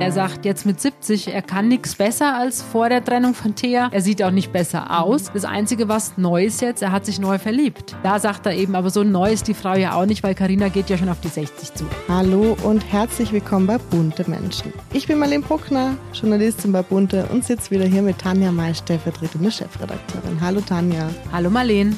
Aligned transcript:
Er 0.00 0.12
sagt 0.12 0.44
jetzt 0.44 0.64
mit 0.64 0.80
70, 0.80 1.34
er 1.34 1.42
kann 1.42 1.66
nichts 1.66 1.96
besser 1.96 2.36
als 2.36 2.62
vor 2.62 2.88
der 2.88 3.04
Trennung 3.04 3.34
von 3.34 3.56
Thea. 3.56 3.88
Er 3.90 4.00
sieht 4.00 4.22
auch 4.22 4.30
nicht 4.30 4.52
besser 4.52 5.02
aus. 5.02 5.32
Das 5.34 5.44
Einzige, 5.44 5.88
was 5.88 6.16
neu 6.16 6.44
ist 6.44 6.60
jetzt, 6.60 6.82
er 6.82 6.92
hat 6.92 7.04
sich 7.04 7.18
neu 7.18 7.36
verliebt. 7.36 7.96
Da 8.04 8.20
sagt 8.20 8.46
er 8.46 8.54
eben, 8.54 8.76
aber 8.76 8.90
so 8.90 9.02
neu 9.02 9.32
ist 9.32 9.48
die 9.48 9.54
Frau 9.54 9.74
ja 9.74 9.94
auch 9.94 10.06
nicht, 10.06 10.22
weil 10.22 10.36
Karina 10.36 10.68
geht 10.68 10.88
ja 10.88 10.96
schon 10.96 11.08
auf 11.08 11.20
die 11.20 11.28
60 11.28 11.74
zu. 11.74 11.84
Hallo 12.08 12.56
und 12.62 12.92
herzlich 12.92 13.32
willkommen 13.32 13.66
bei 13.66 13.76
Bunte 13.76 14.24
Menschen. 14.30 14.72
Ich 14.92 15.08
bin 15.08 15.18
Marlene 15.18 15.42
Bruckner, 15.42 15.96
Journalistin 16.12 16.70
bei 16.70 16.82
Bunte 16.82 17.26
und 17.32 17.44
sitze 17.44 17.72
wieder 17.72 17.84
hier 17.84 18.02
mit 18.02 18.18
Tanja 18.18 18.52
May, 18.52 18.76
stellvertretende 18.76 19.50
Chefredakteurin. 19.50 20.40
Hallo 20.40 20.60
Tanja. 20.60 21.10
Hallo 21.32 21.50
Marlene. 21.50 21.96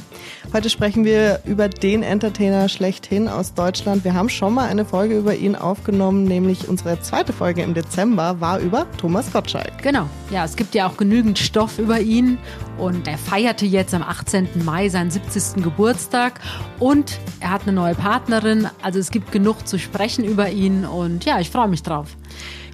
Heute 0.55 0.71
sprechen 0.71 1.05
wir 1.05 1.41
über 1.45 1.69
den 1.69 2.03
Entertainer 2.03 2.71
schlechthin 2.71 3.29
aus 3.29 3.53
Deutschland. 3.53 4.05
Wir 4.05 4.15
haben 4.15 4.31
schon 4.31 4.55
mal 4.55 4.69
eine 4.69 4.87
Folge 4.87 5.19
über 5.19 5.35
ihn 5.35 5.55
aufgenommen, 5.55 6.25
nämlich 6.25 6.67
unsere 6.67 6.99
zweite 7.03 7.35
Folge 7.35 7.63
im 7.63 7.75
Dezember 7.75 7.90
war 7.97 8.59
über 8.59 8.87
Thomas 8.97 9.33
Gottschalk. 9.33 9.83
Genau. 9.83 10.09
Ja, 10.31 10.45
es 10.45 10.57
gibt 10.57 10.75
ja 10.75 10.89
auch 10.89 10.97
genügend 10.97 11.39
Stoff 11.39 11.79
über 11.79 12.01
ihn 12.01 12.39
und 12.79 13.07
er 13.09 13.19
feierte 13.19 13.67
jetzt 13.67 13.95
am 13.95 14.03
18. 14.03 14.65
Mai 14.65 14.89
seinen 14.89 15.11
70. 15.11 15.63
Geburtstag 15.63 16.41
und 16.79 17.19
er 17.41 17.51
hat 17.51 17.63
eine 17.63 17.73
neue 17.73 17.95
Partnerin. 17.95 18.69
Also 18.83 18.99
es 18.99 19.11
gibt 19.11 19.33
genug 19.33 19.67
zu 19.67 19.79
sprechen 19.79 20.25
über 20.25 20.51
ihn 20.51 20.85
und 20.85 21.25
ja, 21.25 21.41
ich 21.41 21.51
freue 21.51 21.69
mich 21.69 21.83
drauf. 21.83 22.17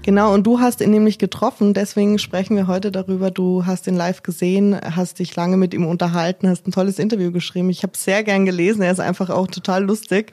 Genau, 0.06 0.32
und 0.32 0.46
du 0.46 0.60
hast 0.60 0.80
ihn 0.82 0.92
nämlich 0.92 1.18
getroffen, 1.18 1.74
deswegen 1.74 2.20
sprechen 2.20 2.54
wir 2.54 2.68
heute 2.68 2.92
darüber. 2.92 3.32
Du 3.32 3.66
hast 3.66 3.88
ihn 3.88 3.96
live 3.96 4.22
gesehen, 4.22 4.80
hast 4.94 5.18
dich 5.18 5.34
lange 5.34 5.56
mit 5.56 5.74
ihm 5.74 5.84
unterhalten, 5.84 6.48
hast 6.48 6.64
ein 6.64 6.70
tolles 6.70 7.00
Interview 7.00 7.32
geschrieben. 7.32 7.70
Ich 7.70 7.82
habe 7.82 7.96
sehr 7.96 8.22
gern 8.22 8.46
gelesen, 8.46 8.82
er 8.82 8.92
ist 8.92 9.00
einfach 9.00 9.30
auch 9.30 9.48
total 9.48 9.82
lustig. 9.82 10.30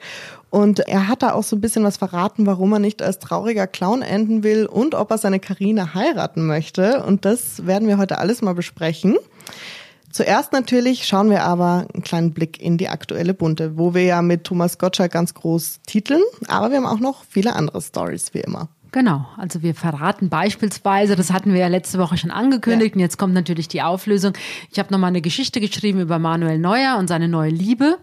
Und 0.48 0.78
er 0.78 1.08
hat 1.08 1.24
da 1.24 1.32
auch 1.32 1.42
so 1.42 1.56
ein 1.56 1.60
bisschen 1.60 1.82
was 1.82 1.96
verraten, 1.96 2.46
warum 2.46 2.72
er 2.72 2.78
nicht 2.78 3.02
als 3.02 3.18
trauriger 3.18 3.66
Clown 3.66 4.02
enden 4.02 4.44
will 4.44 4.66
und 4.66 4.94
ob 4.94 5.10
er 5.10 5.18
seine 5.18 5.40
Karine 5.40 5.92
heiraten 5.92 6.46
möchte. 6.46 7.02
Und 7.02 7.24
das 7.24 7.66
werden 7.66 7.88
wir 7.88 7.98
heute 7.98 8.18
alles 8.18 8.42
mal 8.42 8.54
besprechen. 8.54 9.16
Zuerst 10.12 10.52
natürlich 10.52 11.04
schauen 11.04 11.30
wir 11.30 11.42
aber 11.42 11.88
einen 11.92 12.04
kleinen 12.04 12.32
Blick 12.32 12.62
in 12.62 12.78
die 12.78 12.90
aktuelle 12.90 13.34
Bunte, 13.34 13.76
wo 13.76 13.92
wir 13.92 14.04
ja 14.04 14.22
mit 14.22 14.44
Thomas 14.44 14.78
Gottschalk 14.78 15.10
ganz 15.10 15.34
groß 15.34 15.80
titeln, 15.84 16.22
aber 16.46 16.70
wir 16.70 16.76
haben 16.76 16.86
auch 16.86 17.00
noch 17.00 17.24
viele 17.28 17.56
andere 17.56 17.82
Stories 17.82 18.34
wie 18.34 18.42
immer. 18.42 18.68
Genau, 18.94 19.26
also 19.36 19.60
wir 19.60 19.74
verraten 19.74 20.28
beispielsweise, 20.28 21.16
das 21.16 21.32
hatten 21.32 21.52
wir 21.52 21.58
ja 21.58 21.66
letzte 21.66 21.98
Woche 21.98 22.16
schon 22.16 22.30
angekündigt 22.30 22.90
ja. 22.90 22.94
und 22.94 23.00
jetzt 23.00 23.18
kommt 23.18 23.34
natürlich 23.34 23.66
die 23.66 23.82
Auflösung. 23.82 24.34
Ich 24.70 24.78
habe 24.78 24.92
nochmal 24.92 25.08
eine 25.08 25.20
Geschichte 25.20 25.60
geschrieben 25.60 25.98
über 25.98 26.20
Manuel 26.20 26.60
Neuer 26.60 26.96
und 26.96 27.08
seine 27.08 27.26
neue 27.26 27.50
Liebe 27.50 27.98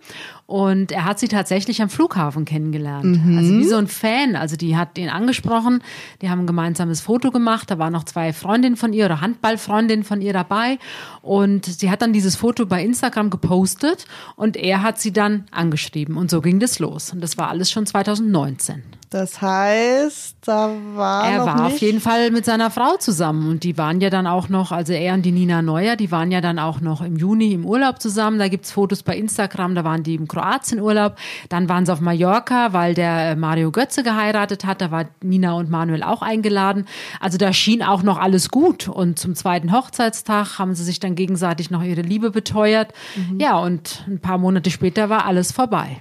und 0.48 0.92
er 0.92 1.06
hat 1.06 1.18
sie 1.18 1.30
tatsächlich 1.30 1.82
am 1.82 1.88
Flughafen 1.88 2.44
kennengelernt. 2.44 3.06
Mhm. 3.06 3.38
Also 3.38 3.54
wie 3.54 3.64
so 3.64 3.78
ein 3.78 3.88
Fan. 3.88 4.36
Also 4.36 4.58
die 4.58 4.76
hat 4.76 4.98
ihn 4.98 5.08
angesprochen, 5.08 5.82
die 6.22 6.30
haben 6.30 6.42
ein 6.42 6.48
gemeinsames 6.48 7.00
Foto 7.00 7.32
gemacht. 7.32 7.72
Da 7.72 7.80
waren 7.80 7.94
noch 7.94 8.04
zwei 8.04 8.34
Freundinnen 8.34 8.76
von 8.76 8.92
ihr 8.92 9.06
oder 9.06 9.22
Handballfreundinnen 9.22 10.04
von 10.04 10.22
ihr 10.22 10.34
dabei. 10.34 10.78
Und 11.22 11.68
sie 11.68 11.90
hat 11.90 12.02
dann 12.02 12.12
dieses 12.12 12.36
Foto 12.36 12.66
bei 12.66 12.84
Instagram 12.84 13.30
gepostet 13.30 14.08
und 14.36 14.58
er 14.58 14.84
hat 14.84 15.00
sie 15.00 15.14
dann 15.14 15.46
angeschrieben. 15.52 16.18
Und 16.18 16.30
so 16.30 16.42
ging 16.42 16.60
das 16.60 16.80
los. 16.80 17.14
Und 17.14 17.22
das 17.22 17.38
war 17.38 17.48
alles 17.48 17.72
schon 17.72 17.86
2019. 17.86 18.84
Das 19.12 19.42
heißt, 19.42 20.38
da 20.46 20.72
war 20.96 21.30
er 21.30 21.46
war 21.46 21.66
nicht 21.66 21.74
auf 21.74 21.78
jeden 21.82 22.00
Fall 22.00 22.32
mit 22.32 22.46
seiner 22.46 22.72
Frau 22.72 22.96
zusammen 22.96 23.50
und 23.50 23.66
die 23.66 23.78
waren 23.78 24.00
ja 24.00 24.10
dann 24.10 24.26
auch 24.26 24.48
noch, 24.48 24.72
also 24.72 24.94
er 24.94 25.14
und 25.16 25.24
die 25.24 25.34
Nina 25.34 25.62
Neuer, 25.62 25.98
die 25.98 26.12
waren 26.12 26.32
ja 26.32 26.40
dann 26.40 26.60
auch 26.60 26.80
noch 26.80 27.02
im 27.02 27.18
Juni 27.18 27.52
im 27.52 27.66
Urlaub 27.66 28.02
zusammen. 28.02 28.40
Da 28.40 28.48
gibt's 28.48 28.72
Fotos 28.72 29.04
bei 29.04 29.18
Instagram, 29.18 29.76
da 29.76 29.84
waren 29.84 30.04
die 30.04 30.16
im 30.16 30.30
Kroatien 30.30 30.80
Urlaub. 30.80 31.18
Dann 31.50 31.68
waren 31.68 31.86
sie 31.86 31.92
auf 31.92 32.00
Mallorca, 32.00 32.72
weil 32.72 32.94
der 32.94 33.32
äh, 33.32 33.36
Mario 33.36 33.72
Götze 33.72 34.02
geheiratet 34.02 34.64
hat. 34.64 34.80
Da 34.80 34.92
war 34.92 35.08
Nina 35.22 35.56
und 35.56 35.70
Manuel 35.70 36.04
auch 36.04 36.22
eingeladen. 36.22 36.86
Also 37.20 37.38
da 37.38 37.52
schien 37.52 37.84
auch 37.84 38.04
noch 38.04 38.18
alles 38.18 38.48
gut. 38.48 38.88
Und 38.88 39.20
zum 39.20 39.36
zweiten 39.36 39.74
Hochzeitstag 39.74 40.58
haben 40.58 40.74
sie 40.74 40.86
sich 40.86 41.02
dann 41.02 41.16
gegenseitig 41.16 41.70
noch 41.70 41.84
ihre 41.84 42.02
Liebe 42.02 42.32
beteuert. 42.32 42.94
Mhm. 43.18 43.42
Ja, 43.42 43.58
und 43.58 44.06
ein 44.08 44.22
paar 44.22 44.38
Monate 44.38 44.72
später 44.72 45.10
war 45.10 45.26
alles 45.26 45.52
vorbei 45.52 45.98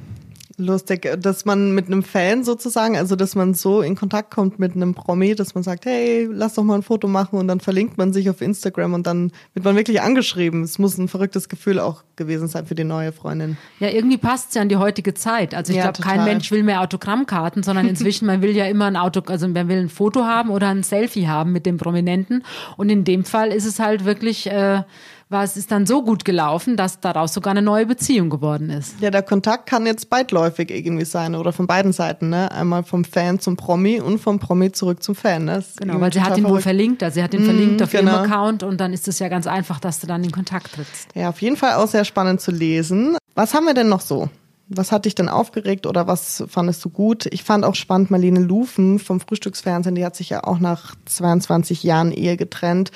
lustig, 0.60 1.08
dass 1.18 1.44
man 1.44 1.74
mit 1.74 1.86
einem 1.86 2.02
Fan 2.02 2.44
sozusagen, 2.44 2.96
also 2.96 3.16
dass 3.16 3.34
man 3.34 3.54
so 3.54 3.82
in 3.82 3.96
Kontakt 3.96 4.30
kommt 4.30 4.58
mit 4.58 4.76
einem 4.76 4.94
Promi, 4.94 5.34
dass 5.34 5.54
man 5.54 5.64
sagt, 5.64 5.86
hey, 5.86 6.28
lass 6.30 6.54
doch 6.54 6.62
mal 6.62 6.76
ein 6.76 6.82
Foto 6.82 7.08
machen 7.08 7.38
und 7.38 7.48
dann 7.48 7.60
verlinkt 7.60 7.98
man 7.98 8.12
sich 8.12 8.30
auf 8.30 8.40
Instagram 8.40 8.94
und 8.94 9.06
dann 9.06 9.32
wird 9.54 9.64
man 9.64 9.76
wirklich 9.76 10.00
angeschrieben. 10.02 10.62
Es 10.62 10.78
muss 10.78 10.98
ein 10.98 11.08
verrücktes 11.08 11.48
Gefühl 11.48 11.80
auch 11.80 12.04
gewesen 12.16 12.48
sein 12.48 12.66
für 12.66 12.74
die 12.74 12.84
neue 12.84 13.12
Freundin. 13.12 13.56
Ja, 13.80 13.88
irgendwie 13.88 14.18
passt 14.18 14.50
es 14.50 14.54
ja 14.54 14.62
an 14.62 14.68
die 14.68 14.76
heutige 14.76 15.14
Zeit. 15.14 15.54
Also 15.54 15.72
ich 15.72 15.78
ja, 15.78 15.90
glaube, 15.90 16.02
kein 16.02 16.24
Mensch 16.24 16.50
will 16.50 16.62
mehr 16.62 16.82
Autogrammkarten, 16.82 17.62
sondern 17.62 17.88
inzwischen, 17.88 18.26
man 18.26 18.42
will 18.42 18.54
ja 18.54 18.66
immer 18.66 18.86
ein 18.86 18.96
Auto, 18.96 19.22
also 19.26 19.48
man 19.48 19.68
will 19.68 19.78
ein 19.78 19.88
Foto 19.88 20.24
haben 20.24 20.50
oder 20.50 20.68
ein 20.68 20.82
Selfie 20.82 21.26
haben 21.26 21.52
mit 21.52 21.66
dem 21.66 21.78
Prominenten. 21.78 22.44
Und 22.76 22.90
in 22.90 23.04
dem 23.04 23.24
Fall 23.24 23.52
ist 23.52 23.64
es 23.64 23.80
halt 23.80 24.04
wirklich 24.04 24.46
äh, 24.46 24.82
war 25.30 25.44
es 25.44 25.56
ist 25.56 25.70
dann 25.70 25.86
so 25.86 26.02
gut 26.02 26.24
gelaufen, 26.24 26.76
dass 26.76 27.00
daraus 27.00 27.32
sogar 27.32 27.52
eine 27.52 27.62
neue 27.62 27.86
Beziehung 27.86 28.30
geworden 28.30 28.68
ist. 28.68 29.00
Ja, 29.00 29.10
der 29.10 29.22
Kontakt 29.22 29.66
kann 29.66 29.86
jetzt 29.86 30.10
beidläufig 30.10 30.70
irgendwie 30.70 31.04
sein 31.04 31.36
oder 31.36 31.52
von 31.52 31.66
beiden 31.66 31.92
Seiten, 31.92 32.30
ne? 32.30 32.50
Einmal 32.50 32.82
vom 32.82 33.04
Fan 33.04 33.38
zum 33.38 33.56
Promi 33.56 34.00
und 34.00 34.18
vom 34.18 34.40
Promi 34.40 34.72
zurück 34.72 35.02
zum 35.02 35.14
Fan. 35.14 35.44
Ne? 35.44 35.64
Genau, 35.76 36.00
weil 36.00 36.12
sie 36.12 36.20
hat 36.20 36.36
ihn 36.36 36.48
wohl 36.48 36.60
verlinkt, 36.60 37.02
also 37.02 37.14
sie 37.14 37.22
hat 37.22 37.32
ihn 37.32 37.42
mm, 37.42 37.44
verlinkt 37.44 37.82
auf 37.82 37.92
genau. 37.92 38.12
ihrem 38.12 38.24
Account 38.24 38.62
und 38.64 38.80
dann 38.80 38.92
ist 38.92 39.06
es 39.06 39.20
ja 39.20 39.28
ganz 39.28 39.46
einfach, 39.46 39.78
dass 39.78 40.00
du 40.00 40.06
dann 40.06 40.24
in 40.24 40.32
Kontakt 40.32 40.72
trittst. 40.74 41.08
Ja, 41.14 41.28
auf 41.28 41.40
jeden 41.40 41.56
Fall 41.56 41.74
auch 41.74 41.86
sehr 41.86 42.04
spannend 42.04 42.40
zu 42.40 42.50
lesen. 42.50 43.16
Was 43.34 43.54
haben 43.54 43.66
wir 43.66 43.74
denn 43.74 43.88
noch 43.88 44.00
so? 44.00 44.28
Was 44.72 44.92
hat 44.92 45.04
dich 45.04 45.16
denn 45.16 45.28
aufgeregt 45.28 45.84
oder 45.86 46.06
was 46.06 46.44
fandest 46.46 46.84
du 46.84 46.90
gut? 46.90 47.26
Ich 47.26 47.42
fand 47.42 47.64
auch 47.64 47.74
spannend, 47.74 48.12
Marlene 48.12 48.38
Lufen 48.38 49.00
vom 49.00 49.18
Frühstücksfernsehen, 49.18 49.96
die 49.96 50.04
hat 50.04 50.14
sich 50.14 50.30
ja 50.30 50.44
auch 50.44 50.60
nach 50.60 50.94
22 51.06 51.82
Jahren 51.82 52.12
Ehe 52.12 52.36
getrennt. 52.36 52.92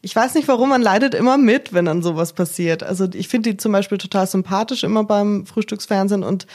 Ich 0.00 0.16
weiß 0.16 0.34
nicht, 0.34 0.48
warum 0.48 0.70
man 0.70 0.80
leidet 0.80 1.14
immer 1.14 1.36
mit, 1.36 1.74
wenn 1.74 1.84
dann 1.84 2.02
sowas 2.02 2.32
passiert. 2.32 2.82
Also 2.82 3.06
ich 3.12 3.28
finde 3.28 3.50
die 3.50 3.56
zum 3.58 3.72
Beispiel 3.72 3.98
total 3.98 4.26
sympathisch 4.26 4.84
immer 4.84 5.04
beim 5.04 5.44
Frühstücksfernsehen 5.44 6.22
und 6.22 6.46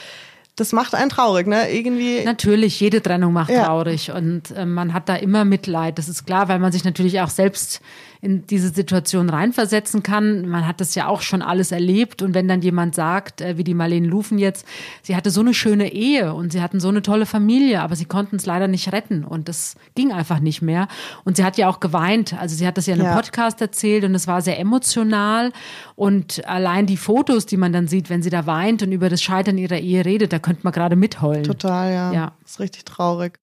das 0.56 0.72
macht 0.72 0.94
einen 0.94 1.10
traurig, 1.10 1.48
ne? 1.48 1.72
Irgendwie. 1.72 2.24
Natürlich, 2.24 2.80
jede 2.80 3.02
Trennung 3.02 3.34
macht 3.34 3.50
ja. 3.50 3.66
traurig 3.66 4.12
und 4.12 4.52
äh, 4.52 4.66
man 4.66 4.94
hat 4.94 5.10
da 5.10 5.16
immer 5.16 5.46
Mitleid. 5.46 5.98
Das 5.98 6.08
ist 6.08 6.26
klar, 6.26 6.48
weil 6.48 6.60
man 6.60 6.72
sich 6.72 6.84
natürlich 6.84 7.22
auch 7.22 7.30
selbst 7.30 7.82
in 8.24 8.48
diese 8.48 8.70
Situation 8.70 9.30
reinversetzen 9.30 10.02
kann. 10.02 10.48
Man 10.48 10.66
hat 10.66 10.80
das 10.80 10.96
ja 10.96 11.08
auch 11.08 11.22
schon 11.22 11.42
alles 11.42 11.74
erlebt. 11.74 12.22
Und 12.22 12.34
wenn 12.34 12.48
dann 12.48 12.62
jemand 12.62 12.96
sagt, 12.96 13.42
äh, 13.42 13.58
wie 13.58 13.66
die 13.66 13.74
Marlene 13.74 14.08
Lufen 14.08 14.40
jetzt, 14.40 14.66
sie 15.02 15.18
hatte 15.18 15.30
so 15.30 15.42
eine 15.42 15.54
schöne 15.54 15.92
Ehe 15.92 16.34
und 16.34 16.54
sie 16.54 16.62
hatten 16.62 16.80
so 16.80 16.88
eine 16.88 17.02
tolle 17.02 17.26
Familie, 17.26 17.82
aber 17.82 17.98
sie 17.98 18.06
konnten 18.06 18.38
es 18.38 18.46
leider 18.46 18.70
nicht 18.70 18.94
retten. 18.94 19.26
Und 19.26 19.50
das 19.50 19.76
ging 19.96 20.14
einfach 20.14 20.40
nicht 20.40 20.62
mehr. 20.62 20.88
Und 21.26 21.36
sie 21.36 21.44
hat 21.44 21.58
ja 21.58 21.68
auch 21.68 21.82
geweint. 21.82 22.34
Also 22.40 22.56
sie 22.56 22.66
hat 22.66 22.78
das 22.78 22.86
ja 22.86 22.94
in 22.94 23.02
einem 23.02 23.10
ja. 23.10 23.16
Podcast 23.18 23.60
erzählt 23.60 24.06
und 24.06 24.16
es 24.16 24.26
war 24.26 24.42
sehr 24.42 24.58
emotional. 24.58 25.52
Und 25.98 26.48
allein 26.48 26.86
die 26.86 26.96
Fotos, 26.96 27.46
die 27.46 27.58
man 27.58 27.74
dann 27.74 27.90
sieht, 27.90 28.10
wenn 28.10 28.24
sie 28.24 28.30
da 28.30 28.46
weint 28.46 28.82
und 28.84 28.94
über 28.94 29.10
das 29.10 29.22
Scheitern 29.22 29.58
ihrer 29.58 29.80
Ehe 29.80 30.06
redet, 30.06 30.32
da 30.32 30.40
könnte 30.40 30.62
man 30.64 30.72
gerade 30.72 30.96
mitheulen. 30.96 31.44
Total, 31.44 31.92
ja. 31.92 32.14
ja. 32.14 32.32
Das 32.42 32.52
ist 32.52 32.60
richtig 32.62 32.86
traurig. 32.86 33.34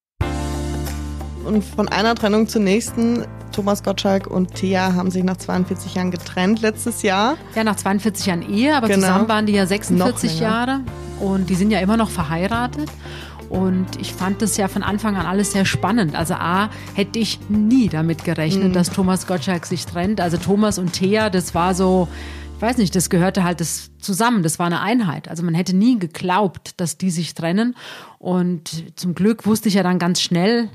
Und 1.45 1.63
von 1.63 1.87
einer 1.89 2.15
Trennung 2.15 2.49
zur 2.49 2.63
nächsten. 2.63 3.27
Thomas 3.51 3.83
Gottschalk 3.83 4.27
und 4.27 4.55
Thea 4.55 4.95
haben 4.95 5.11
sich 5.11 5.25
nach 5.25 5.37
42 5.37 5.95
Jahren 5.95 6.11
getrennt 6.11 6.61
letztes 6.61 7.03
Jahr. 7.03 7.37
Ja, 7.55 7.65
nach 7.65 7.77
42 7.77 8.27
Jahren 8.27 8.43
Ehe, 8.49 8.77
aber 8.77 8.89
genau. 8.89 9.01
zusammen 9.01 9.29
waren 9.29 9.47
die 9.47 9.53
ja 9.53 9.67
46 9.67 10.41
Jahre. 10.41 10.81
Und 11.21 11.51
die 11.51 11.55
sind 11.55 11.71
ja 11.71 11.81
immer 11.81 11.97
noch 11.97 12.11
verheiratet. 12.11 12.89
Und 13.51 14.01
ich 14.01 14.15
fand 14.15 14.43
das 14.43 14.57
ja 14.57 14.69
von 14.69 14.85
Anfang 14.85 15.17
an 15.17 15.27
alles 15.27 15.53
sehr 15.53 15.65
spannend. 15.65 16.15
Also 16.15 16.35
A, 16.35 16.71
hätte 16.95 17.19
ich 17.19 17.41
nie 17.49 17.89
damit 17.89 18.25
gerechnet, 18.25 18.69
mhm. 18.69 18.73
dass 18.73 18.91
Thomas 18.91 19.27
Gottschalk 19.27 19.67
sich 19.67 19.87
trennt. 19.87 20.21
Also 20.21 20.37
Thomas 20.37 20.79
und 20.79 20.93
Thea, 20.93 21.31
das 21.31 21.53
war 21.53 21.75
so, 21.75 22.07
ich 22.57 22.63
weiß 22.63 22.79
nicht, 22.79 22.95
das 22.95 23.11
gehörte 23.11 23.43
halt 23.43 23.61
das 23.61 23.91
zusammen. 23.99 24.45
Das 24.45 24.61
war 24.61 24.67
eine 24.67 24.81
Einheit. 24.81 25.27
Also 25.29 25.43
man 25.43 25.55
hätte 25.55 25.75
nie 25.75 25.99
geglaubt, 25.99 26.75
dass 26.77 26.97
die 26.97 27.11
sich 27.11 27.35
trennen. 27.35 27.75
Und 28.21 28.97
zum 28.97 29.17
Glück 29.17 29.47
wusste 29.47 29.69
ich 29.69 29.75
ja 29.75 29.83
dann 29.83 29.99
ganz 29.99 30.21
schnell, 30.21 30.69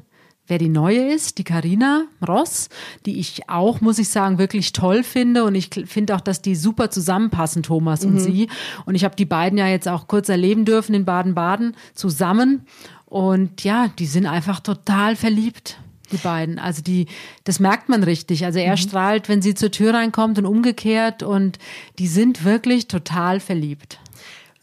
wer 0.48 0.58
die 0.58 0.70
neue 0.70 1.14
ist, 1.14 1.38
die 1.38 1.44
Karina 1.44 2.06
Ross, 2.26 2.70
die 3.06 3.20
ich 3.20 3.50
auch, 3.50 3.82
muss 3.82 4.00
ich 4.00 4.10
sagen, 4.10 4.38
wirklich 4.38 4.74
toll 4.74 5.04
finde. 5.04 5.44
Und 5.44 5.56
ich 5.56 5.70
finde 5.86 6.16
auch, 6.16 6.22
dass 6.22 6.42
die 6.42 6.56
super 6.56 6.90
zusammenpassen, 6.90 7.64
Thomas 7.64 8.06
mhm. 8.06 8.12
und 8.12 8.20
sie. 8.20 8.48
Und 8.86 8.96
ich 8.96 9.04
habe 9.04 9.16
die 9.16 9.26
beiden 9.26 9.58
ja 9.58 9.68
jetzt 9.68 9.88
auch 9.88 10.08
kurz 10.08 10.30
erleben 10.30 10.66
dürfen 10.66 10.94
in 10.94 11.06
Baden-Baden 11.06 11.76
zusammen. 11.94 12.66
Und 13.06 13.64
ja, 13.64 13.90
die 14.00 14.06
sind 14.06 14.26
einfach 14.26 14.60
total 14.60 15.16
verliebt. 15.16 15.78
Die 16.12 16.18
beiden. 16.18 16.60
Also 16.60 16.84
die, 16.84 17.08
das 17.46 17.60
merkt 17.60 17.90
man 17.90 18.04
richtig. 18.04 18.46
Also 18.46 18.60
er 18.60 18.74
mhm. 18.74 18.78
strahlt, 18.78 19.28
wenn 19.28 19.42
sie 19.42 19.56
zur 19.56 19.72
Tür 19.72 19.96
reinkommt 19.96 20.38
und 20.38 20.46
umgekehrt 20.46 21.24
und 21.24 21.58
die 21.98 22.08
sind 22.08 22.44
wirklich 22.44 22.88
total 22.88 23.40
verliebt. 23.40 24.00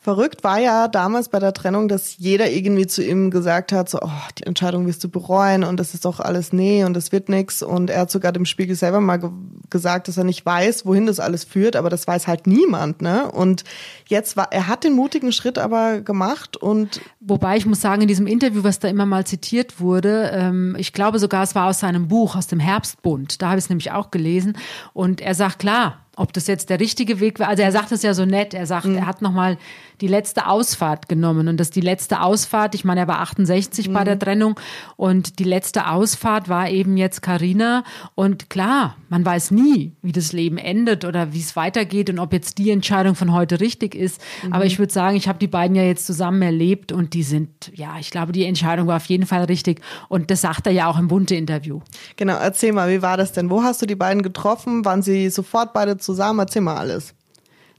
Verrückt 0.04 0.42
war 0.42 0.58
ja 0.58 0.88
damals 0.88 1.28
bei 1.28 1.38
der 1.38 1.52
Trennung, 1.52 1.86
dass 1.86 2.18
jeder 2.18 2.50
irgendwie 2.50 2.88
zu 2.88 3.04
ihm 3.04 3.30
gesagt 3.30 3.70
hat, 3.70 3.88
so, 3.88 4.00
oh, 4.02 4.10
die 4.36 4.42
Entscheidung 4.42 4.84
wirst 4.88 5.04
du 5.04 5.08
bereuen 5.08 5.62
und 5.62 5.78
das 5.78 5.94
ist 5.94 6.04
doch 6.04 6.18
alles 6.18 6.52
nee 6.52 6.82
und 6.82 6.94
das 6.94 7.12
wird 7.12 7.28
nix. 7.28 7.62
Und 7.62 7.88
er 7.88 8.00
hat 8.00 8.10
sogar 8.10 8.32
dem 8.32 8.44
Spiegel 8.44 8.74
selber 8.74 9.00
mal 9.00 9.18
ge 9.18 9.30
gesagt, 9.70 10.08
dass 10.08 10.18
er 10.18 10.24
nicht 10.24 10.44
weiß, 10.44 10.84
wohin 10.86 11.06
das 11.06 11.20
alles 11.20 11.44
führt, 11.44 11.76
aber 11.76 11.88
das 11.88 12.06
weiß 12.06 12.26
halt 12.26 12.48
niemand, 12.48 13.00
ne? 13.00 13.30
Und 13.30 13.62
jetzt 14.08 14.36
war, 14.36 14.52
er 14.52 14.66
hat 14.66 14.82
den 14.82 14.92
mutigen 14.92 15.30
Schritt 15.30 15.56
aber 15.56 16.00
gemacht 16.00 16.56
und. 16.56 17.00
Wobei 17.20 17.56
ich 17.56 17.64
muss 17.64 17.80
sagen, 17.80 18.02
in 18.02 18.08
diesem 18.08 18.26
Interview, 18.26 18.64
was 18.64 18.80
da 18.80 18.88
immer 18.88 19.06
mal 19.06 19.24
zitiert 19.24 19.80
wurde, 19.80 20.32
ähm, 20.34 20.74
ich 20.78 20.92
glaube 20.92 21.20
sogar, 21.20 21.44
es 21.44 21.54
war 21.54 21.68
aus 21.68 21.78
seinem 21.78 22.08
Buch, 22.08 22.34
aus 22.34 22.48
dem 22.48 22.58
Herbstbund, 22.58 23.40
da 23.40 23.50
habe 23.50 23.60
ich 23.60 23.66
es 23.66 23.70
nämlich 23.70 23.92
auch 23.92 24.10
gelesen. 24.10 24.58
Und 24.92 25.20
er 25.20 25.36
sagt, 25.36 25.60
klar, 25.60 26.02
ob 26.16 26.32
das 26.34 26.46
jetzt 26.46 26.68
der 26.68 26.78
richtige 26.78 27.20
Weg 27.20 27.40
war. 27.40 27.48
Also 27.48 27.62
er 27.62 27.72
sagt 27.72 27.90
es 27.90 28.02
ja 28.02 28.12
so 28.12 28.26
nett. 28.26 28.52
Er 28.52 28.66
sagt, 28.66 28.84
mhm. 28.84 28.96
er 28.96 29.06
hat 29.06 29.22
nochmal 29.22 29.56
die 30.02 30.08
letzte 30.08 30.46
Ausfahrt 30.46 31.08
genommen. 31.08 31.48
Und 31.48 31.58
das 31.58 31.70
die 31.70 31.80
letzte 31.80 32.20
Ausfahrt, 32.20 32.74
ich 32.74 32.84
meine, 32.84 33.00
er 33.00 33.08
war 33.08 33.20
68 33.20 33.88
mhm. 33.88 33.92
bei 33.92 34.04
der 34.04 34.16
mhm. 34.16 34.20
Trennung 34.20 34.60
und 34.96 35.38
die 35.38 35.44
letzte 35.44 35.88
Ausfahrt 35.88 36.48
war 36.48 36.68
eben 36.68 36.96
jetzt 36.96 37.22
Karina. 37.22 37.84
Und 38.14 38.50
klar, 38.50 38.96
man 39.08 39.24
weiß 39.24 39.52
nie, 39.52 39.92
wie 40.02 40.12
das 40.12 40.32
Leben 40.32 40.58
endet 40.58 41.04
oder 41.04 41.32
wie 41.32 41.40
es 41.40 41.56
weitergeht 41.56 42.10
und 42.10 42.18
ob 42.18 42.32
jetzt 42.32 42.58
die 42.58 42.70
Entscheidung 42.70 43.14
von 43.14 43.32
heute 43.32 43.60
richtig 43.60 43.94
ist. 43.94 44.20
Mhm. 44.44 44.52
Aber 44.52 44.66
ich 44.66 44.78
würde 44.78 44.92
sagen, 44.92 45.16
ich 45.16 45.28
habe 45.28 45.38
die 45.38 45.46
beiden 45.46 45.76
ja 45.76 45.84
jetzt 45.84 46.04
zusammen 46.06 46.42
erlebt 46.42 46.92
und 46.92 47.14
die 47.14 47.22
sind, 47.22 47.72
ja, 47.74 47.96
ich 47.98 48.10
glaube, 48.10 48.32
die 48.32 48.44
Entscheidung 48.44 48.86
war 48.86 48.96
auf 48.96 49.06
jeden 49.06 49.24
Fall 49.24 49.44
richtig. 49.44 49.80
Und 50.08 50.30
das 50.30 50.42
sagt 50.42 50.66
er 50.66 50.72
ja 50.72 50.88
auch 50.88 50.98
im 50.98 51.08
Bunte-Interview. 51.08 51.80
Genau, 52.16 52.36
erzähl 52.36 52.72
mal, 52.72 52.90
wie 52.90 53.00
war 53.00 53.16
das 53.16 53.32
denn? 53.32 53.48
Wo 53.48 53.62
hast 53.62 53.80
du 53.80 53.86
die 53.86 53.94
beiden 53.94 54.22
getroffen? 54.22 54.84
Waren 54.84 55.00
sie 55.00 55.30
sofort 55.30 55.72
beide 55.72 55.96
zusammen? 56.02 56.40
Erzähl 56.40 56.62
mal 56.62 56.76
alles. 56.76 57.14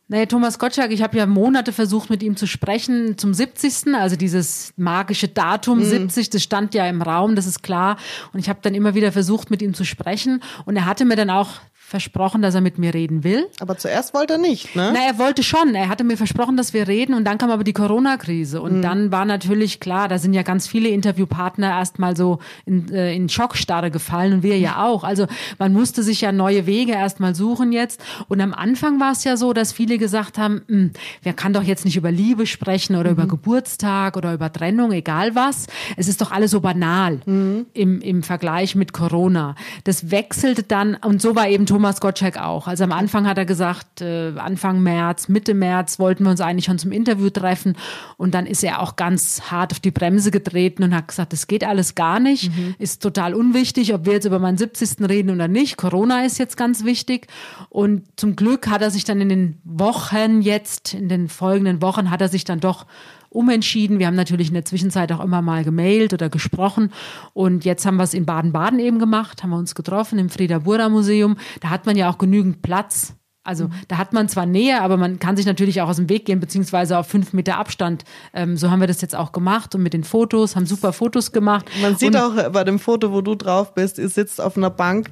Naja, 0.09 0.25
Thomas 0.25 0.59
Gottschalk, 0.59 0.91
ich 0.91 1.01
habe 1.01 1.17
ja 1.17 1.25
Monate 1.25 1.71
versucht, 1.71 2.09
mit 2.09 2.21
ihm 2.21 2.35
zu 2.35 2.45
sprechen 2.45 3.17
zum 3.17 3.33
70. 3.33 3.95
Also 3.95 4.15
dieses 4.15 4.73
magische 4.75 5.29
Datum 5.29 5.79
mhm. 5.79 5.85
70, 5.85 6.29
das 6.29 6.43
stand 6.43 6.75
ja 6.75 6.87
im 6.87 7.01
Raum, 7.01 7.35
das 7.35 7.47
ist 7.47 7.63
klar. 7.63 7.97
Und 8.33 8.39
ich 8.39 8.49
habe 8.49 8.59
dann 8.61 8.75
immer 8.75 8.95
wieder 8.95 9.11
versucht, 9.11 9.49
mit 9.49 9.61
ihm 9.61 9.73
zu 9.73 9.85
sprechen. 9.85 10.43
Und 10.65 10.75
er 10.75 10.85
hatte 10.85 11.05
mir 11.05 11.15
dann 11.15 11.29
auch 11.29 11.61
versprochen, 11.85 12.41
dass 12.41 12.55
er 12.55 12.61
mit 12.61 12.79
mir 12.79 12.93
reden 12.93 13.23
will. 13.23 13.45
Aber 13.59 13.77
zuerst 13.77 14.15
wollte 14.15 14.33
er 14.33 14.39
nicht, 14.39 14.75
ne? 14.75 14.91
Na, 14.93 14.99
er 15.05 15.19
wollte 15.19 15.43
schon. 15.43 15.75
Er 15.75 15.89
hatte 15.89 16.03
mir 16.03 16.17
versprochen, 16.17 16.57
dass 16.57 16.73
wir 16.73 16.87
reden 16.87 17.13
und 17.13 17.23
dann 17.25 17.37
kam 17.37 17.51
aber 17.51 17.63
die 17.63 17.73
Corona-Krise. 17.73 18.61
Und 18.61 18.77
mhm. 18.77 18.81
dann 18.81 19.11
war 19.11 19.25
natürlich 19.25 19.79
klar, 19.79 20.07
da 20.07 20.17
sind 20.17 20.33
ja 20.33 20.41
ganz 20.41 20.65
viele 20.65 20.89
Interviewpartner 20.89 21.67
erstmal 21.69 22.17
so 22.17 22.39
in, 22.65 22.91
äh, 22.91 23.13
in 23.13 23.29
Schockstarre 23.29 23.91
gefallen 23.91 24.33
und 24.33 24.43
wir 24.43 24.57
ja 24.57 24.83
auch. 24.83 25.03
Also 25.03 25.27
man 25.59 25.71
musste 25.71 26.01
sich 26.01 26.21
ja 26.21 26.31
neue 26.31 26.65
Wege 26.65 26.93
erstmal 26.93 27.35
suchen 27.35 27.71
jetzt. 27.71 28.01
Und 28.27 28.41
am 28.41 28.53
Anfang 28.53 28.99
war 28.99 29.11
es 29.11 29.23
ja 29.23 29.37
so, 29.37 29.53
dass 29.53 29.71
viele 29.71 29.99
gesagt 29.99 30.39
haben, 30.39 30.63
hm, 30.67 30.91
wer 31.21 31.33
kann 31.33 31.53
doch 31.53 31.63
jetzt 31.63 31.85
nicht 31.85 31.97
über 31.97 32.11
Liebe 32.11 32.47
sprechen 32.47 32.95
oder 32.95 33.11
mhm. 33.11 33.17
über 33.17 33.27
Geburtstag 33.27 34.17
oder 34.17 34.33
über 34.33 34.51
Trennung, 34.51 34.93
egal 34.93 35.35
was. 35.35 35.67
Es 35.95 36.07
ist 36.07 36.21
doch 36.21 36.31
alles 36.31 36.51
so 36.51 36.61
banal 36.61 37.19
mhm. 37.25 37.67
im, 37.73 38.01
im 38.01 38.23
Vergleich 38.23 38.73
mit 38.73 38.93
Corona. 38.93 39.55
Das 39.83 40.09
wechselte 40.09 40.63
dann 40.63 40.95
und 40.95 41.21
so 41.21 41.35
war 41.35 41.47
eben 41.49 41.67
Thomas 41.67 41.82
Thomas 41.83 41.99
Gottschalk 41.99 42.39
auch. 42.39 42.67
Also 42.67 42.85
am 42.85 42.93
Anfang 42.93 43.27
hat 43.27 43.37
er 43.37 43.43
gesagt, 43.43 43.99
äh, 43.99 44.31
Anfang 44.37 44.81
März, 44.81 45.27
Mitte 45.27 45.53
März 45.53 45.99
wollten 45.99 46.23
wir 46.23 46.29
uns 46.31 46.39
eigentlich 46.39 46.63
schon 46.63 46.79
zum 46.79 46.93
Interview 46.93 47.29
treffen. 47.29 47.75
Und 48.15 48.33
dann 48.33 48.45
ist 48.45 48.63
er 48.63 48.81
auch 48.81 48.95
ganz 48.95 49.51
hart 49.51 49.73
auf 49.73 49.81
die 49.81 49.91
Bremse 49.91 50.31
getreten 50.31 50.83
und 50.83 50.95
hat 50.95 51.09
gesagt, 51.09 51.33
das 51.33 51.47
geht 51.47 51.65
alles 51.65 51.93
gar 51.93 52.21
nicht, 52.21 52.55
mhm. 52.55 52.75
ist 52.79 53.01
total 53.01 53.33
unwichtig, 53.33 53.93
ob 53.93 54.05
wir 54.05 54.13
jetzt 54.13 54.23
über 54.23 54.39
meinen 54.39 54.57
70. 54.57 55.09
reden 55.09 55.29
oder 55.29 55.49
nicht. 55.49 55.75
Corona 55.75 56.23
ist 56.23 56.39
jetzt 56.39 56.55
ganz 56.55 56.85
wichtig. 56.85 57.27
Und 57.67 58.03
zum 58.15 58.37
Glück 58.37 58.69
hat 58.69 58.81
er 58.81 58.89
sich 58.89 59.03
dann 59.03 59.19
in 59.19 59.27
den 59.27 59.57
Wochen 59.65 60.41
jetzt, 60.41 60.93
in 60.93 61.09
den 61.09 61.27
folgenden 61.27 61.81
Wochen, 61.81 62.11
hat 62.11 62.21
er 62.21 62.29
sich 62.29 62.45
dann 62.45 62.61
doch 62.61 62.85
umentschieden. 63.33 63.99
Wir 63.99 64.07
haben 64.07 64.15
natürlich 64.15 64.47
in 64.47 64.53
der 64.53 64.65
Zwischenzeit 64.65 65.11
auch 65.11 65.23
immer 65.23 65.41
mal 65.41 65.63
gemailt 65.63 66.13
oder 66.13 66.29
gesprochen. 66.29 66.91
Und 67.33 67.65
jetzt 67.65 67.85
haben 67.85 67.97
wir 67.97 68.03
es 68.03 68.13
in 68.13 68.25
Baden-Baden 68.25 68.79
eben 68.79 68.99
gemacht, 68.99 69.43
haben 69.43 69.49
wir 69.49 69.57
uns 69.57 69.75
getroffen 69.75 70.19
im 70.19 70.29
Frieda 70.29 70.59
Burda 70.59 70.89
Museum. 70.89 71.37
Da 71.61 71.69
hat 71.69 71.85
man 71.85 71.95
ja 71.95 72.09
auch 72.09 72.17
genügend 72.17 72.61
Platz. 72.61 73.15
Also 73.45 73.69
da 73.89 73.97
hat 73.97 74.13
man 74.13 74.29
zwar 74.29 74.45
Nähe, 74.45 74.81
aber 74.81 74.95
man 74.95 75.19
kann 75.19 75.35
sich 75.35 75.45
natürlich 75.45 75.81
auch 75.81 75.89
aus 75.89 75.97
dem 75.97 76.07
Weg 76.07 76.25
gehen, 76.25 76.39
beziehungsweise 76.39 76.97
auf 76.97 77.07
fünf 77.07 77.33
Meter 77.33 77.57
Abstand. 77.57 78.05
Ähm, 78.33 78.55
so 78.55 78.71
haben 78.71 78.79
wir 78.79 78.87
das 78.87 79.01
jetzt 79.01 79.15
auch 79.15 79.33
gemacht 79.33 79.75
und 79.75 79.83
mit 79.83 79.93
den 79.93 80.05
Fotos, 80.05 80.55
haben 80.55 80.65
super 80.65 80.93
Fotos 80.93 81.33
gemacht. 81.33 81.65
Man 81.81 81.97
sieht 81.97 82.15
und 82.15 82.21
auch 82.21 82.49
bei 82.51 82.63
dem 82.63 82.79
Foto, 82.79 83.11
wo 83.11 83.19
du 83.19 83.35
drauf 83.35 83.73
bist, 83.73 83.97
ihr 83.97 84.07
sitzt 84.07 84.39
auf 84.39 84.55
einer 84.55 84.69
Bank 84.69 85.09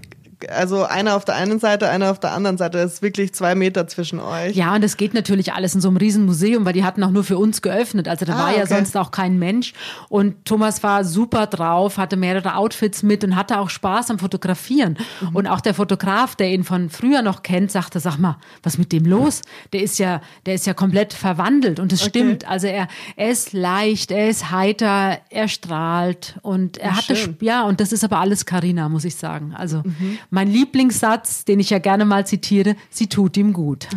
also 0.50 0.84
einer 0.86 1.16
auf 1.16 1.26
der 1.26 1.36
einen 1.36 1.60
Seite, 1.60 1.90
einer 1.90 2.12
auf 2.12 2.20
der 2.20 2.32
anderen 2.32 2.58
Seite. 2.58 2.80
Es 2.80 2.94
ist 2.94 3.02
wirklich 3.02 3.34
zwei 3.34 3.56
Meter 3.56 3.88
zwischen 3.88 4.20
euch. 4.20 4.56
Ja, 4.56 4.76
und 4.76 4.84
das 4.84 4.98
geht 4.98 5.14
natürlich 5.14 5.54
alles 5.54 5.76
in 5.76 5.82
so 5.82 5.90
einem 5.90 5.98
Riesenmuseum, 5.98 6.66
weil 6.66 6.74
die 6.74 6.84
hatten 6.84 7.04
auch 7.04 7.12
nur 7.12 7.24
für 7.24 7.38
uns 7.38 7.62
geöffnet. 7.62 8.08
Also 8.08 8.26
da 8.26 8.34
ah, 8.34 8.38
war 8.40 8.52
ja 8.52 8.64
okay. 8.64 8.76
sonst 8.76 8.98
auch 8.98 9.12
kein 9.12 9.38
Mensch. 9.38 9.74
Und 10.10 10.46
Thomas 10.46 10.84
war 10.84 11.04
super 11.04 11.48
drauf, 11.48 11.98
hatte 11.98 12.18
mehrere 12.18 12.56
Outfits 12.56 13.04
mit 13.04 13.24
und 13.24 13.36
hatte 13.36 13.60
auch 13.60 13.70
Spaß 13.70 14.12
am 14.12 14.20
Fotografieren. 14.20 14.98
Mhm. 15.22 15.36
Und 15.36 15.48
auch 15.48 15.62
der 15.62 15.74
Fotograf, 15.74 16.36
der 16.36 16.50
ihn 16.52 16.64
von 16.64 16.90
früher 16.90 17.22
noch 17.22 17.44
kennt, 17.44 17.72
sagte, 17.72 18.00
sag 18.00 18.18
mal, 18.18 18.38
was 18.64 18.78
mit 18.78 18.92
dem 18.92 19.06
los? 19.06 19.42
Der 19.74 19.82
ist 19.84 20.00
ja, 20.00 20.22
der 20.46 20.56
ist 20.56 20.66
ja 20.66 20.74
komplett 20.74 21.14
verwandelt. 21.14 21.80
Und 21.80 21.94
es 21.94 22.02
okay. 22.02 22.10
stimmt. 22.10 22.48
Also 22.48 22.68
er, 22.68 22.88
er 23.16 23.30
ist 23.30 23.54
leicht, 23.54 24.12
er 24.12 24.30
ist 24.30 24.52
heiter, 24.52 25.20
er 25.30 25.48
strahlt 25.48 26.36
und 26.42 26.78
er 26.78 26.96
hatte, 26.96 27.16
schön. 27.16 27.38
ja, 27.42 27.64
und 27.64 27.80
das 27.80 27.92
ist 27.92 28.04
aber 28.04 28.18
alles 28.18 28.46
Karina, 28.46 28.90
muss 28.90 29.06
ich 29.06 29.16
sagen. 29.16 29.54
Also 29.56 29.84
mhm 29.84 30.18
mein 30.32 30.48
Lieblingssatz, 30.48 31.44
den 31.46 31.60
ich 31.60 31.70
ja 31.70 31.80
gerne 31.80 32.06
mal 32.06 32.26
zitiere, 32.26 32.76
sie 32.90 33.08
tut 33.08 33.36
ihm 33.36 33.52
gut. 33.52 33.88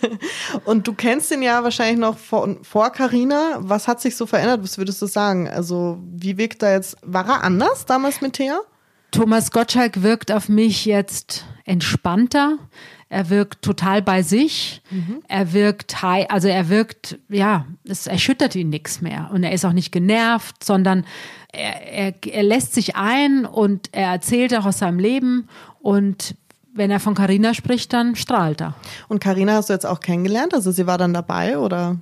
Und 0.66 0.86
du 0.86 0.92
kennst 0.92 1.32
ihn 1.32 1.42
ja 1.42 1.64
wahrscheinlich 1.64 1.98
noch 1.98 2.18
vor 2.18 2.92
Carina. 2.92 3.56
Was 3.60 3.88
hat 3.88 4.00
sich 4.00 4.14
so 4.14 4.26
verändert? 4.26 4.62
Was 4.62 4.76
würdest 4.76 5.00
du 5.00 5.06
sagen? 5.06 5.48
Also, 5.48 5.98
wie 6.12 6.36
wirkt 6.36 6.62
er 6.62 6.74
jetzt? 6.74 6.98
War 7.02 7.26
er 7.26 7.42
anders 7.42 7.86
damals 7.86 8.20
mit 8.20 8.34
Thea? 8.34 8.60
Thomas 9.10 9.50
Gottschalk 9.50 10.02
wirkt 10.02 10.30
auf 10.30 10.48
mich 10.48 10.84
jetzt 10.84 11.44
entspannter. 11.64 12.58
Er 13.08 13.28
wirkt 13.28 13.62
total 13.62 14.02
bei 14.02 14.22
sich. 14.22 14.82
Mhm. 14.90 15.22
Er 15.26 15.52
wirkt 15.52 16.00
high, 16.00 16.30
also 16.30 16.46
er 16.46 16.68
wirkt, 16.68 17.18
ja, 17.28 17.66
es 17.84 18.06
erschüttert 18.06 18.54
ihn 18.54 18.68
nichts 18.68 19.00
mehr. 19.00 19.30
Und 19.32 19.42
er 19.42 19.50
ist 19.50 19.64
auch 19.64 19.72
nicht 19.72 19.90
genervt, 19.90 20.62
sondern 20.62 21.04
er, 21.52 21.92
er, 21.92 22.14
er 22.24 22.42
lässt 22.44 22.72
sich 22.72 22.94
ein 22.94 23.46
und 23.46 23.88
er 23.92 24.12
erzählt 24.12 24.54
auch 24.54 24.64
aus 24.64 24.78
seinem 24.78 25.00
Leben 25.00 25.48
und 25.80 26.34
wenn 26.72 26.90
er 26.90 27.00
von 27.00 27.14
Carina 27.14 27.52
spricht, 27.54 27.92
dann 27.92 28.14
strahlt 28.14 28.60
er. 28.60 28.74
Und 29.08 29.20
Carina 29.20 29.54
hast 29.54 29.68
du 29.68 29.72
jetzt 29.72 29.86
auch 29.86 30.00
kennengelernt? 30.00 30.54
Also 30.54 30.70
sie 30.70 30.86
war 30.86 30.98
dann 30.98 31.12
dabei 31.12 31.58
oder? 31.58 31.96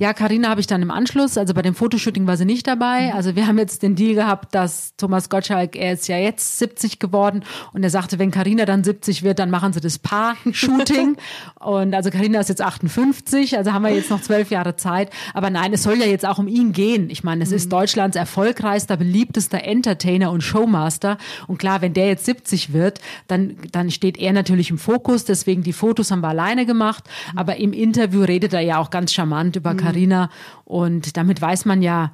Ja, 0.00 0.12
Karina 0.12 0.48
habe 0.48 0.60
ich 0.60 0.68
dann 0.68 0.80
im 0.80 0.92
Anschluss, 0.92 1.36
also 1.36 1.54
bei 1.54 1.62
dem 1.62 1.74
Fotoshooting 1.74 2.28
war 2.28 2.36
sie 2.36 2.44
nicht 2.44 2.68
dabei. 2.68 3.08
Mhm. 3.08 3.16
Also 3.16 3.34
wir 3.34 3.48
haben 3.48 3.58
jetzt 3.58 3.82
den 3.82 3.96
Deal 3.96 4.14
gehabt, 4.14 4.54
dass 4.54 4.94
Thomas 4.96 5.28
Gottschalk, 5.28 5.74
er 5.74 5.94
ist 5.94 6.06
ja 6.06 6.16
jetzt 6.16 6.58
70 6.58 7.00
geworden 7.00 7.42
und 7.72 7.82
er 7.82 7.90
sagte, 7.90 8.20
wenn 8.20 8.30
Karina 8.30 8.64
dann 8.64 8.84
70 8.84 9.24
wird, 9.24 9.40
dann 9.40 9.50
machen 9.50 9.72
sie 9.72 9.80
das 9.80 9.98
Paar-Shooting. 9.98 11.16
und 11.60 11.94
also 11.94 12.10
Karina 12.10 12.38
ist 12.38 12.48
jetzt 12.48 12.62
58, 12.62 13.58
also 13.58 13.72
haben 13.72 13.82
wir 13.82 13.92
jetzt 13.92 14.10
noch 14.10 14.22
zwölf 14.22 14.52
Jahre 14.52 14.76
Zeit. 14.76 15.10
Aber 15.34 15.50
nein, 15.50 15.72
es 15.72 15.82
soll 15.82 15.98
ja 15.98 16.06
jetzt 16.06 16.24
auch 16.24 16.38
um 16.38 16.46
ihn 16.46 16.72
gehen. 16.72 17.10
Ich 17.10 17.24
meine, 17.24 17.42
es 17.42 17.50
mhm. 17.50 17.56
ist 17.56 17.72
Deutschlands 17.72 18.16
erfolgreichster, 18.16 18.96
beliebtester 18.96 19.64
Entertainer 19.64 20.30
und 20.30 20.42
Showmaster. 20.42 21.18
Und 21.48 21.58
klar, 21.58 21.82
wenn 21.82 21.92
der 21.92 22.06
jetzt 22.06 22.24
70 22.24 22.72
wird, 22.72 23.00
dann, 23.26 23.56
dann 23.72 23.90
steht 23.90 24.16
er 24.16 24.32
natürlich 24.32 24.70
im 24.70 24.78
Fokus. 24.78 25.24
Deswegen 25.24 25.64
die 25.64 25.72
Fotos 25.72 26.12
haben 26.12 26.20
wir 26.20 26.28
alleine 26.28 26.66
gemacht. 26.66 27.02
Mhm. 27.32 27.38
Aber 27.38 27.56
im 27.56 27.72
Interview 27.72 28.22
redet 28.22 28.52
er 28.52 28.60
ja 28.60 28.78
auch 28.78 28.90
ganz 28.90 29.12
charmant 29.12 29.56
über 29.56 29.72
mhm. 29.72 29.87
Carina. 29.92 30.30
Und 30.64 31.16
damit 31.16 31.40
weiß 31.40 31.64
man 31.64 31.82
ja, 31.82 32.12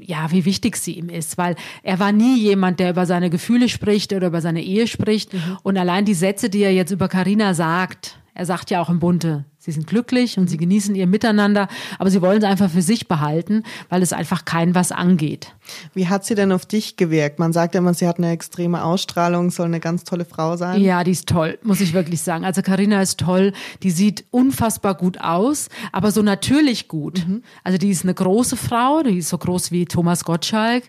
ja, 0.00 0.30
wie 0.30 0.44
wichtig 0.44 0.76
sie 0.76 0.92
ihm 0.92 1.08
ist, 1.08 1.38
weil 1.38 1.56
er 1.82 1.98
war 1.98 2.12
nie 2.12 2.38
jemand, 2.38 2.80
der 2.80 2.90
über 2.90 3.06
seine 3.06 3.30
Gefühle 3.30 3.68
spricht 3.68 4.12
oder 4.12 4.28
über 4.28 4.40
seine 4.40 4.62
Ehe 4.62 4.86
spricht. 4.86 5.32
Mhm. 5.32 5.58
Und 5.62 5.76
allein 5.76 6.04
die 6.04 6.14
Sätze, 6.14 6.50
die 6.50 6.62
er 6.62 6.72
jetzt 6.72 6.90
über 6.90 7.08
Carina 7.08 7.54
sagt, 7.54 8.20
er 8.34 8.46
sagt 8.46 8.70
ja 8.70 8.80
auch 8.82 8.90
im 8.90 8.98
Bunte, 8.98 9.44
Sie 9.66 9.72
sind 9.72 9.88
glücklich 9.88 10.38
und 10.38 10.48
sie 10.48 10.58
genießen 10.58 10.94
ihr 10.94 11.08
Miteinander, 11.08 11.66
aber 11.98 12.08
sie 12.08 12.22
wollen 12.22 12.38
es 12.38 12.44
einfach 12.44 12.70
für 12.70 12.82
sich 12.82 13.08
behalten, 13.08 13.64
weil 13.88 14.00
es 14.00 14.12
einfach 14.12 14.44
kein 14.44 14.76
was 14.76 14.92
angeht. 14.92 15.52
Wie 15.92 16.06
hat 16.06 16.24
sie 16.24 16.36
denn 16.36 16.52
auf 16.52 16.66
dich 16.66 16.96
gewirkt? 16.96 17.40
Man 17.40 17.52
sagt 17.52 17.74
ja 17.74 17.80
immer, 17.80 17.92
sie 17.92 18.06
hat 18.06 18.18
eine 18.18 18.30
extreme 18.30 18.84
Ausstrahlung, 18.84 19.50
soll 19.50 19.66
eine 19.66 19.80
ganz 19.80 20.04
tolle 20.04 20.24
Frau 20.24 20.56
sein. 20.56 20.80
Ja, 20.80 21.02
die 21.02 21.10
ist 21.10 21.28
toll, 21.28 21.58
muss 21.64 21.80
ich 21.80 21.94
wirklich 21.94 22.22
sagen. 22.22 22.44
Also 22.44 22.62
Karina 22.62 23.02
ist 23.02 23.18
toll, 23.18 23.52
die 23.82 23.90
sieht 23.90 24.24
unfassbar 24.30 24.94
gut 24.94 25.20
aus, 25.20 25.68
aber 25.90 26.12
so 26.12 26.22
natürlich 26.22 26.86
gut. 26.86 27.26
Mhm. 27.26 27.42
Also 27.64 27.76
die 27.76 27.90
ist 27.90 28.04
eine 28.04 28.14
große 28.14 28.56
Frau, 28.56 29.02
die 29.02 29.18
ist 29.18 29.30
so 29.30 29.38
groß 29.38 29.72
wie 29.72 29.86
Thomas 29.86 30.24
Gottschalk 30.24 30.84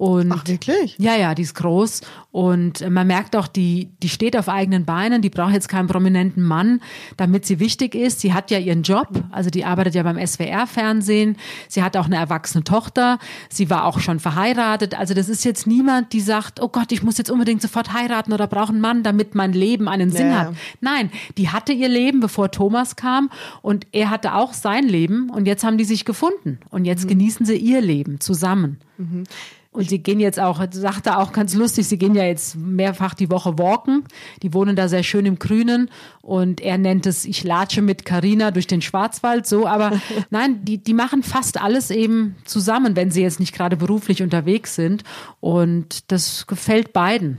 und 0.00 0.32
Ach, 0.32 0.46
wirklich? 0.46 0.96
Ja, 0.98 1.14
ja, 1.14 1.34
die 1.34 1.42
ist 1.42 1.54
groß. 1.56 2.00
Und 2.30 2.88
man 2.88 3.06
merkt 3.06 3.36
auch, 3.36 3.46
die, 3.46 3.90
die 4.02 4.08
steht 4.08 4.34
auf 4.34 4.48
eigenen 4.48 4.86
Beinen, 4.86 5.20
die 5.20 5.28
braucht 5.28 5.52
jetzt 5.52 5.68
keinen 5.68 5.88
prominenten 5.88 6.42
Mann, 6.42 6.80
damit 7.18 7.44
sie 7.44 7.60
wichtig 7.60 7.94
ist 7.94 8.19
ist. 8.20 8.30
Sie 8.30 8.34
hat 8.34 8.50
ja 8.50 8.58
ihren 8.58 8.82
Job, 8.82 9.08
also 9.30 9.50
die 9.50 9.64
arbeitet 9.64 9.94
ja 9.94 10.02
beim 10.02 10.24
SWR-Fernsehen. 10.24 11.36
Sie 11.68 11.82
hat 11.82 11.96
auch 11.96 12.06
eine 12.06 12.16
erwachsene 12.16 12.64
Tochter. 12.64 13.18
Sie 13.48 13.70
war 13.70 13.84
auch 13.84 14.00
schon 14.00 14.20
verheiratet. 14.20 14.98
Also 14.98 15.14
das 15.14 15.28
ist 15.28 15.44
jetzt 15.44 15.66
niemand, 15.66 16.12
die 16.12 16.20
sagt, 16.20 16.60
oh 16.62 16.68
Gott, 16.68 16.92
ich 16.92 17.02
muss 17.02 17.18
jetzt 17.18 17.30
unbedingt 17.30 17.62
sofort 17.62 17.92
heiraten 17.92 18.32
oder 18.32 18.46
brauche 18.46 18.72
einen 18.72 18.80
Mann, 18.80 19.02
damit 19.02 19.34
mein 19.34 19.52
Leben 19.52 19.88
einen 19.88 20.10
Sinn 20.10 20.28
ja. 20.28 20.38
hat. 20.38 20.54
Nein, 20.80 21.10
die 21.38 21.48
hatte 21.48 21.72
ihr 21.72 21.88
Leben, 21.88 22.20
bevor 22.20 22.50
Thomas 22.50 22.96
kam 22.96 23.30
und 23.62 23.86
er 23.92 24.10
hatte 24.10 24.34
auch 24.34 24.52
sein 24.52 24.86
Leben 24.86 25.30
und 25.30 25.46
jetzt 25.46 25.64
haben 25.64 25.78
die 25.78 25.84
sich 25.84 26.04
gefunden 26.04 26.58
und 26.70 26.84
jetzt 26.84 27.04
mhm. 27.04 27.08
genießen 27.08 27.46
sie 27.46 27.56
ihr 27.56 27.80
Leben 27.80 28.20
zusammen. 28.20 28.78
Mhm. 28.98 29.24
Und 29.72 29.88
sie 29.88 30.02
gehen 30.02 30.18
jetzt 30.18 30.40
auch, 30.40 30.60
sagte 30.72 31.16
auch 31.16 31.32
ganz 31.32 31.54
lustig, 31.54 31.86
sie 31.86 31.96
gehen 31.96 32.16
ja 32.16 32.24
jetzt 32.24 32.56
mehrfach 32.56 33.14
die 33.14 33.30
Woche 33.30 33.56
walken. 33.56 34.02
Die 34.42 34.52
wohnen 34.52 34.74
da 34.74 34.88
sehr 34.88 35.04
schön 35.04 35.26
im 35.26 35.38
Grünen. 35.38 35.90
Und 36.22 36.60
er 36.60 36.76
nennt 36.76 37.06
es, 37.06 37.24
ich 37.24 37.44
latsche 37.44 37.80
mit 37.80 38.04
Karina 38.04 38.50
durch 38.50 38.66
den 38.66 38.82
Schwarzwald, 38.82 39.46
so. 39.46 39.68
Aber 39.68 39.92
nein, 40.30 40.64
die, 40.64 40.78
die 40.78 40.94
machen 40.94 41.22
fast 41.22 41.60
alles 41.60 41.92
eben 41.92 42.34
zusammen, 42.44 42.96
wenn 42.96 43.12
sie 43.12 43.22
jetzt 43.22 43.38
nicht 43.38 43.54
gerade 43.54 43.76
beruflich 43.76 44.22
unterwegs 44.22 44.74
sind. 44.74 45.04
Und 45.38 46.10
das 46.10 46.48
gefällt 46.48 46.92
beiden 46.92 47.38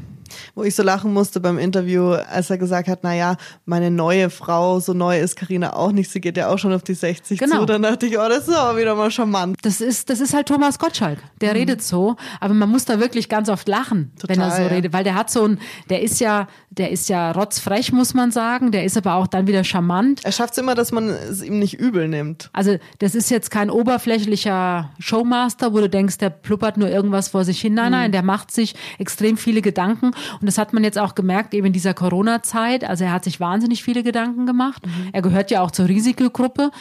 wo 0.55 0.63
ich 0.63 0.75
so 0.75 0.83
lachen 0.83 1.13
musste 1.13 1.39
beim 1.39 1.57
Interview, 1.57 2.11
als 2.11 2.49
er 2.49 2.57
gesagt 2.57 2.87
hat, 2.87 2.99
na 3.03 3.13
ja, 3.13 3.37
meine 3.65 3.91
neue 3.91 4.29
Frau, 4.29 4.79
so 4.79 4.93
neu 4.93 5.19
ist 5.19 5.35
Karina 5.35 5.73
auch 5.73 5.91
nicht, 5.91 6.11
sie 6.11 6.21
geht 6.21 6.37
ja 6.37 6.49
auch 6.49 6.57
schon 6.57 6.73
auf 6.73 6.83
die 6.83 6.93
60 6.93 7.39
genau. 7.39 7.59
zu. 7.59 7.65
Dann 7.65 7.81
dachte 7.81 8.05
ich, 8.05 8.17
oh, 8.17 8.27
das 8.27 8.47
ist 8.47 8.53
aber 8.53 8.77
wieder 8.77 8.95
mal 8.95 9.11
charmant. 9.11 9.57
Das 9.61 9.81
ist, 9.81 10.09
das 10.09 10.19
ist 10.19 10.33
halt 10.33 10.47
Thomas 10.47 10.79
Gottschalk. 10.79 11.19
Der 11.41 11.51
mhm. 11.51 11.59
redet 11.59 11.83
so, 11.83 12.15
aber 12.39 12.53
man 12.53 12.69
muss 12.69 12.85
da 12.85 12.99
wirklich 12.99 13.29
ganz 13.29 13.49
oft 13.49 13.67
lachen, 13.67 14.11
Total, 14.19 14.35
wenn 14.35 14.43
er 14.43 14.51
so 14.51 14.61
ja. 14.61 14.67
redet, 14.67 14.93
weil 14.93 15.03
der 15.03 15.15
hat 15.15 15.29
so 15.29 15.45
ein, 15.45 15.59
der 15.89 16.01
ist 16.01 16.19
ja, 16.19 16.47
der 16.71 16.89
ist 16.89 17.09
ja 17.09 17.31
rotzfrech, 17.31 17.91
muss 17.91 18.13
man 18.13 18.31
sagen, 18.31 18.71
der 18.71 18.85
ist 18.85 18.95
aber 18.95 19.15
auch 19.15 19.27
dann 19.27 19.45
wieder 19.45 19.65
charmant. 19.65 20.21
Er 20.23 20.31
schafft 20.31 20.53
es 20.53 20.57
immer, 20.57 20.73
dass 20.73 20.93
man 20.93 21.09
es 21.09 21.43
ihm 21.43 21.59
nicht 21.59 21.77
übel 21.77 22.07
nimmt. 22.07 22.49
Also, 22.53 22.77
das 22.99 23.13
ist 23.13 23.29
jetzt 23.29 23.51
kein 23.51 23.69
oberflächlicher 23.69 24.89
Showmaster, 24.97 25.73
wo 25.73 25.79
du 25.79 25.89
denkst, 25.89 26.17
der 26.17 26.29
pluppert 26.29 26.77
nur 26.77 26.87
irgendwas 26.87 27.27
vor 27.27 27.43
sich 27.43 27.59
hin. 27.59 27.73
Nein, 27.73 27.87
mhm. 27.87 27.91
nein, 27.91 28.11
der 28.13 28.23
macht 28.23 28.51
sich 28.51 28.75
extrem 28.99 29.35
viele 29.35 29.61
Gedanken 29.61 30.07
und 30.39 30.47
das 30.47 30.57
hat 30.57 30.71
man 30.71 30.85
jetzt 30.85 30.97
auch 30.97 31.13
gemerkt, 31.13 31.53
eben 31.53 31.67
in 31.67 31.73
dieser 31.73 31.93
Corona-Zeit. 31.93 32.85
Also 32.85 33.03
er 33.03 33.11
hat 33.11 33.25
sich 33.25 33.41
wahnsinnig 33.41 33.83
viele 33.83 34.01
Gedanken 34.01 34.45
gemacht. 34.45 34.85
Mhm. 34.85 35.09
Er 35.11 35.21
gehört 35.21 35.51
ja 35.51 35.61
auch 35.61 35.71
zur 35.71 35.89
Risikogruppe. 35.89 36.71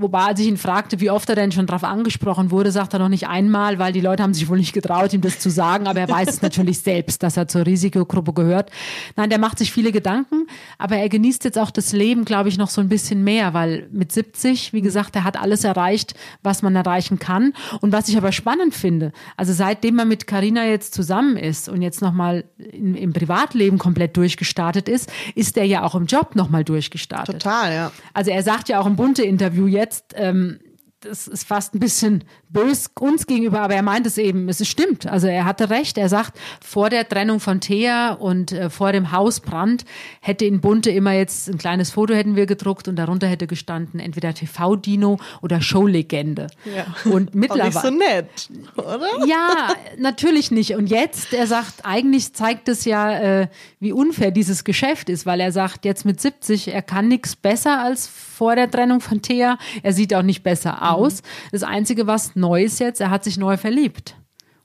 Wobei, 0.00 0.20
als 0.20 0.38
ich 0.38 0.46
ihn 0.46 0.56
fragte, 0.56 1.00
wie 1.00 1.10
oft 1.10 1.28
er 1.28 1.34
denn 1.34 1.50
schon 1.50 1.66
darauf 1.66 1.82
angesprochen 1.82 2.52
wurde, 2.52 2.70
sagt 2.70 2.92
er 2.92 3.00
noch 3.00 3.08
nicht 3.08 3.26
einmal, 3.26 3.80
weil 3.80 3.92
die 3.92 4.00
Leute 4.00 4.22
haben 4.22 4.32
sich 4.32 4.48
wohl 4.48 4.56
nicht 4.56 4.72
getraut, 4.72 5.12
ihm 5.12 5.22
das 5.22 5.40
zu 5.40 5.50
sagen. 5.50 5.88
Aber 5.88 5.98
er 5.98 6.08
weiß 6.08 6.28
es 6.28 6.40
natürlich 6.40 6.78
selbst, 6.78 7.24
dass 7.24 7.36
er 7.36 7.48
zur 7.48 7.66
Risikogruppe 7.66 8.32
gehört. 8.32 8.70
Nein, 9.16 9.28
der 9.28 9.40
macht 9.40 9.58
sich 9.58 9.72
viele 9.72 9.90
Gedanken, 9.90 10.46
aber 10.78 10.98
er 10.98 11.08
genießt 11.08 11.42
jetzt 11.42 11.58
auch 11.58 11.72
das 11.72 11.92
Leben, 11.92 12.24
glaube 12.24 12.48
ich, 12.48 12.58
noch 12.58 12.70
so 12.70 12.80
ein 12.80 12.88
bisschen 12.88 13.24
mehr, 13.24 13.54
weil 13.54 13.88
mit 13.90 14.12
70, 14.12 14.72
wie 14.72 14.82
gesagt, 14.82 15.16
er 15.16 15.24
hat 15.24 15.36
alles 15.36 15.64
erreicht, 15.64 16.14
was 16.44 16.62
man 16.62 16.76
erreichen 16.76 17.18
kann. 17.18 17.52
Und 17.80 17.90
was 17.90 18.08
ich 18.08 18.16
aber 18.16 18.30
spannend 18.30 18.74
finde, 18.74 19.10
also 19.36 19.52
seitdem 19.52 19.98
er 19.98 20.04
mit 20.04 20.28
Carina 20.28 20.64
jetzt 20.64 20.94
zusammen 20.94 21.36
ist 21.36 21.68
und 21.68 21.82
jetzt 21.82 22.02
nochmal 22.02 22.44
im 22.72 23.12
Privatleben 23.12 23.78
komplett 23.78 24.16
durchgestartet 24.16 24.88
ist, 24.88 25.10
ist 25.34 25.56
er 25.56 25.64
ja 25.64 25.82
auch 25.82 25.96
im 25.96 26.06
Job 26.06 26.36
nochmal 26.36 26.62
durchgestartet. 26.62 27.42
Total, 27.42 27.74
ja. 27.74 27.92
Also 28.14 28.30
er 28.30 28.44
sagt 28.44 28.68
ja 28.68 28.78
auch 28.78 28.86
im 28.86 28.94
bunte 28.94 29.24
Interview 29.24 29.66
jetzt, 29.66 29.87
jetzt, 29.88 30.12
ähm, 30.16 30.60
das 31.00 31.28
ist 31.28 31.44
fast 31.46 31.74
ein 31.74 31.78
bisschen 31.78 32.24
bös 32.48 32.90
uns 32.98 33.26
gegenüber, 33.26 33.60
aber 33.60 33.74
er 33.74 33.82
meint 33.82 34.06
es 34.06 34.18
eben, 34.18 34.48
es 34.48 34.66
stimmt. 34.66 35.06
Also 35.06 35.28
er 35.28 35.44
hatte 35.44 35.70
recht. 35.70 35.96
Er 35.96 36.08
sagt, 36.08 36.38
vor 36.60 36.90
der 36.90 37.08
Trennung 37.08 37.38
von 37.38 37.60
Thea 37.60 38.12
und 38.12 38.50
äh, 38.50 38.68
vor 38.68 38.90
dem 38.92 39.12
Hausbrand 39.12 39.84
hätte 40.20 40.44
in 40.44 40.60
Bunte 40.60 40.90
immer 40.90 41.12
jetzt 41.12 41.48
ein 41.48 41.58
kleines 41.58 41.90
Foto 41.90 42.14
hätten 42.14 42.34
wir 42.34 42.46
gedruckt 42.46 42.88
und 42.88 42.96
darunter 42.96 43.28
hätte 43.28 43.46
gestanden 43.46 44.00
entweder 44.00 44.34
TV-Dino 44.34 45.18
oder 45.40 45.60
Showlegende. 45.60 46.48
Ja. 46.64 46.86
Und 47.10 47.34
mittlerweile. 47.34 47.76
Auch 47.76 47.82
nicht 47.82 47.82
so 47.82 47.90
nett, 47.90 48.50
oder? 48.76 49.26
Ja, 49.26 49.68
natürlich 49.98 50.50
nicht. 50.50 50.74
Und 50.74 50.88
jetzt, 50.88 51.32
er 51.32 51.46
sagt, 51.46 51.84
eigentlich 51.84 52.32
zeigt 52.32 52.68
es 52.68 52.84
ja, 52.84 53.42
äh, 53.42 53.48
wie 53.78 53.92
unfair 53.92 54.32
dieses 54.32 54.64
Geschäft 54.64 55.08
ist, 55.10 55.26
weil 55.26 55.40
er 55.40 55.52
sagt, 55.52 55.84
jetzt 55.84 56.04
mit 56.04 56.20
70, 56.20 56.68
er 56.74 56.82
kann 56.82 57.06
nichts 57.06 57.36
besser 57.36 57.80
als 57.82 58.08
vor 58.08 58.56
der 58.56 58.70
Trennung 58.70 59.00
von 59.00 59.22
Thea. 59.22 59.58
Er 59.82 59.92
sieht 59.92 60.14
auch 60.14 60.22
nicht 60.22 60.42
besser 60.42 60.82
aus. 60.82 60.87
Mhm. 60.96 61.12
Das 61.52 61.62
Einzige, 61.62 62.06
was 62.06 62.36
Neues 62.36 62.78
jetzt, 62.78 63.00
er 63.00 63.10
hat 63.10 63.24
sich 63.24 63.38
neu 63.38 63.56
verliebt. 63.56 64.16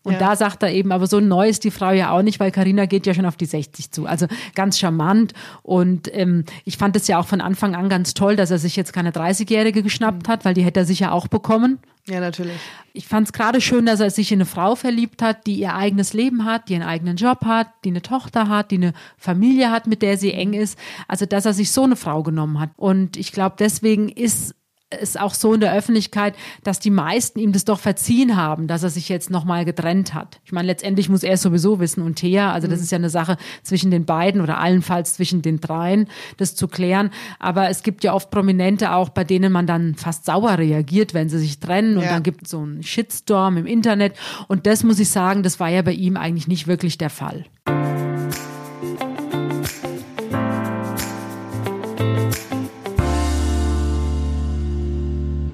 Und 0.04 0.14
ja. 0.14 0.20
da 0.20 0.36
sagt 0.36 0.62
er 0.64 0.72
eben, 0.72 0.92
aber 0.92 1.08
so 1.08 1.22
neu 1.22 1.48
ist 1.48 1.64
die 1.64 1.72
Frau 1.72 1.92
ja 1.92 2.12
auch 2.12 2.22
nicht, 2.22 2.40
weil 2.40 2.52
Karina 2.52 2.86
geht 2.86 3.06
ja 3.06 3.14
schon 3.14 3.26
auf 3.26 3.38
die 3.38 3.46
60 3.46 3.92
zu. 3.92 4.06
Also 4.06 4.28
ganz 4.54 4.78
charmant. 4.78 5.34
Und 5.62 6.14
ähm, 6.14 6.44
ich 6.66 6.78
fand 6.78 6.98
es 6.98 7.08
ja 7.08 7.20
auch 7.20 7.26
von 7.26 7.40
Anfang 7.40 7.74
an 7.74 7.88
ganz 7.88 8.14
toll, 8.14 8.36
dass 8.36 8.52
er 8.52 8.60
sich 8.60 8.76
jetzt 8.76 8.92
keine 8.92 9.12
30-Jährige 9.12 9.82
geschnappt 9.82 10.28
hat, 10.28 10.44
weil 10.44 10.54
die 10.54 10.64
hätte 10.64 10.82
er 10.82 10.86
sicher 10.86 11.14
auch 11.14 11.28
bekommen. 11.28 11.80
Ja, 12.06 12.20
natürlich. 12.20 12.58
Ich 12.92 13.08
fand 13.08 13.28
es 13.28 13.34
gerade 13.34 13.62
schön, 13.62 13.86
dass 13.86 14.02
er 14.02 14.10
sich 14.10 14.34
in 14.34 14.40
eine 14.40 14.46
Frau 14.46 14.76
verliebt 14.76 15.22
hat, 15.22 15.48
die 15.48 15.56
ihr 15.56 15.74
eigenes 15.74 16.12
Leben 16.12 16.44
hat, 16.44 16.68
die 16.68 16.76
einen 16.76 16.84
eigenen 16.84 17.16
Job 17.16 17.46
hat, 17.46 17.70
die 17.86 17.90
eine 17.90 18.02
Tochter 18.02 18.50
hat, 18.50 18.72
die 18.72 18.76
eine 18.76 18.94
Familie 19.18 19.72
hat, 19.72 19.88
mit 19.88 20.02
der 20.02 20.18
sie 20.18 20.34
eng 20.34 20.52
ist. 20.52 20.78
Also, 21.08 21.26
dass 21.26 21.46
er 21.46 21.54
sich 21.54 21.72
so 21.72 21.84
eine 21.84 21.96
Frau 21.96 22.24
genommen 22.24 22.60
hat. 22.60 22.72
Und 22.76 23.16
ich 23.16 23.32
glaube, 23.32 23.56
deswegen 23.58 24.10
ist 24.10 24.54
ist 25.00 25.20
auch 25.20 25.34
so 25.34 25.54
in 25.54 25.60
der 25.60 25.74
Öffentlichkeit, 25.74 26.36
dass 26.64 26.80
die 26.80 26.90
meisten 26.90 27.40
ihm 27.40 27.52
das 27.52 27.66
doch 27.66 27.80
verziehen 27.80 28.36
haben, 28.36 28.68
dass 28.68 28.84
er 28.84 28.90
sich 28.90 29.10
jetzt 29.10 29.30
nochmal 29.30 29.66
getrennt 29.66 30.14
hat. 30.14 30.40
Ich 30.46 30.52
meine, 30.52 30.68
letztendlich 30.68 31.10
muss 31.10 31.24
er 31.24 31.34
es 31.34 31.42
sowieso 31.42 31.80
wissen 31.80 32.02
und 32.02 32.16
Thea, 32.16 32.52
also 32.52 32.68
das 32.68 32.80
mhm. 32.80 32.84
ist 32.84 32.92
ja 32.92 32.98
eine 32.98 33.10
Sache 33.10 33.38
zwischen 33.64 33.92
den 33.92 34.06
beiden 34.06 34.42
oder 34.42 34.58
allenfalls 34.58 35.16
zwischen 35.16 35.42
den 35.42 35.60
dreien, 35.60 36.08
das 36.38 36.56
zu 36.56 36.68
klären. 36.68 37.12
Aber 37.40 37.70
es 37.70 37.84
gibt 37.84 38.04
ja 38.04 38.14
oft 38.14 38.32
Prominente 38.32 38.94
auch, 38.94 39.10
bei 39.10 39.24
denen 39.24 39.52
man 39.52 39.68
dann 39.68 39.96
fast 39.96 40.26
sauer 40.26 40.58
reagiert, 40.58 41.14
wenn 41.14 41.30
sie 41.30 41.40
sich 41.40 41.60
trennen 41.60 41.98
und 41.98 42.04
ja. 42.04 42.10
dann 42.10 42.24
gibt 42.24 42.44
es 42.44 42.52
so 42.52 42.60
einen 42.60 42.84
Shitstorm 42.84 43.58
im 43.58 43.66
Internet. 43.66 44.14
Und 44.48 44.68
das 44.68 44.84
muss 44.84 45.00
ich 45.00 45.10
sagen, 45.10 45.44
das 45.44 45.60
war 45.60 45.70
ja 45.70 45.82
bei 45.82 45.94
ihm 45.94 46.18
eigentlich 46.18 46.48
nicht 46.48 46.68
wirklich 46.68 46.98
der 46.98 47.10
Fall. 47.10 47.46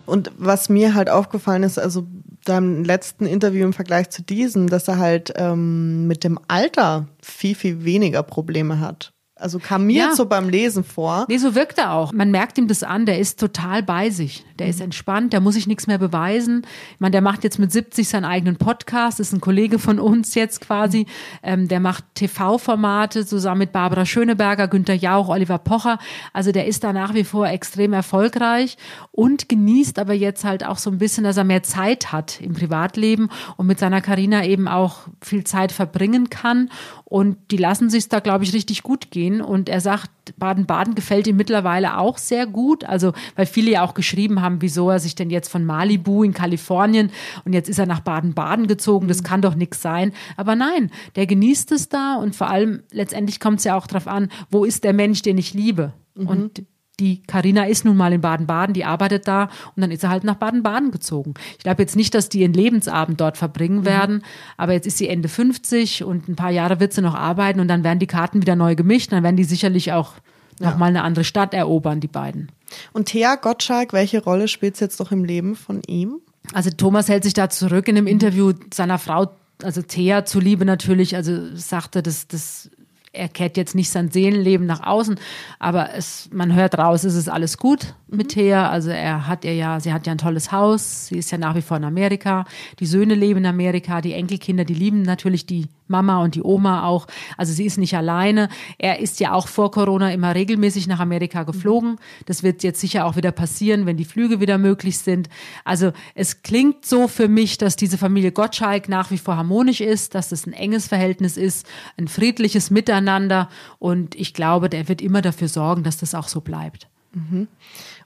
Und 0.09 0.31
was 0.37 0.69
mir 0.69 0.95
halt 0.95 1.09
aufgefallen 1.09 1.63
ist, 1.63 1.77
also 1.79 2.07
deinem 2.45 2.83
letzten 2.83 3.25
Interview 3.25 3.63
im 3.65 3.73
Vergleich 3.73 4.09
zu 4.09 4.21
diesem, 4.21 4.69
dass 4.69 4.87
er 4.87 4.97
halt 4.97 5.33
ähm, 5.35 6.07
mit 6.07 6.23
dem 6.23 6.39
Alter 6.47 7.07
viel, 7.21 7.55
viel 7.55 7.83
weniger 7.85 8.23
Probleme 8.23 8.79
hat. 8.79 9.13
Also 9.39 9.59
kam 9.59 9.85
mir 9.85 10.09
ja. 10.09 10.15
so 10.15 10.25
beim 10.25 10.49
Lesen 10.49 10.83
vor. 10.83 11.25
Nee, 11.29 11.37
so 11.37 11.55
wirkt 11.55 11.77
er 11.77 11.93
auch. 11.93 12.11
Man 12.11 12.31
merkt 12.31 12.57
ihm 12.57 12.67
das 12.67 12.83
an, 12.83 13.05
der 13.05 13.19
ist 13.19 13.39
total 13.39 13.83
bei 13.83 14.09
sich. 14.09 14.45
Der 14.59 14.67
mhm. 14.67 14.71
ist 14.71 14.81
entspannt, 14.81 15.33
der 15.33 15.39
muss 15.39 15.55
sich 15.55 15.67
nichts 15.67 15.87
mehr 15.87 15.97
beweisen. 15.97 16.65
Ich 16.93 16.99
meine, 16.99 17.11
der 17.11 17.21
macht 17.21 17.43
jetzt 17.43 17.59
mit 17.59 17.71
70 17.71 18.07
seinen 18.07 18.25
eigenen 18.25 18.57
Podcast, 18.57 19.19
ist 19.19 19.33
ein 19.33 19.41
Kollege 19.41 19.79
von 19.79 19.99
uns 19.99 20.35
jetzt 20.35 20.61
quasi. 20.61 21.05
Ähm, 21.41 21.67
der 21.67 21.79
macht 21.79 22.03
TV-Formate 22.15 23.25
zusammen 23.25 23.59
mit 23.59 23.71
Barbara 23.71 24.05
Schöneberger, 24.05 24.67
Günter 24.67 24.93
Jauch, 24.93 25.29
Oliver 25.29 25.57
Pocher. 25.57 25.99
Also 26.33 26.51
der 26.51 26.67
ist 26.67 26.83
da 26.83 26.93
nach 26.93 27.13
wie 27.13 27.23
vor 27.23 27.47
extrem 27.47 27.93
erfolgreich 27.93 28.77
und 29.11 29.49
genießt 29.49 29.99
aber 29.99 30.13
jetzt 30.13 30.43
halt 30.43 30.65
auch 30.65 30.77
so 30.77 30.89
ein 30.89 30.97
bisschen, 30.97 31.23
dass 31.23 31.37
er 31.37 31.43
mehr 31.43 31.63
Zeit 31.63 32.11
hat 32.11 32.41
im 32.41 32.53
Privatleben 32.53 33.29
und 33.57 33.67
mit 33.67 33.79
seiner 33.79 34.01
Karina 34.01 34.45
eben 34.45 34.67
auch 34.67 35.07
viel 35.21 35.43
Zeit 35.43 35.71
verbringen 35.71 36.29
kann. 36.29 36.69
Und 37.05 37.37
die 37.49 37.57
lassen 37.57 37.89
sich 37.89 38.07
da, 38.07 38.19
glaube 38.19 38.43
ich, 38.43 38.53
richtig 38.53 38.83
gut 38.83 39.09
gehen. 39.09 39.28
Und 39.37 39.69
er 39.69 39.81
sagt, 39.81 40.09
Baden-Baden 40.37 40.95
gefällt 40.95 41.27
ihm 41.27 41.37
mittlerweile 41.37 41.97
auch 41.97 42.17
sehr 42.17 42.45
gut. 42.45 42.83
Also, 42.83 43.13
weil 43.35 43.45
viele 43.45 43.71
ja 43.71 43.83
auch 43.83 43.93
geschrieben 43.93 44.41
haben, 44.41 44.61
wieso 44.61 44.89
er 44.89 44.99
sich 44.99 45.15
denn 45.15 45.29
jetzt 45.29 45.49
von 45.49 45.65
Malibu 45.65 46.23
in 46.23 46.33
Kalifornien 46.33 47.11
und 47.45 47.53
jetzt 47.53 47.69
ist 47.69 47.79
er 47.79 47.85
nach 47.85 48.01
Baden-Baden 48.01 48.67
gezogen. 48.67 49.07
Das 49.07 49.23
kann 49.23 49.41
doch 49.41 49.55
nichts 49.55 49.81
sein. 49.81 50.13
Aber 50.37 50.55
nein, 50.55 50.91
der 51.15 51.27
genießt 51.27 51.71
es 51.71 51.89
da 51.89 52.15
und 52.15 52.35
vor 52.35 52.49
allem 52.49 52.83
letztendlich 52.91 53.39
kommt 53.39 53.59
es 53.59 53.65
ja 53.65 53.77
auch 53.77 53.87
darauf 53.87 54.07
an, 54.07 54.29
wo 54.49 54.65
ist 54.65 54.83
der 54.83 54.93
Mensch, 54.93 55.21
den 55.21 55.37
ich 55.37 55.53
liebe? 55.53 55.93
Mhm. 56.15 56.27
Und 56.27 56.63
die 56.99 57.23
Karina 57.23 57.65
ist 57.65 57.85
nun 57.85 57.97
mal 57.97 58.13
in 58.13 58.21
Baden-Baden, 58.21 58.73
die 58.73 58.85
arbeitet 58.85 59.27
da 59.27 59.43
und 59.75 59.81
dann 59.81 59.91
ist 59.91 60.03
er 60.03 60.09
halt 60.09 60.23
nach 60.23 60.35
Baden-Baden 60.35 60.91
gezogen. 60.91 61.33
Ich 61.57 61.63
glaube 61.63 61.81
jetzt 61.81 61.95
nicht, 61.95 62.13
dass 62.13 62.29
die 62.29 62.41
ihren 62.41 62.53
Lebensabend 62.53 63.19
dort 63.19 63.37
verbringen 63.37 63.79
mhm. 63.79 63.85
werden, 63.85 64.23
aber 64.57 64.73
jetzt 64.73 64.87
ist 64.87 64.97
sie 64.97 65.07
Ende 65.07 65.29
50 65.29 66.03
und 66.03 66.27
ein 66.27 66.35
paar 66.35 66.51
Jahre 66.51 66.79
wird 66.79 66.93
sie 66.93 67.01
noch 67.01 67.15
arbeiten 67.15 67.59
und 67.59 67.67
dann 67.67 67.83
werden 67.83 67.99
die 67.99 68.07
Karten 68.07 68.41
wieder 68.41 68.55
neu 68.55 68.75
gemischt, 68.75 69.11
dann 69.11 69.23
werden 69.23 69.37
die 69.37 69.43
sicherlich 69.43 69.93
auch 69.93 70.13
ja. 70.59 70.69
nochmal 70.69 70.89
eine 70.89 71.03
andere 71.03 71.23
Stadt 71.23 71.53
erobern, 71.53 71.99
die 71.99 72.07
beiden. 72.07 72.51
Und 72.93 73.05
Thea 73.07 73.35
Gottschalk, 73.35 73.93
welche 73.93 74.23
Rolle 74.23 74.47
spielt 74.47 74.75
es 74.75 74.79
jetzt 74.79 74.99
noch 74.99 75.11
im 75.11 75.23
Leben 75.23 75.55
von 75.55 75.81
ihm? 75.87 76.19
Also 76.53 76.69
Thomas 76.69 77.09
hält 77.09 77.23
sich 77.23 77.33
da 77.33 77.49
zurück 77.49 77.87
in 77.87 77.95
dem 77.95 78.07
Interview 78.07 78.53
seiner 78.73 78.99
Frau 78.99 79.29
also 79.63 79.81
Thea 79.81 80.25
zuliebe 80.25 80.65
natürlich, 80.65 81.15
also 81.15 81.55
sagte, 81.55 82.01
das, 82.01 82.27
das 82.27 82.69
er 83.11 83.27
kehrt 83.27 83.57
jetzt 83.57 83.75
nicht 83.75 83.89
sein 83.89 84.11
Seelenleben 84.11 84.67
nach 84.67 84.85
außen, 84.85 85.19
aber 85.57 85.93
es, 85.95 86.29
man 86.31 86.53
hört 86.53 86.77
raus, 86.77 87.03
es 87.03 87.15
ist 87.15 87.29
alles 87.29 87.57
gut 87.57 87.95
mit 88.07 88.27
mhm. 88.27 88.29
Thea. 88.29 88.69
Also 88.69 88.91
er 88.91 89.27
hat 89.27 89.45
ihr 89.45 89.55
ja, 89.55 89.79
sie 89.79 89.93
hat 89.93 90.05
ja 90.05 90.11
ein 90.11 90.17
tolles 90.17 90.51
Haus, 90.51 91.07
sie 91.07 91.17
ist 91.17 91.31
ja 91.31 91.37
nach 91.37 91.55
wie 91.55 91.61
vor 91.61 91.77
in 91.77 91.83
Amerika, 91.83 92.45
die 92.79 92.85
Söhne 92.85 93.15
leben 93.15 93.39
in 93.39 93.45
Amerika, 93.45 94.01
die 94.01 94.13
Enkelkinder, 94.13 94.65
die 94.65 94.73
lieben 94.75 95.01
natürlich 95.01 95.45
die 95.45 95.67
Mama 95.89 96.23
und 96.23 96.35
die 96.35 96.43
Oma 96.43 96.83
auch. 96.85 97.07
Also 97.37 97.53
sie 97.53 97.65
ist 97.65 97.77
nicht 97.77 97.95
alleine. 97.95 98.49
Er 98.77 98.99
ist 98.99 99.19
ja 99.19 99.33
auch 99.33 99.47
vor 99.47 99.71
Corona 99.71 100.11
immer 100.11 100.35
regelmäßig 100.35 100.87
nach 100.87 100.99
Amerika 100.99 101.43
geflogen. 101.43 101.97
Das 102.25 102.43
wird 102.43 102.63
jetzt 102.63 102.79
sicher 102.79 103.05
auch 103.05 103.15
wieder 103.15 103.31
passieren, 103.31 103.85
wenn 103.85 103.97
die 103.97 104.05
Flüge 104.05 104.39
wieder 104.39 104.57
möglich 104.57 104.97
sind. 104.99 105.29
Also 105.65 105.91
es 106.15 106.43
klingt 106.43 106.85
so 106.85 107.07
für 107.07 107.27
mich, 107.27 107.57
dass 107.57 107.75
diese 107.75 107.97
Familie 107.97 108.31
Gottschalk 108.31 108.89
nach 108.89 109.11
wie 109.11 109.17
vor 109.17 109.37
harmonisch 109.37 109.81
ist, 109.81 110.15
dass 110.15 110.31
es 110.31 110.45
ein 110.45 110.53
enges 110.53 110.87
Verhältnis 110.87 111.37
ist, 111.37 111.67
ein 111.97 112.07
friedliches 112.07 112.69
Miteinander. 112.69 113.49
Und 113.79 114.15
ich 114.15 114.33
glaube, 114.33 114.69
der 114.69 114.87
wird 114.87 115.01
immer 115.01 115.21
dafür 115.21 115.47
sorgen, 115.47 115.83
dass 115.83 115.97
das 115.97 116.15
auch 116.15 116.27
so 116.27 116.41
bleibt. 116.41 116.87
Mhm. 117.13 117.47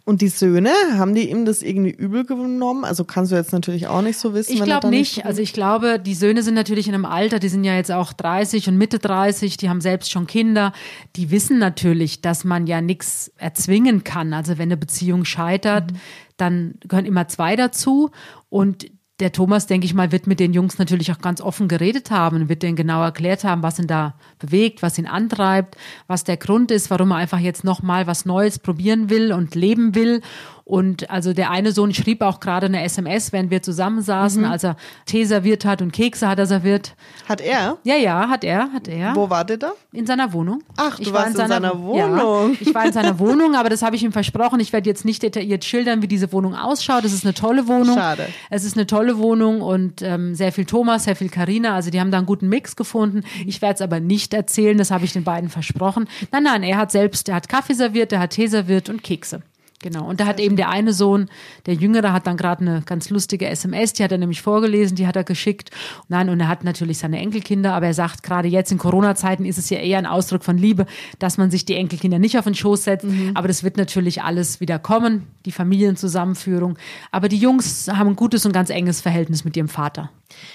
Und 0.05 0.19
die 0.19 0.27
Söhne, 0.27 0.71
haben 0.97 1.15
die 1.15 1.29
ihm 1.29 1.45
das 1.45 1.61
irgendwie 1.61 1.91
übel 1.91 2.25
genommen? 2.25 2.83
Also 2.83 3.05
kannst 3.05 3.31
du 3.31 3.37
jetzt 3.37 3.53
natürlich 3.53 3.87
auch 3.87 4.01
nicht 4.01 4.17
so 4.17 4.33
wissen. 4.33 4.51
Ich 4.51 4.61
glaube 4.61 4.89
nicht. 4.89 5.17
nicht. 5.17 5.25
Also 5.25 5.41
ich 5.41 5.53
glaube, 5.53 5.97
die 5.97 6.13
Söhne 6.13 6.43
sind 6.43 6.55
natürlich 6.55 6.89
in 6.89 6.93
einem 6.93 7.05
Alter, 7.05 7.39
die 7.39 7.47
sind 7.47 7.63
ja 7.63 7.73
jetzt 7.75 7.91
auch 7.91 8.11
30 8.11 8.67
und 8.67 8.77
Mitte 8.77 8.99
30, 8.99 9.55
die 9.55 9.69
haben 9.69 9.79
selbst 9.79 10.11
schon 10.11 10.27
Kinder. 10.27 10.73
Die 11.15 11.31
wissen 11.31 11.57
natürlich, 11.57 12.21
dass 12.21 12.43
man 12.43 12.67
ja 12.67 12.81
nichts 12.81 13.31
erzwingen 13.37 14.03
kann. 14.03 14.33
Also 14.33 14.57
wenn 14.57 14.63
eine 14.63 14.77
Beziehung 14.77 15.23
scheitert, 15.23 15.93
mhm. 15.93 15.97
dann 16.35 16.73
gehören 16.81 17.05
immer 17.05 17.29
zwei 17.29 17.55
dazu. 17.55 18.11
Und 18.49 18.87
der 19.19 19.31
Thomas, 19.31 19.67
denke 19.67 19.85
ich 19.85 19.93
mal, 19.93 20.11
wird 20.11 20.25
mit 20.25 20.39
den 20.39 20.53
Jungs 20.53 20.79
natürlich 20.79 21.11
auch 21.11 21.19
ganz 21.19 21.39
offen 21.39 21.67
geredet 21.67 22.09
haben 22.09 22.49
wird 22.49 22.63
denen 22.63 22.75
genau 22.75 23.03
erklärt 23.03 23.43
haben, 23.43 23.61
was 23.61 23.77
ihn 23.77 23.85
da 23.85 24.15
bewegt, 24.39 24.81
was 24.81 24.97
ihn 24.97 25.05
antreibt, 25.05 25.77
was 26.07 26.23
der 26.23 26.37
Grund 26.37 26.71
ist, 26.71 26.89
warum 26.89 27.11
er 27.11 27.17
einfach 27.17 27.39
jetzt 27.39 27.63
nochmal 27.63 28.07
was 28.07 28.25
Neues 28.25 28.57
probieren 28.57 29.09
will 29.09 29.31
und 29.31 29.53
leben 29.53 29.93
will 29.93 30.21
und 30.65 31.09
also 31.09 31.33
der 31.33 31.51
eine 31.51 31.73
Sohn 31.73 31.93
schrieb 31.93 32.21
auch 32.21 32.39
gerade 32.39 32.67
eine 32.67 32.83
SMS, 32.83 33.33
während 33.33 33.51
wir 33.51 33.61
zusammensaßen, 33.61 34.43
mhm. 34.43 34.49
als 34.49 34.63
er 34.63 34.77
Tee 35.05 35.25
serviert 35.25 35.65
hat 35.65 35.81
und 35.81 35.91
Kekse 35.91 36.27
hat 36.27 36.39
er 36.39 36.45
serviert. 36.45 36.95
Hat 37.27 37.41
er? 37.41 37.77
Ja, 37.83 37.95
ja, 37.95 38.29
hat 38.29 38.45
er, 38.45 38.71
hat 38.71 38.87
er. 38.87 39.13
Wo 39.15 39.29
war 39.29 39.43
der 39.43 39.57
da? 39.57 39.73
In 39.91 40.05
seiner 40.05 40.31
Wohnung. 40.31 40.63
Ach, 40.77 40.95
du 40.95 41.01
ich 41.01 41.13
warst 41.13 41.37
war 41.37 41.45
in, 41.45 41.49
seiner, 41.49 41.69
seiner 41.71 41.83
Wohnung. 41.83 42.53
Ja, 42.53 42.57
ich 42.61 42.73
war 42.73 42.85
in 42.85 42.93
seiner 42.93 43.19
Wohnung, 43.19 43.55
aber 43.55 43.69
das 43.69 43.81
habe 43.81 43.97
ich 43.97 44.03
ihm 44.03 44.13
versprochen. 44.13 44.61
Ich 44.61 44.71
werde 44.71 44.89
jetzt 44.89 45.03
nicht 45.03 45.21
detailliert 45.21 45.65
schildern, 45.65 46.01
wie 46.01 46.07
diese 46.07 46.31
Wohnung 46.31 46.55
ausschaut. 46.55 47.03
Es 47.03 47.11
ist 47.11 47.25
eine 47.25 47.33
tolle 47.33 47.67
Wohnung. 47.67 47.95
Schade. 47.97 48.27
Es 48.49 48.63
ist 48.63 48.77
eine 48.77 48.87
tolle 48.87 49.17
Wohnung 49.17 49.61
und 49.61 50.01
ähm, 50.01 50.33
sehr 50.33 50.53
viel 50.53 50.65
Thomas, 50.65 51.03
sehr 51.03 51.17
viel 51.17 51.29
Karina. 51.29 51.75
Also 51.75 51.89
die 51.89 51.99
haben 51.99 52.11
da 52.11 52.17
einen 52.17 52.25
guten 52.25 52.47
Mix 52.47 52.77
gefunden. 52.77 53.23
Ich 53.45 53.61
werde 53.61 53.75
es 53.75 53.81
aber 53.81 53.99
nicht 53.99 54.33
erzählen, 54.33 54.77
das 54.77 54.91
habe 54.91 55.03
ich 55.03 55.11
den 55.11 55.25
beiden 55.25 55.49
versprochen. 55.49 56.07
Nein, 56.31 56.43
nein, 56.43 56.63
er 56.63 56.77
hat 56.77 56.91
selbst, 56.91 57.27
er 57.27 57.35
hat 57.35 57.49
Kaffee 57.49 57.73
serviert, 57.73 58.13
er 58.13 58.19
hat 58.19 58.31
Tee 58.31 58.47
serviert 58.47 58.87
und 58.89 59.03
Kekse. 59.03 59.41
Genau. 59.83 60.05
Und 60.05 60.21
da 60.21 60.25
hat 60.25 60.39
eben 60.39 60.55
der 60.55 60.69
eine 60.69 60.93
Sohn, 60.93 61.29
der 61.65 61.73
Jüngere, 61.73 62.13
hat 62.13 62.25
dann 62.25 62.37
gerade 62.37 62.61
eine 62.61 62.81
ganz 62.85 63.09
lustige 63.09 63.47
SMS, 63.47 63.91
die 63.91 64.03
hat 64.03 64.13
er 64.13 64.17
nämlich 64.17 64.41
vorgelesen, 64.41 64.95
die 64.95 65.05
hat 65.05 65.17
er 65.17 65.25
geschickt. 65.25 65.71
Nein, 66.07 66.29
und 66.29 66.39
er 66.39 66.47
hat 66.47 66.63
natürlich 66.63 66.99
seine 66.99 67.19
Enkelkinder, 67.19 67.73
aber 67.73 67.87
er 67.87 67.93
sagt, 67.93 68.23
gerade 68.23 68.47
jetzt 68.47 68.71
in 68.71 68.77
Corona-Zeiten 68.77 69.43
ist 69.43 69.57
es 69.57 69.69
ja 69.69 69.79
eher 69.79 69.97
ein 69.97 70.05
Ausdruck 70.05 70.45
von 70.45 70.57
Liebe, 70.57 70.85
dass 71.19 71.37
man 71.37 71.51
sich 71.51 71.65
die 71.65 71.75
Enkelkinder 71.75 72.17
nicht 72.17 72.37
auf 72.39 72.45
den 72.45 72.55
Schoß 72.55 72.85
setzt. 72.85 73.05
Mhm. 73.05 73.31
Aber 73.33 73.49
das 73.49 73.63
wird 73.63 73.75
natürlich 73.75 74.23
alles 74.23 74.61
wieder 74.61 74.79
kommen, 74.79 75.27
die 75.45 75.51
Familienzusammenführung. 75.51 76.77
Aber 77.11 77.27
die 77.27 77.37
Jungs 77.37 77.89
haben 77.89 78.11
ein 78.11 78.15
gutes 78.15 78.45
und 78.45 78.53
ganz 78.53 78.69
enges 78.69 79.01
Verhältnis 79.01 79.43
mit 79.43 79.57
ihrem 79.57 79.67
Vater. 79.67 80.09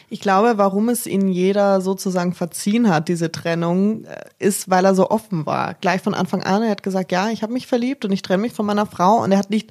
Ich 0.09 0.21
glaube, 0.21 0.55
warum 0.57 0.89
es 0.89 1.07
ihn 1.07 1.29
jeder 1.29 1.81
sozusagen 1.81 2.33
verziehen 2.33 2.89
hat, 2.89 3.09
diese 3.09 3.31
Trennung, 3.31 4.05
äh, 4.05 4.25
ist, 4.39 4.71
weil 4.71 4.85
er 4.85 4.95
so 4.95 5.11
offen 5.11 5.47
war. 5.47 5.75
Gleich 5.75 6.01
von 6.01 6.15
Anfang 6.15 6.43
an, 6.43 6.63
er 6.63 6.71
hat 6.71 6.83
gesagt, 6.83 7.13
ja, 7.13 7.31
ich 7.31 7.43
habe 7.43 7.53
mich 7.53 7.67
verliebt 7.67 8.05
und 8.05 8.13
ich 8.13 8.23
trenne 8.23 8.43
mich 8.43 8.53
von 8.53 8.67
meiner 8.67 8.87
Frau. 8.87 9.18
Und 9.19 9.33
er 9.33 9.39
hat 9.39 9.51
nicht 9.51 9.71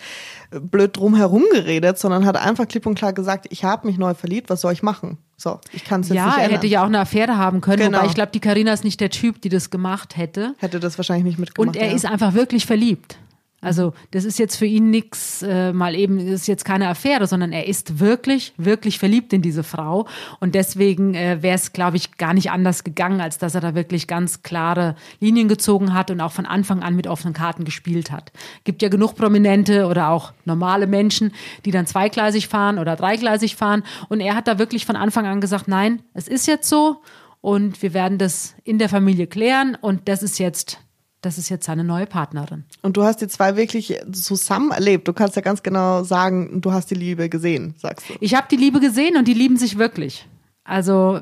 äh, 0.52 0.60
blöd 0.60 0.96
drum 0.98 1.16
herum 1.16 1.44
geredet, 1.52 1.98
sondern 1.98 2.26
hat 2.26 2.38
einfach 2.38 2.68
klipp 2.68 2.86
und 2.86 2.96
klar 2.96 3.14
gesagt, 3.14 3.48
ich 3.50 3.64
habe 3.64 3.88
mich 3.88 3.98
neu 3.98 4.14
verliebt, 4.14 4.50
was 4.50 4.62
soll 4.62 4.74
ich 4.74 4.84
machen? 4.84 5.18
So, 5.38 5.60
ich 5.72 5.86
kann 5.86 6.02
es 6.02 6.10
jetzt 6.10 6.16
ja, 6.16 6.26
nicht 6.26 6.34
ändern. 6.34 6.44
Ja, 6.44 6.50
er 6.50 6.58
hätte 6.58 6.68
ja 6.68 6.82
auch 6.82 6.88
eine 6.88 7.00
Affäre 7.00 7.38
haben 7.38 7.62
können, 7.62 7.84
genau. 7.84 8.00
aber 8.00 8.08
ich 8.08 8.16
glaube, 8.16 8.32
die 8.34 8.40
Karina 8.40 8.74
ist 8.74 8.84
nicht 8.84 9.00
der 9.00 9.12
Typ, 9.12 9.42
die 9.42 9.50
das 9.50 9.70
gemacht 9.70 10.18
hätte. 10.18 10.56
Hätte 10.58 10.80
das 10.80 10.98
wahrscheinlich 10.98 11.26
nicht 11.26 11.40
mitgemacht. 11.40 11.76
Und 11.76 11.82
er 11.82 11.90
ja. 11.90 11.96
ist 11.96 12.06
einfach 12.06 12.34
wirklich 12.34 12.66
verliebt. 12.66 13.18
Also 13.68 13.92
das 14.12 14.24
ist 14.24 14.40
jetzt 14.40 14.56
für 14.56 14.66
ihn 14.66 14.90
nichts, 14.90 15.44
äh, 15.44 15.74
mal 15.74 15.94
eben, 15.94 16.18
das 16.18 16.42
ist 16.42 16.48
jetzt 16.48 16.64
keine 16.64 16.88
Affäre, 16.88 17.28
sondern 17.28 17.52
er 17.52 17.68
ist 17.68 18.00
wirklich, 18.00 18.54
wirklich 18.56 18.98
verliebt 18.98 19.34
in 19.34 19.42
diese 19.42 19.62
Frau. 19.62 20.08
Und 20.40 20.56
deswegen 20.56 21.16
äh, 21.16 21.42
wäre 21.42 21.56
es, 21.56 21.74
glaube 21.74 21.98
ich, 21.98 22.16
gar 22.16 22.34
nicht 22.34 22.50
anders 22.50 22.86
gegangen, 22.86 23.20
als 23.20 23.38
dass 23.38 23.56
er 23.56 23.62
da 23.62 23.76
wirklich 23.76 24.08
ganz 24.08 24.42
klare 24.42 24.96
Linien 25.20 25.50
gezogen 25.50 25.94
hat 25.94 26.10
und 26.12 26.22
auch 26.22 26.32
von 26.32 26.46
Anfang 26.46 26.82
an 26.82 26.96
mit 26.96 27.08
offenen 27.08 27.34
Karten 27.34 27.66
gespielt 27.66 28.10
hat. 28.10 28.32
Gibt 28.64 28.82
ja 28.82 28.88
genug 28.88 29.16
Prominente 29.16 29.86
oder 29.88 30.12
auch 30.12 30.32
normale 30.46 30.88
Menschen, 30.88 31.34
die 31.66 31.72
dann 31.72 31.86
zweigleisig 31.86 32.48
fahren 32.48 32.80
oder 32.80 32.96
dreigleisig 32.96 33.58
fahren. 33.58 33.84
Und 34.08 34.22
er 34.22 34.34
hat 34.34 34.48
da 34.48 34.60
wirklich 34.60 34.86
von 34.86 34.96
Anfang 34.96 35.26
an 35.26 35.42
gesagt, 35.42 35.68
nein, 35.68 36.02
es 36.14 36.30
ist 36.30 36.48
jetzt 36.48 36.70
so 36.70 37.02
und 37.42 37.82
wir 37.82 37.94
werden 37.94 38.18
das 38.18 38.56
in 38.64 38.80
der 38.80 38.88
Familie 38.88 39.28
klären 39.28 39.78
und 39.80 40.08
das 40.08 40.24
ist 40.24 40.40
jetzt 40.40 40.80
das 41.22 41.38
ist 41.38 41.50
jetzt 41.50 41.66
seine 41.66 41.84
neue 41.84 42.06
Partnerin. 42.06 42.66
Und 42.82 42.98
du 42.98 43.04
hast 43.04 43.22
die 43.22 43.28
zwei 43.28 43.56
wirklich 43.56 44.00
zusammen 44.12 44.72
erlebt. 44.72 45.08
Du 45.08 45.14
kannst 45.14 45.36
ja 45.36 45.42
ganz 45.42 45.64
genau 45.64 46.04
sagen, 46.04 46.62
du 46.62 46.72
hast 46.72 46.92
die 46.92 46.96
Liebe 46.96 47.30
gesehen, 47.30 47.74
sagst 47.78 48.10
du. 48.10 48.14
Ich 48.20 48.36
habe 48.36 48.48
die 48.50 48.56
Liebe 48.56 48.80
gesehen 48.80 49.18
und 49.18 49.28
die 49.28 49.34
lieben 49.34 49.58
sich 49.58 49.78
wirklich. 49.78 50.28
Also 50.64 51.22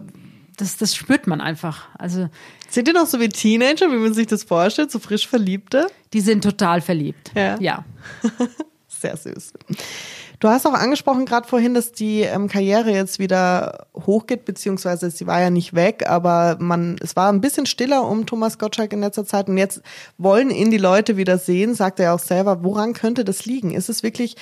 das, 0.57 0.77
das 0.77 0.95
spürt 0.95 1.27
man 1.27 1.41
einfach. 1.41 1.87
Also 1.97 2.29
sind 2.69 2.87
die 2.87 2.93
noch 2.93 3.05
so 3.05 3.19
wie 3.19 3.29
Teenager, 3.29 3.91
wie 3.91 3.97
man 3.97 4.13
sich 4.13 4.27
das 4.27 4.43
vorstellt, 4.43 4.91
so 4.91 4.99
frisch 4.99 5.27
Verliebte? 5.27 5.87
Die 6.13 6.21
sind 6.21 6.43
total 6.43 6.81
verliebt. 6.81 7.31
Ja. 7.35 7.59
ja. 7.59 7.86
Sehr 8.88 9.17
süß. 9.17 9.53
Du 10.45 10.51
hast 10.51 10.67
auch 10.67 10.75
angesprochen 10.75 11.25
gerade 11.25 11.47
vorhin, 11.47 11.73
dass 11.73 11.91
die 11.91 12.21
ähm, 12.21 12.47
Karriere 12.47 12.91
jetzt 12.91 13.17
wieder 13.17 13.88
hochgeht, 13.95 14.45
beziehungsweise 14.45 15.10
sie 15.10 15.25
war 15.25 15.41
ja 15.41 15.49
nicht 15.49 15.73
weg, 15.73 16.03
aber 16.08 16.58
man, 16.60 16.97
es 17.01 17.15
war 17.15 17.34
ein 17.34 17.41
bisschen 17.41 17.65
stiller 17.65 18.08
um 18.08 18.27
Thomas 18.27 18.60
Gottschalk 18.60 18.93
in 18.93 18.99
letzter 18.99 19.25
Zeit 19.25 19.47
und 19.47 19.58
jetzt 19.58 19.81
wollen 20.19 20.51
ihn 20.51 20.69
die 20.69 20.77
Leute 20.77 21.17
wieder 21.17 21.39
sehen, 21.39 21.73
sagt 21.73 21.99
er 21.99 22.13
auch 22.13 22.19
selber. 22.19 22.63
Woran 22.63 22.93
könnte 22.93 23.25
das 23.25 23.47
liegen? 23.47 23.71
Ist 23.71 23.89
es 23.89 24.03
wirklich 24.03 24.36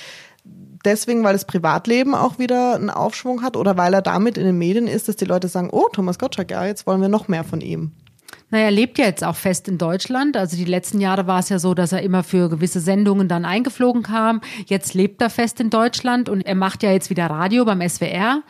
deswegen, 0.83 1.23
weil 1.23 1.31
das 1.31 1.45
Privatleben 1.45 2.15
auch 2.15 2.37
wieder 2.37 2.75
einen 2.75 2.89
Aufschwung 2.89 3.41
hat 3.41 3.55
oder 3.55 3.77
weil 3.77 3.93
er 3.93 4.01
damit 4.01 4.37
in 4.37 4.43
den 4.43 4.57
Medien 4.57 4.87
ist, 4.87 5.07
dass 5.07 5.15
die 5.15 5.23
Leute 5.23 5.47
sagen, 5.47 5.69
oh, 5.71 5.87
Thomas 5.93 6.19
Gottschalk, 6.19 6.51
ja, 6.51 6.65
jetzt 6.65 6.85
wollen 6.85 6.99
wir 6.99 7.07
noch 7.07 7.29
mehr 7.29 7.45
von 7.45 7.61
ihm? 7.61 7.93
Naja, 8.53 8.65
er 8.65 8.71
lebt 8.71 8.99
ja 8.99 9.05
jetzt 9.05 9.23
auch 9.23 9.35
fest 9.35 9.67
in 9.67 9.79
Deutschland. 9.79 10.37
Also 10.37 10.55
die 10.55 10.65
letzten 10.65 11.01
Jahre 11.01 11.25
war 11.25 11.39
es 11.39 11.49
ja 11.49 11.57
so, 11.57 11.73
dass 11.73 11.91
er 11.91 12.03
immer 12.03 12.21
für 12.21 12.49
gewisse 12.49 12.81
Sendungen 12.81 13.27
dann 13.27 13.45
eingeflogen 13.45 14.03
kam. 14.03 14.41
Jetzt 14.67 14.93
lebt 14.93 15.23
er 15.23 15.31
fest 15.31 15.59
in 15.59 15.71
Deutschland 15.71 16.29
und 16.29 16.41
er 16.41 16.53
macht 16.53 16.83
ja 16.83 16.91
jetzt 16.91 17.09
wieder 17.09 17.25
Radio 17.25 17.65
beim 17.65 17.81
SWR 17.81 18.43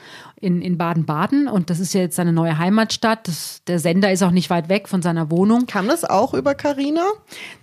in, 0.44 0.62
in 0.62 0.78
Baden-Baden 0.78 1.48
und 1.48 1.70
das 1.70 1.80
ist 1.80 1.94
ja 1.94 2.02
jetzt 2.02 2.18
seine 2.18 2.34
neue 2.34 2.58
Heimatstadt. 2.58 3.30
Das, 3.30 3.62
der 3.66 3.80
Sender 3.80 4.12
ist 4.12 4.24
auch 4.24 4.32
nicht 4.32 4.50
weit 4.50 4.68
weg 4.68 4.90
von 4.90 5.02
seiner 5.02 5.32
Wohnung. 5.32 5.68
Kam 5.68 5.88
das 5.88 6.04
auch 6.04 6.34
über 6.34 6.54
Carina? 6.54 7.06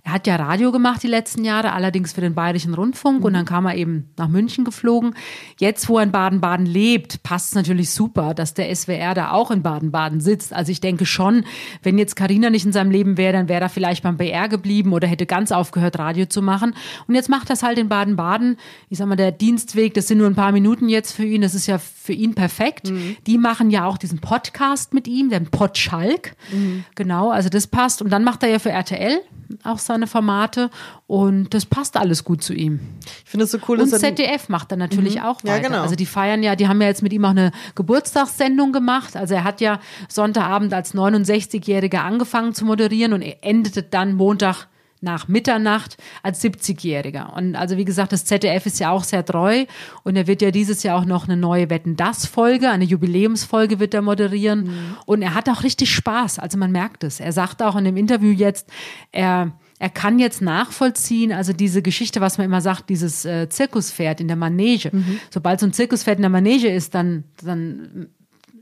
Er 0.03 0.13
hat 0.13 0.25
ja 0.25 0.35
Radio 0.37 0.71
gemacht 0.71 1.03
die 1.03 1.07
letzten 1.07 1.45
Jahre, 1.45 1.73
allerdings 1.73 2.13
für 2.13 2.21
den 2.21 2.33
Bayerischen 2.33 2.73
Rundfunk 2.73 3.19
mhm. 3.19 3.25
und 3.25 3.33
dann 3.33 3.45
kam 3.45 3.67
er 3.67 3.75
eben 3.75 4.09
nach 4.17 4.27
München 4.27 4.65
geflogen. 4.65 5.13
Jetzt, 5.59 5.89
wo 5.89 5.99
er 5.99 6.03
in 6.03 6.11
Baden-Baden 6.11 6.65
lebt, 6.65 7.21
passt 7.21 7.49
es 7.49 7.55
natürlich 7.55 7.91
super, 7.91 8.33
dass 8.33 8.55
der 8.55 8.75
SWR 8.75 9.13
da 9.13 9.29
auch 9.29 9.51
in 9.51 9.61
Baden-Baden 9.61 10.19
sitzt. 10.19 10.51
Also 10.51 10.71
ich 10.71 10.81
denke 10.81 11.05
schon, 11.05 11.45
wenn 11.83 11.99
jetzt 11.99 12.15
Carina 12.31 12.49
nicht 12.49 12.65
in 12.65 12.71
seinem 12.71 12.91
Leben 12.91 13.17
wäre, 13.17 13.33
dann 13.33 13.49
wäre 13.49 13.63
er 13.63 13.67
vielleicht 13.67 14.03
beim 14.03 14.15
BR 14.15 14.47
geblieben 14.47 14.93
oder 14.93 15.05
hätte 15.05 15.25
ganz 15.25 15.51
aufgehört, 15.51 15.99
Radio 15.99 16.27
zu 16.27 16.41
machen. 16.41 16.73
Und 17.05 17.15
jetzt 17.15 17.27
macht 17.27 17.49
das 17.49 17.61
halt 17.61 17.77
in 17.77 17.89
Baden-Baden. 17.89 18.55
Ich 18.89 18.99
sag 18.99 19.07
mal, 19.07 19.17
der 19.17 19.33
Dienstweg, 19.33 19.93
das 19.95 20.07
sind 20.07 20.19
nur 20.19 20.27
ein 20.27 20.35
paar 20.35 20.53
Minuten 20.53 20.87
jetzt 20.87 21.11
für 21.11 21.25
ihn. 21.25 21.41
Das 21.41 21.53
ist 21.53 21.67
ja 21.67 21.77
für 21.77 22.13
ihn 22.13 22.33
perfekt. 22.33 22.89
Mhm. 22.89 23.17
Die 23.27 23.37
machen 23.37 23.69
ja 23.69 23.85
auch 23.85 23.97
diesen 23.97 24.19
Podcast 24.19 24.93
mit 24.93 25.09
ihm, 25.09 25.29
den 25.29 25.47
Podschalk. 25.47 26.37
Mhm. 26.53 26.85
Genau, 26.95 27.31
also 27.31 27.49
das 27.49 27.67
passt. 27.67 28.01
Und 28.01 28.11
dann 28.11 28.23
macht 28.23 28.43
er 28.43 28.49
ja 28.49 28.59
für 28.59 28.71
RTL 28.71 29.19
auch 29.63 29.79
seine 29.79 30.07
Formate 30.07 30.69
und 31.07 31.53
das 31.53 31.65
passt 31.65 31.97
alles 31.97 32.23
gut 32.23 32.43
zu 32.43 32.53
ihm. 32.53 32.79
Ich 33.23 33.29
finde 33.29 33.45
es 33.45 33.51
so 33.51 33.59
cool. 33.67 33.79
Und 33.79 33.89
ZDF 33.89 34.49
macht 34.49 34.71
er 34.71 34.77
natürlich 34.77 35.15
mhm. 35.15 35.23
auch 35.23 35.43
weiter. 35.43 35.61
Ja, 35.61 35.67
genau. 35.67 35.81
Also 35.81 35.95
die 35.95 36.05
feiern 36.05 36.43
ja, 36.43 36.55
die 36.55 36.67
haben 36.67 36.81
ja 36.81 36.87
jetzt 36.87 37.03
mit 37.03 37.13
ihm 37.13 37.25
auch 37.25 37.31
eine 37.31 37.51
Geburtstagssendung 37.75 38.71
gemacht. 38.71 39.15
Also 39.15 39.35
er 39.35 39.43
hat 39.43 39.61
ja 39.61 39.79
Sonntagabend 40.09 40.73
als 40.73 40.93
69-Jähriger 40.93 41.99
angefangen 41.99 42.53
zu 42.53 42.65
moderieren 42.65 43.13
und 43.13 43.21
er 43.21 43.43
endete 43.43 43.83
dann 43.83 44.15
Montag 44.15 44.67
nach 45.01 45.27
Mitternacht 45.27 45.97
als 46.23 46.43
70-Jähriger. 46.43 47.33
Und 47.35 47.55
also 47.55 47.77
wie 47.77 47.85
gesagt, 47.85 48.13
das 48.13 48.25
ZDF 48.25 48.65
ist 48.65 48.79
ja 48.79 48.91
auch 48.91 49.03
sehr 49.03 49.25
treu 49.25 49.65
und 50.03 50.15
er 50.15 50.27
wird 50.27 50.41
ja 50.41 50.51
dieses 50.51 50.83
Jahr 50.83 50.97
auch 50.97 51.05
noch 51.05 51.27
eine 51.27 51.37
neue 51.37 51.69
Wetten 51.69 51.95
das 51.95 52.25
Folge, 52.25 52.69
eine 52.69 52.85
Jubiläumsfolge 52.85 53.79
wird 53.79 53.93
er 53.93 54.01
moderieren 54.01 54.65
mhm. 54.65 54.97
und 55.05 55.21
er 55.21 55.33
hat 55.33 55.49
auch 55.49 55.63
richtig 55.63 55.91
Spaß, 55.91 56.39
also 56.39 56.57
man 56.57 56.71
merkt 56.71 57.03
es. 57.03 57.19
Er 57.19 57.31
sagt 57.31 57.61
auch 57.61 57.75
in 57.75 57.85
dem 57.85 57.97
Interview 57.97 58.31
jetzt, 58.31 58.69
er 59.11 59.51
er 59.81 59.89
kann 59.89 60.19
jetzt 60.19 60.43
nachvollziehen, 60.43 61.31
also 61.31 61.53
diese 61.53 61.81
Geschichte, 61.81 62.21
was 62.21 62.37
man 62.37 62.45
immer 62.45 62.61
sagt, 62.61 62.87
dieses 62.91 63.25
äh, 63.25 63.49
Zirkuspferd 63.49 64.21
in 64.21 64.27
der 64.27 64.37
Manege. 64.37 64.91
Mhm. 64.93 65.19
Sobald 65.31 65.59
so 65.59 65.65
ein 65.65 65.73
Zirkuspferd 65.73 66.19
in 66.19 66.21
der 66.21 66.29
Manege 66.29 66.67
ist, 66.67 66.93
dann, 66.93 67.23
dann 67.43 68.09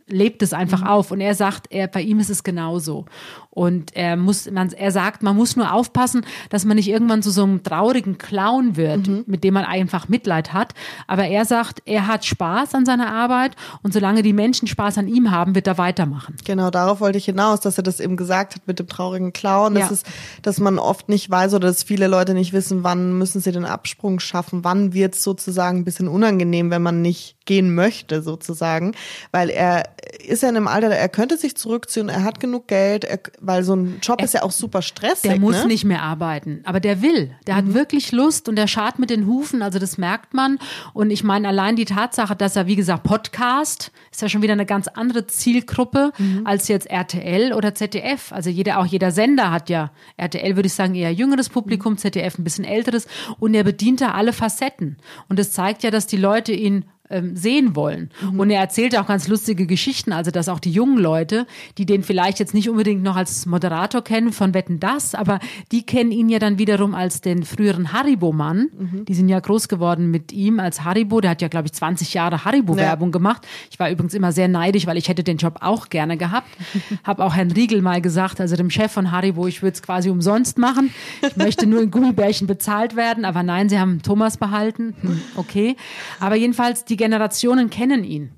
lebt 0.09 0.41
es 0.41 0.53
einfach 0.53 0.81
mhm. 0.81 0.87
auf. 0.87 1.11
Und 1.11 1.21
er 1.21 1.35
sagt, 1.35 1.67
er, 1.71 1.87
bei 1.87 2.01
ihm 2.01 2.19
ist 2.19 2.29
es 2.29 2.43
genauso. 2.43 3.05
Und 3.51 3.95
er 3.95 4.15
muss, 4.15 4.49
man, 4.49 4.71
er 4.71 4.91
sagt, 4.91 5.23
man 5.23 5.35
muss 5.35 5.55
nur 5.55 5.73
aufpassen, 5.73 6.25
dass 6.49 6.65
man 6.65 6.77
nicht 6.77 6.87
irgendwann 6.87 7.23
zu 7.23 7.31
so 7.31 7.43
einem 7.43 7.63
traurigen 7.63 8.17
Clown 8.17 8.77
wird, 8.77 9.07
mhm. 9.07 9.23
mit 9.25 9.43
dem 9.43 9.55
man 9.55 9.65
einfach 9.65 10.07
Mitleid 10.07 10.53
hat. 10.53 10.73
Aber 11.07 11.25
er 11.25 11.45
sagt, 11.45 11.81
er 11.85 12.07
hat 12.07 12.25
Spaß 12.25 12.75
an 12.75 12.85
seiner 12.85 13.11
Arbeit 13.11 13.55
und 13.81 13.91
solange 13.91 14.21
die 14.21 14.33
Menschen 14.33 14.67
Spaß 14.67 14.99
an 14.99 15.07
ihm 15.07 15.31
haben, 15.31 15.55
wird 15.55 15.67
er 15.67 15.77
weitermachen. 15.77 16.35
Genau, 16.45 16.69
darauf 16.69 17.01
wollte 17.01 17.17
ich 17.17 17.25
hinaus, 17.25 17.59
dass 17.59 17.77
er 17.77 17.83
das 17.83 17.99
eben 17.99 18.17
gesagt 18.17 18.55
hat 18.55 18.61
mit 18.67 18.79
dem 18.79 18.87
traurigen 18.87 19.33
Clown. 19.33 19.73
Das 19.73 19.89
ja. 19.89 19.93
ist, 19.93 20.05
dass 20.43 20.59
man 20.59 20.77
oft 20.77 21.09
nicht 21.09 21.29
weiß 21.29 21.53
oder 21.55 21.67
dass 21.67 21.83
viele 21.83 22.07
Leute 22.07 22.35
nicht 22.35 22.53
wissen, 22.53 22.83
wann 22.83 23.17
müssen 23.17 23.41
sie 23.41 23.51
den 23.51 23.65
Absprung 23.65 24.19
schaffen, 24.19 24.63
wann 24.63 24.93
wird 24.93 25.15
es 25.15 25.23
sozusagen 25.23 25.79
ein 25.79 25.85
bisschen 25.85 26.07
unangenehm, 26.07 26.69
wenn 26.69 26.83
man 26.83 27.01
nicht 27.01 27.38
gehen 27.49 27.73
möchte, 27.73 28.21
sozusagen. 28.21 28.93
Weil 29.31 29.49
er 29.49 29.89
ist 30.23 30.43
ja 30.43 30.49
in 30.49 30.55
einem 30.55 30.67
Alter, 30.67 30.89
er 30.89 31.09
könnte 31.09 31.35
sich 31.35 31.57
zurückziehen, 31.57 32.07
er 32.07 32.23
hat 32.23 32.39
genug 32.39 32.67
Geld, 32.67 33.05
er, 33.05 33.19
weil 33.39 33.63
so 33.63 33.75
ein 33.75 33.97
Job 34.03 34.19
er, 34.19 34.25
ist 34.25 34.35
ja 34.35 34.43
auch 34.43 34.51
super 34.51 34.83
stressig. 34.83 35.31
Der 35.31 35.39
muss 35.39 35.63
ne? 35.63 35.65
nicht 35.65 35.83
mehr 35.83 36.03
arbeiten, 36.03 36.62
aber 36.63 36.79
der 36.79 37.01
will. 37.01 37.31
Der 37.47 37.55
mhm. 37.55 37.57
hat 37.57 37.73
wirklich 37.73 38.12
Lust 38.12 38.47
und 38.47 38.55
der 38.55 38.67
schart 38.67 38.99
mit 38.99 39.09
den 39.09 39.25
Hufen, 39.25 39.63
also 39.63 39.79
das 39.79 39.97
merkt 39.97 40.35
man. 40.35 40.59
Und 40.93 41.09
ich 41.09 41.23
meine, 41.23 41.47
allein 41.47 41.75
die 41.75 41.85
Tatsache, 41.85 42.35
dass 42.35 42.55
er, 42.55 42.67
wie 42.67 42.75
gesagt, 42.75 43.01
Podcast, 43.01 43.91
ist 44.12 44.21
ja 44.21 44.29
schon 44.29 44.43
wieder 44.43 44.53
eine 44.53 44.67
ganz 44.67 44.88
andere 44.88 45.25
Zielgruppe 45.25 46.12
mhm. 46.19 46.45
als 46.45 46.67
jetzt 46.67 46.85
RTL 46.88 47.53
oder 47.53 47.73
ZDF. 47.73 48.31
Also 48.31 48.51
jeder, 48.51 48.77
auch 48.77 48.85
jeder 48.85 49.09
Sender 49.09 49.49
hat 49.49 49.71
ja, 49.71 49.89
RTL 50.17 50.55
würde 50.55 50.67
ich 50.67 50.73
sagen, 50.73 50.93
eher 50.93 51.12
jüngeres 51.12 51.49
Publikum, 51.49 51.97
ZDF 51.97 52.38
ein 52.38 52.43
bisschen 52.43 52.65
älteres 52.65 53.07
und 53.39 53.55
er 53.55 53.63
bedient 53.63 54.01
da 54.01 54.12
alle 54.12 54.33
Facetten. 54.33 54.97
Und 55.29 55.39
das 55.39 55.51
zeigt 55.51 55.81
ja, 55.81 55.89
dass 55.89 56.05
die 56.05 56.17
Leute 56.17 56.51
ihn 56.51 56.85
ähm, 57.09 57.35
sehen 57.35 57.75
wollen. 57.75 58.09
Mhm. 58.21 58.39
Und 58.39 58.49
er 58.49 58.61
erzählt 58.61 58.97
auch 58.97 59.07
ganz 59.07 59.27
lustige 59.27 59.65
Geschichten, 59.65 60.13
also 60.13 60.31
dass 60.31 60.49
auch 60.49 60.59
die 60.59 60.71
jungen 60.71 60.97
Leute, 60.97 61.47
die 61.77 61.85
den 61.85 62.03
vielleicht 62.03 62.39
jetzt 62.39 62.53
nicht 62.53 62.69
unbedingt 62.69 63.03
noch 63.03 63.15
als 63.15 63.45
Moderator 63.45 64.03
kennen 64.03 64.31
von 64.31 64.53
Wetten 64.53 64.79
das, 64.79 65.15
aber 65.15 65.39
die 65.71 65.83
kennen 65.83 66.11
ihn 66.11 66.29
ja 66.29 66.39
dann 66.39 66.59
wiederum 66.59 66.93
als 66.93 67.21
den 67.21 67.43
früheren 67.43 67.93
Haribo-Mann. 67.93 68.69
Mhm. 68.77 69.05
Die 69.05 69.13
sind 69.13 69.29
ja 69.29 69.39
groß 69.39 69.67
geworden 69.67 70.11
mit 70.11 70.31
ihm 70.31 70.59
als 70.59 70.83
Haribo. 70.83 71.21
Der 71.21 71.31
hat 71.31 71.41
ja, 71.41 71.47
glaube 71.47 71.67
ich, 71.67 71.73
20 71.73 72.13
Jahre 72.13 72.45
Haribo-Werbung 72.45 73.09
ja. 73.09 73.13
gemacht. 73.13 73.47
Ich 73.71 73.79
war 73.79 73.89
übrigens 73.89 74.13
immer 74.13 74.31
sehr 74.31 74.47
neidisch, 74.47 74.85
weil 74.85 74.97
ich 74.97 75.09
hätte 75.09 75.23
den 75.23 75.37
Job 75.37 75.57
auch 75.61 75.89
gerne 75.89 76.17
gehabt. 76.17 76.47
Habe 77.03 77.23
auch 77.23 77.35
Herrn 77.35 77.51
Riegel 77.51 77.81
mal 77.81 78.01
gesagt, 78.01 78.39
also 78.39 78.55
dem 78.55 78.69
Chef 78.69 78.91
von 78.91 79.11
Haribo, 79.11 79.47
ich 79.47 79.61
würde 79.61 79.73
es 79.73 79.81
quasi 79.81 80.09
umsonst 80.09 80.57
machen. 80.57 80.93
Ich 81.27 81.35
möchte 81.35 81.65
nur 81.65 81.81
in 81.81 81.91
Gummibärchen 81.91 82.47
bezahlt 82.47 82.95
werden, 82.95 83.25
aber 83.25 83.43
nein, 83.43 83.69
sie 83.69 83.79
haben 83.79 84.01
Thomas 84.01 84.37
behalten. 84.37 84.95
Hm, 85.01 85.21
okay. 85.35 85.75
Aber 86.19 86.35
jedenfalls, 86.35 86.85
die 86.85 86.98
Generationen 86.99 87.71
kennen 87.71 88.03
ihn. 88.03 88.33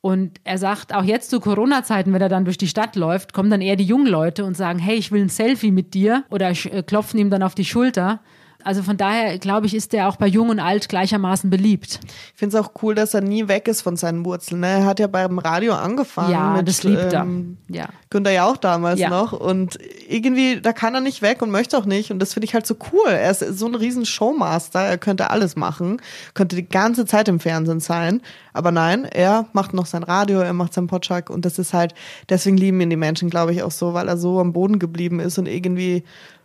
Und 0.00 0.38
er 0.44 0.58
sagt, 0.58 0.94
auch 0.94 1.02
jetzt 1.02 1.30
zu 1.30 1.40
Corona-Zeiten, 1.40 2.12
wenn 2.12 2.20
er 2.20 2.28
dann 2.28 2.44
durch 2.44 2.58
die 2.58 2.68
Stadt 2.68 2.94
läuft, 2.94 3.32
kommen 3.32 3.50
dann 3.50 3.60
eher 3.60 3.76
die 3.76 3.84
jungen 3.84 4.06
Leute 4.06 4.44
und 4.44 4.56
sagen, 4.56 4.78
hey, 4.78 4.96
ich 4.96 5.12
will 5.12 5.22
ein 5.22 5.28
Selfie 5.28 5.70
mit 5.70 5.94
dir 5.94 6.24
oder 6.30 6.50
äh, 6.50 6.82
klopfen 6.82 7.18
ihm 7.18 7.30
dann 7.30 7.42
auf 7.42 7.54
die 7.54 7.64
Schulter. 7.64 8.20
Also 8.64 8.82
von 8.82 8.96
daher, 8.96 9.38
glaube 9.38 9.66
ich, 9.66 9.74
ist 9.74 9.92
der 9.92 10.08
auch 10.08 10.16
bei 10.16 10.26
Jung 10.26 10.48
und 10.48 10.58
Alt 10.58 10.88
gleichermaßen 10.88 11.50
beliebt. 11.50 12.00
Ich 12.04 12.38
finde 12.38 12.56
es 12.56 12.64
auch 12.64 12.72
cool, 12.82 12.94
dass 12.94 13.14
er 13.14 13.20
nie 13.20 13.46
weg 13.48 13.68
ist 13.68 13.82
von 13.82 13.96
seinen 13.96 14.24
Wurzeln. 14.24 14.60
Ne? 14.60 14.68
Er 14.68 14.84
hat 14.86 14.98
ja 15.00 15.06
beim 15.06 15.38
Radio 15.38 15.74
angefangen. 15.74 16.32
Ja, 16.32 16.54
mit, 16.56 16.66
das 16.66 16.82
liebt 16.82 17.12
er. 17.12 17.22
Ähm, 17.22 17.58
ja. 17.68 17.88
Günther 18.10 18.32
ja 18.32 18.46
auch 18.46 18.56
damals 18.56 18.98
ja. 18.98 19.10
noch. 19.10 19.32
Und 19.32 19.78
irgendwie, 20.08 20.60
da 20.60 20.72
kann 20.72 20.94
er 20.94 21.00
nicht 21.00 21.22
weg 21.22 21.42
und 21.42 21.50
möchte 21.50 21.76
auch 21.76 21.84
nicht. 21.84 22.10
Und 22.10 22.18
das 22.20 22.32
finde 22.32 22.46
ich 22.46 22.54
halt 22.54 22.66
so 22.66 22.76
cool. 22.92 23.10
Er 23.10 23.30
ist 23.30 23.40
so 23.40 23.66
ein 23.66 23.74
riesen 23.74 24.06
Showmaster. 24.06 24.80
Er 24.80 24.98
könnte 24.98 25.30
alles 25.30 25.56
machen. 25.56 26.00
Könnte 26.32 26.56
die 26.56 26.68
ganze 26.68 27.06
Zeit 27.06 27.28
im 27.28 27.40
Fernsehen 27.40 27.80
sein. 27.80 28.22
Aber 28.54 28.70
nein, 28.70 29.04
er 29.04 29.46
macht 29.52 29.74
noch 29.74 29.84
sein 29.84 30.04
Radio, 30.04 30.38
er 30.38 30.52
macht 30.52 30.72
seinen 30.72 30.86
Potschak. 30.86 31.28
Und 31.28 31.44
das 31.44 31.58
ist 31.58 31.74
halt, 31.74 31.92
deswegen 32.28 32.56
lieben 32.56 32.80
ihn 32.80 32.88
die 32.88 32.96
Menschen, 32.96 33.28
glaube 33.28 33.52
ich, 33.52 33.64
auch 33.64 33.72
so, 33.72 33.94
weil 33.94 34.08
er 34.08 34.16
so 34.16 34.38
am 34.38 34.52
Boden 34.52 34.78
geblieben 34.78 35.18
ist 35.18 35.38
und 35.38 35.46
irgendwie 35.46 36.04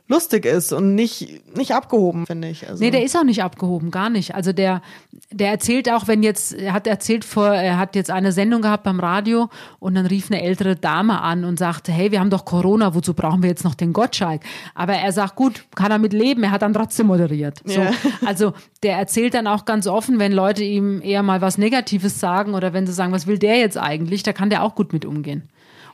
lustig 0.09 0.45
ist 0.45 0.73
und 0.73 0.95
nicht, 0.95 1.55
nicht 1.55 1.73
abgehoben, 1.73 2.25
finde 2.25 2.49
ich. 2.49 2.67
Also. 2.67 2.83
Nee, 2.83 2.89
der 2.89 3.03
ist 3.03 3.15
auch 3.15 3.23
nicht 3.23 3.43
abgehoben, 3.43 3.91
gar 3.91 4.09
nicht. 4.09 4.33
Also 4.33 4.51
der, 4.51 4.81
der 5.31 5.51
erzählt 5.51 5.89
auch, 5.89 6.07
wenn 6.07 6.23
jetzt, 6.23 6.51
er 6.53 6.73
hat 6.73 6.87
erzählt 6.87 7.23
vor, 7.23 7.47
er 7.47 7.77
hat 7.77 7.95
jetzt 7.95 8.09
eine 8.09 8.31
Sendung 8.31 8.63
gehabt 8.63 8.83
beim 8.83 8.99
Radio 8.99 9.49
und 9.77 9.93
dann 9.93 10.07
rief 10.07 10.31
eine 10.31 10.41
ältere 10.41 10.75
Dame 10.75 11.21
an 11.21 11.45
und 11.45 11.59
sagte, 11.59 11.91
hey, 11.91 12.11
wir 12.11 12.19
haben 12.19 12.31
doch 12.31 12.43
Corona, 12.43 12.95
wozu 12.95 13.13
brauchen 13.13 13.43
wir 13.43 13.49
jetzt 13.49 13.63
noch 13.63 13.75
den 13.75 13.93
Gottschalk? 13.93 14.41
Aber 14.73 14.93
er 14.93 15.11
sagt, 15.11 15.35
gut, 15.35 15.63
kann 15.75 15.91
er 15.91 15.99
mit 15.99 16.13
leben, 16.13 16.43
er 16.43 16.51
hat 16.51 16.63
dann 16.63 16.73
trotzdem 16.73 17.07
moderiert. 17.07 17.61
So, 17.63 17.79
ja. 17.79 17.91
Also 18.25 18.53
der 18.81 18.97
erzählt 18.97 19.35
dann 19.35 19.45
auch 19.45 19.65
ganz 19.65 19.85
offen, 19.85 20.17
wenn 20.17 20.31
Leute 20.31 20.63
ihm 20.63 21.01
eher 21.03 21.21
mal 21.21 21.41
was 21.41 21.59
Negatives 21.59 22.19
sagen 22.19 22.55
oder 22.55 22.73
wenn 22.73 22.87
sie 22.87 22.93
sagen, 22.93 23.13
was 23.13 23.27
will 23.27 23.37
der 23.37 23.57
jetzt 23.57 23.77
eigentlich, 23.77 24.23
da 24.23 24.33
kann 24.33 24.49
der 24.49 24.63
auch 24.63 24.73
gut 24.73 24.91
mit 24.91 25.05
umgehen. 25.05 25.49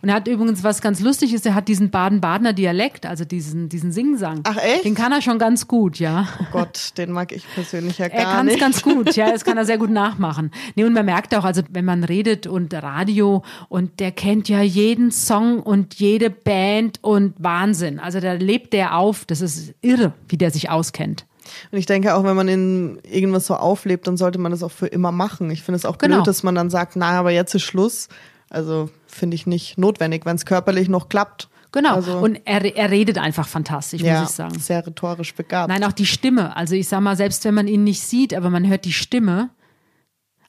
Und 0.05 0.09
er 0.09 0.15
hat 0.15 0.27
übrigens 0.27 0.63
was 0.63 0.81
ganz 0.81 0.99
Lustiges, 0.99 1.43
er 1.47 1.55
hat 1.55 1.67
diesen 1.67 1.89
Baden-Badener 1.89 2.53
Dialekt, 2.53 3.07
also 3.07 3.25
diesen, 3.25 3.69
diesen 3.69 3.91
Singsang. 3.91 4.41
Ach 4.43 4.57
echt? 4.57 4.85
Den 4.85 4.93
kann 4.93 5.11
er 5.11 5.19
schon 5.19 5.39
ganz 5.39 5.67
gut, 5.67 5.97
ja. 5.97 6.27
Oh 6.39 6.45
Gott, 6.51 6.91
den 6.97 7.11
mag 7.11 7.31
ich 7.31 7.43
persönlich 7.55 7.97
ja 7.97 8.07
gar 8.09 8.19
er 8.19 8.43
nicht. 8.43 8.53
Er 8.53 8.59
kann 8.59 8.71
es 8.71 8.83
ganz 8.83 8.83
gut, 8.83 9.15
ja, 9.15 9.31
das 9.31 9.43
kann 9.43 9.57
er 9.57 9.65
sehr 9.65 9.79
gut 9.79 9.89
nachmachen. 9.91 10.51
Nee, 10.75 10.83
und 10.83 10.93
man 10.93 11.05
merkt 11.05 11.33
auch, 11.33 11.43
also 11.43 11.63
wenn 11.71 11.85
man 11.85 12.03
redet 12.03 12.45
und 12.45 12.71
Radio 12.73 13.41
und 13.67 13.99
der 13.99 14.11
kennt 14.11 14.47
ja 14.47 14.61
jeden 14.61 15.09
Song 15.09 15.59
und 15.59 15.95
jede 15.95 16.29
Band 16.29 16.99
und 17.01 17.33
Wahnsinn. 17.39 17.99
Also 17.99 18.19
da 18.19 18.33
lebt 18.33 18.73
der 18.73 18.95
auf, 18.97 19.25
das 19.25 19.41
ist 19.41 19.73
irre, 19.81 20.13
wie 20.27 20.37
der 20.37 20.51
sich 20.51 20.69
auskennt. 20.69 21.25
Und 21.71 21.79
ich 21.79 21.87
denke 21.87 22.13
auch, 22.13 22.23
wenn 22.23 22.35
man 22.35 22.47
in 22.47 22.99
irgendwas 23.03 23.47
so 23.47 23.55
auflebt, 23.55 24.05
dann 24.07 24.17
sollte 24.17 24.39
man 24.39 24.51
das 24.51 24.61
auch 24.61 24.71
für 24.71 24.87
immer 24.87 25.11
machen. 25.11 25.49
Ich 25.49 25.63
finde 25.63 25.77
es 25.77 25.85
auch 25.85 25.97
genau. 25.97 26.17
blöd, 26.17 26.27
dass 26.27 26.43
man 26.43 26.53
dann 26.53 26.69
sagt, 26.69 26.95
na, 26.95 27.19
aber 27.19 27.31
jetzt 27.31 27.55
ist 27.55 27.63
Schluss. 27.63 28.07
Also 28.49 28.89
finde 29.07 29.35
ich 29.35 29.47
nicht 29.47 29.77
notwendig, 29.77 30.25
wenn 30.25 30.35
es 30.35 30.45
körperlich 30.45 30.89
noch 30.89 31.09
klappt. 31.09 31.49
Genau. 31.71 31.95
Also, 31.95 32.19
und 32.19 32.39
er, 32.45 32.63
er 32.63 32.89
redet 32.89 33.17
einfach 33.17 33.47
fantastisch, 33.47 34.01
ja, 34.01 34.21
muss 34.21 34.29
ich 34.29 34.35
sagen. 34.35 34.57
Sehr 34.59 34.85
rhetorisch 34.85 35.35
begabt. 35.35 35.67
Nein, 35.67 35.83
auch 35.83 35.91
die 35.91 36.05
Stimme. 36.05 36.55
Also 36.55 36.73
ich 36.73 36.87
sag 36.87 37.01
mal, 37.01 37.17
selbst 37.17 37.43
wenn 37.43 37.53
man 37.53 37.67
ihn 37.67 37.83
nicht 37.83 38.01
sieht, 38.01 38.33
aber 38.33 38.49
man 38.49 38.65
hört 38.67 38.85
die 38.85 38.93
Stimme. 38.93 39.49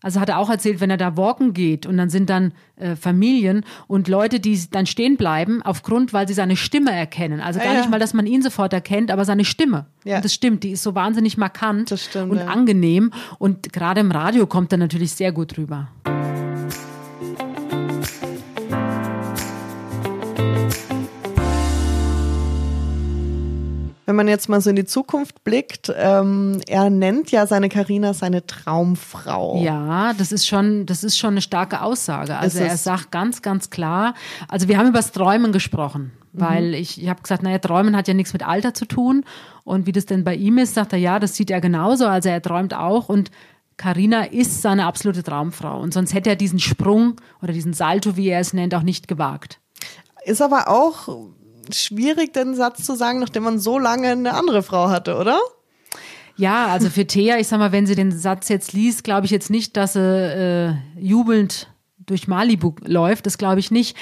Also 0.03 0.21
hat 0.21 0.29
er 0.29 0.39
auch 0.39 0.51
erzählt, 0.51 0.81
wenn 0.81 0.91
er 0.91 0.99
da 0.99 1.17
walken 1.17 1.53
geht 1.53 1.85
und 1.85 1.97
dann 1.97 2.11
sind 2.11 2.31
dann 2.31 2.53
äh, 2.77 2.95
Familien 2.95 3.65
und 3.89 4.07
Leute, 4.07 4.39
die 4.39 4.61
dann 4.71 4.87
stehen 4.87 5.17
bleiben, 5.17 5.63
aufgrund, 5.63 6.13
weil 6.13 6.29
sie 6.29 6.35
seine 6.35 6.55
Stimme 6.55 6.93
erkennen. 6.93 7.41
Also 7.41 7.59
gar 7.59 7.73
ja, 7.73 7.81
nicht 7.81 7.91
mal, 7.91 7.99
dass 7.99 8.15
man 8.15 8.27
ihn 8.27 8.41
sofort 8.41 8.73
erkennt, 8.73 9.11
aber 9.11 9.25
seine 9.25 9.45
Stimme. 9.45 9.87
Ja. 10.05 10.17
Und 10.17 10.25
das 10.25 10.33
stimmt, 10.33 10.63
die 10.63 10.71
ist 10.71 10.85
so 10.85 10.95
wahnsinnig 10.95 11.39
markant 11.39 11.93
stimmt, 11.99 12.31
und 12.31 12.39
ja. 12.39 12.47
angenehm. 12.47 13.11
Und 13.41 13.73
gerade 13.73 14.01
im 14.01 14.13
Radio 14.13 14.47
kommt 14.47 14.71
er 14.71 14.79
natürlich 14.79 15.13
sehr 15.13 15.33
gut 15.33 15.59
rüber. 15.59 15.89
Wenn 24.07 24.15
man 24.15 24.29
jetzt 24.29 24.49
mal 24.49 24.61
so 24.61 24.71
in 24.71 24.77
die 24.77 24.85
Zukunft 24.85 25.43
blickt, 25.43 25.93
ähm, 25.97 26.61
er 26.69 26.91
nennt 26.91 27.33
ja 27.33 27.47
seine 27.47 27.69
Karina 27.69 28.15
seine 28.15 28.47
Traumfrau. 28.47 29.61
Ja, 29.63 30.15
das 30.15 30.31
ist 30.31 30.47
schon, 30.47 30.87
das 30.87 31.03
ist 31.03 31.19
schon 31.19 31.31
eine 31.31 31.43
starke 31.43 31.83
Aussage. 31.83 32.37
Also 32.37 32.61
er 32.61 32.77
sagt 32.77 33.11
ganz, 33.11 33.43
ganz 33.43 33.69
klar, 33.69 34.15
also 34.49 34.69
wir 34.69 34.79
haben 34.79 34.89
über 34.89 34.99
das 34.99 35.11
Träumen 35.11 35.51
gesprochen, 35.51 36.13
mhm. 36.33 36.41
weil 36.41 36.75
ich, 36.75 37.03
ich 37.03 37.09
habe 37.09 37.21
gesagt, 37.21 37.43
naja, 37.43 37.59
Träumen 37.59 37.97
hat 37.97 38.07
ja 38.07 38.15
nichts 38.15 38.33
mit 38.33 38.47
Alter 38.47 38.75
zu 38.75 38.87
tun. 38.87 39.25
Und 39.65 39.87
wie 39.87 39.93
das 39.93 40.07
denn 40.07 40.23
bei 40.23 40.37
ihm 40.37 40.59
ist, 40.59 40.75
sagt 40.75 40.93
er, 40.93 41.01
ja, 41.01 41.19
das 41.19 41.35
sieht 41.35 41.51
er 41.51 41.61
genauso. 41.61 42.07
Also 42.07 42.29
er 42.29 42.41
träumt 42.41 42.75
auch 42.75 43.09
und 43.09 43.33
Carina 43.77 44.23
ist 44.23 44.63
seine 44.63 44.87
absolute 44.87 45.25
Traumfrau. 45.25 45.81
Und 45.81 45.93
sonst 45.93 46.15
hätte 46.15 46.31
er 46.31 46.37
diesen 46.37 46.61
Sprung 46.61 47.17
oder 47.43 47.53
diesen 47.53 47.73
Salto, 47.73 48.17
wie 48.17 48.29
er 48.29 48.39
es 48.39 48.53
nennt, 48.53 48.75
auch 48.75 48.83
nicht 48.83 49.09
gewagt. 49.09 49.59
Ist 50.25 50.41
aber 50.41 50.69
auch 50.69 51.09
schwierig, 51.75 52.33
den 52.33 52.55
Satz 52.55 52.85
zu 52.85 52.95
sagen, 52.95 53.21
nachdem 53.21 53.45
man 53.45 53.59
so 53.59 53.79
lange 53.79 54.09
eine 54.09 54.35
andere 54.35 54.63
Frau 54.63 54.89
hatte, 54.89 55.17
oder? 55.17 55.39
Ja, 56.37 56.67
also 56.67 56.91
für 56.91 57.07
Thea, 57.07 57.39
ich 57.39 57.49
sag 57.49 57.59
mal, 57.59 57.73
wenn 57.73 57.87
sie 57.87 57.95
den 57.95 58.13
Satz 58.13 58.49
jetzt 58.49 58.73
liest, 58.73 59.05
glaube 59.05 59.25
ich 59.25 59.33
jetzt 59.33 59.51
nicht, 59.51 59.77
dass 59.77 59.95
sie 59.95 60.01
äh, 60.01 61.01
jubelnd 61.01 61.69
durch 61.99 62.29
Malibu 62.29 62.75
läuft. 62.85 63.27
Das 63.27 63.39
glaube 63.39 63.61
ich 63.61 63.71
nicht. 63.71 63.97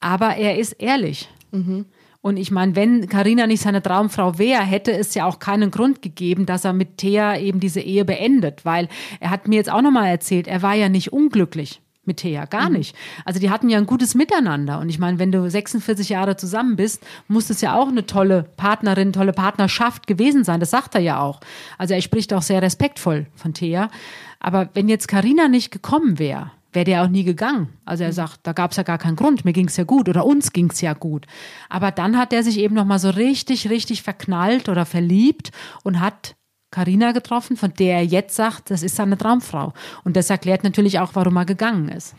Aber 0.00 0.36
er 0.36 0.58
ist 0.58 0.72
ehrlich. 0.72 1.28
Mhm. 1.52 1.86
Und 2.20 2.36
ich 2.36 2.50
meine, 2.50 2.74
wenn 2.74 3.08
Karina 3.08 3.46
nicht 3.46 3.62
seine 3.62 3.80
Traumfrau 3.80 4.38
wäre, 4.38 4.62
hätte 4.62 4.92
es 4.92 5.14
ja 5.14 5.24
auch 5.24 5.38
keinen 5.38 5.70
Grund 5.70 6.02
gegeben, 6.02 6.46
dass 6.46 6.64
er 6.64 6.72
mit 6.72 6.98
Thea 6.98 7.38
eben 7.38 7.60
diese 7.60 7.80
Ehe 7.80 8.04
beendet, 8.04 8.64
weil 8.64 8.88
er 9.20 9.30
hat 9.30 9.46
mir 9.46 9.54
jetzt 9.54 9.70
auch 9.70 9.82
nochmal 9.82 10.08
erzählt, 10.08 10.48
er 10.48 10.62
war 10.62 10.74
ja 10.74 10.88
nicht 10.88 11.12
unglücklich 11.12 11.80
mit 12.08 12.16
Thea, 12.16 12.46
gar 12.46 12.68
mhm. 12.68 12.78
nicht. 12.78 12.96
Also 13.24 13.38
die 13.38 13.50
hatten 13.50 13.68
ja 13.68 13.78
ein 13.78 13.86
gutes 13.86 14.16
Miteinander. 14.16 14.80
Und 14.80 14.88
ich 14.88 14.98
meine, 14.98 15.20
wenn 15.20 15.30
du 15.30 15.48
46 15.48 16.08
Jahre 16.08 16.36
zusammen 16.36 16.74
bist, 16.74 17.06
muss 17.28 17.50
es 17.50 17.60
ja 17.60 17.76
auch 17.76 17.88
eine 17.88 18.06
tolle 18.06 18.42
Partnerin, 18.56 19.12
tolle 19.12 19.32
Partnerschaft 19.32 20.08
gewesen 20.08 20.42
sein. 20.42 20.58
Das 20.58 20.70
sagt 20.70 20.96
er 20.96 21.00
ja 21.00 21.20
auch. 21.20 21.38
Also 21.78 21.94
er 21.94 22.02
spricht 22.02 22.34
auch 22.34 22.42
sehr 22.42 22.62
respektvoll 22.62 23.26
von 23.36 23.54
Thea. 23.54 23.88
Aber 24.40 24.70
wenn 24.74 24.88
jetzt 24.88 25.06
Karina 25.06 25.46
nicht 25.46 25.70
gekommen 25.70 26.18
wäre, 26.18 26.50
wäre 26.72 26.84
der 26.84 27.02
auch 27.04 27.08
nie 27.08 27.24
gegangen. 27.24 27.68
Also 27.84 28.04
er 28.04 28.10
mhm. 28.10 28.14
sagt, 28.14 28.40
da 28.42 28.52
gab 28.52 28.72
es 28.72 28.76
ja 28.76 28.82
gar 28.82 28.98
keinen 28.98 29.16
Grund, 29.16 29.44
mir 29.44 29.52
ging 29.52 29.68
es 29.68 29.76
ja 29.76 29.84
gut 29.84 30.08
oder 30.08 30.24
uns 30.24 30.52
ging 30.52 30.70
es 30.70 30.80
ja 30.80 30.94
gut. 30.94 31.26
Aber 31.68 31.90
dann 31.90 32.16
hat 32.16 32.32
er 32.32 32.42
sich 32.42 32.58
eben 32.58 32.74
nochmal 32.74 32.98
so 32.98 33.10
richtig, 33.10 33.70
richtig 33.70 34.02
verknallt 34.02 34.68
oder 34.68 34.84
verliebt 34.84 35.50
und 35.82 36.00
hat 36.00 36.36
Karina 36.70 37.12
getroffen, 37.12 37.56
von 37.56 37.72
der 37.74 37.96
er 37.96 38.04
jetzt 38.04 38.36
sagt, 38.36 38.70
das 38.70 38.82
ist 38.82 38.96
seine 38.96 39.16
Traumfrau. 39.16 39.72
Und 40.04 40.16
das 40.16 40.30
erklärt 40.30 40.64
natürlich 40.64 41.00
auch, 41.00 41.10
warum 41.14 41.36
er 41.36 41.44
gegangen 41.44 41.88
ist. 41.88 42.14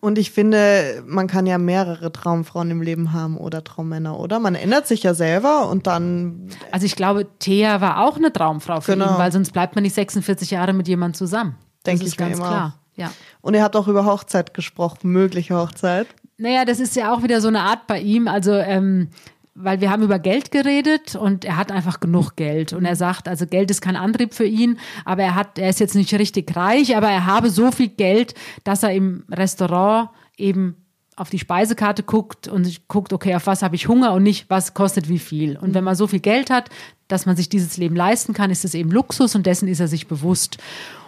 Und 0.00 0.18
ich 0.18 0.32
finde, 0.32 1.04
man 1.06 1.28
kann 1.28 1.46
ja 1.46 1.58
mehrere 1.58 2.10
Traumfrauen 2.10 2.72
im 2.72 2.82
Leben 2.82 3.12
haben 3.12 3.36
oder 3.36 3.62
Traummänner, 3.62 4.18
oder? 4.18 4.40
Man 4.40 4.56
ändert 4.56 4.88
sich 4.88 5.04
ja 5.04 5.14
selber 5.14 5.68
und 5.68 5.86
dann. 5.86 6.48
Also 6.72 6.86
ich 6.86 6.96
glaube, 6.96 7.28
Thea 7.38 7.80
war 7.80 8.04
auch 8.04 8.16
eine 8.16 8.32
Traumfrau 8.32 8.80
für 8.80 8.94
genau. 8.94 9.12
ihn, 9.12 9.18
weil 9.18 9.30
sonst 9.30 9.52
bleibt 9.52 9.76
man 9.76 9.82
nicht 9.82 9.94
46 9.94 10.50
Jahre 10.50 10.72
mit 10.72 10.88
jemandem 10.88 11.14
zusammen. 11.14 11.54
Denke 11.86 12.04
ich 12.04 12.16
ganz 12.16 12.38
klar. 12.38 12.80
Ja. 12.96 13.12
Und 13.42 13.54
ihr 13.54 13.62
habt 13.62 13.76
auch 13.76 13.86
über 13.86 14.04
Hochzeit 14.04 14.54
gesprochen, 14.54 15.10
mögliche 15.12 15.54
Hochzeit. 15.56 16.08
Naja, 16.36 16.64
das 16.64 16.80
ist 16.80 16.96
ja 16.96 17.14
auch 17.14 17.22
wieder 17.22 17.40
so 17.40 17.46
eine 17.46 17.60
Art 17.60 17.86
bei 17.86 18.00
ihm. 18.00 18.26
Also 18.26 18.54
ähm, 18.54 19.10
weil 19.54 19.80
wir 19.80 19.90
haben 19.90 20.02
über 20.02 20.18
Geld 20.18 20.50
geredet 20.50 21.14
und 21.14 21.44
er 21.44 21.56
hat 21.56 21.70
einfach 21.70 22.00
genug 22.00 22.36
Geld 22.36 22.72
und 22.72 22.84
er 22.84 22.96
sagt, 22.96 23.28
also 23.28 23.46
Geld 23.46 23.70
ist 23.70 23.82
kein 23.82 23.96
Antrieb 23.96 24.32
für 24.32 24.46
ihn, 24.46 24.78
aber 25.04 25.22
er 25.22 25.34
hat, 25.34 25.58
er 25.58 25.68
ist 25.68 25.80
jetzt 25.80 25.94
nicht 25.94 26.14
richtig 26.14 26.56
reich, 26.56 26.96
aber 26.96 27.08
er 27.08 27.26
habe 27.26 27.50
so 27.50 27.70
viel 27.70 27.88
Geld, 27.88 28.34
dass 28.64 28.82
er 28.82 28.92
im 28.92 29.24
Restaurant 29.30 30.10
eben 30.38 30.76
auf 31.16 31.28
die 31.28 31.38
Speisekarte 31.38 32.02
guckt 32.02 32.48
und 32.48 32.88
guckt, 32.88 33.12
okay, 33.12 33.34
auf 33.34 33.46
was 33.46 33.62
habe 33.62 33.76
ich 33.76 33.88
Hunger 33.88 34.14
und 34.14 34.22
nicht, 34.22 34.48
was 34.48 34.72
kostet 34.72 35.10
wie 35.10 35.18
viel. 35.18 35.58
Und 35.58 35.74
wenn 35.74 35.84
man 35.84 35.94
so 35.94 36.06
viel 36.06 36.20
Geld 36.20 36.48
hat, 36.48 36.70
dass 37.08 37.26
man 37.26 37.36
sich 37.36 37.50
dieses 37.50 37.76
Leben 37.76 37.94
leisten 37.94 38.32
kann, 38.32 38.50
ist 38.50 38.64
es 38.64 38.74
eben 38.74 38.90
Luxus 38.90 39.34
und 39.34 39.44
dessen 39.44 39.68
ist 39.68 39.80
er 39.80 39.88
sich 39.88 40.08
bewusst. 40.08 40.56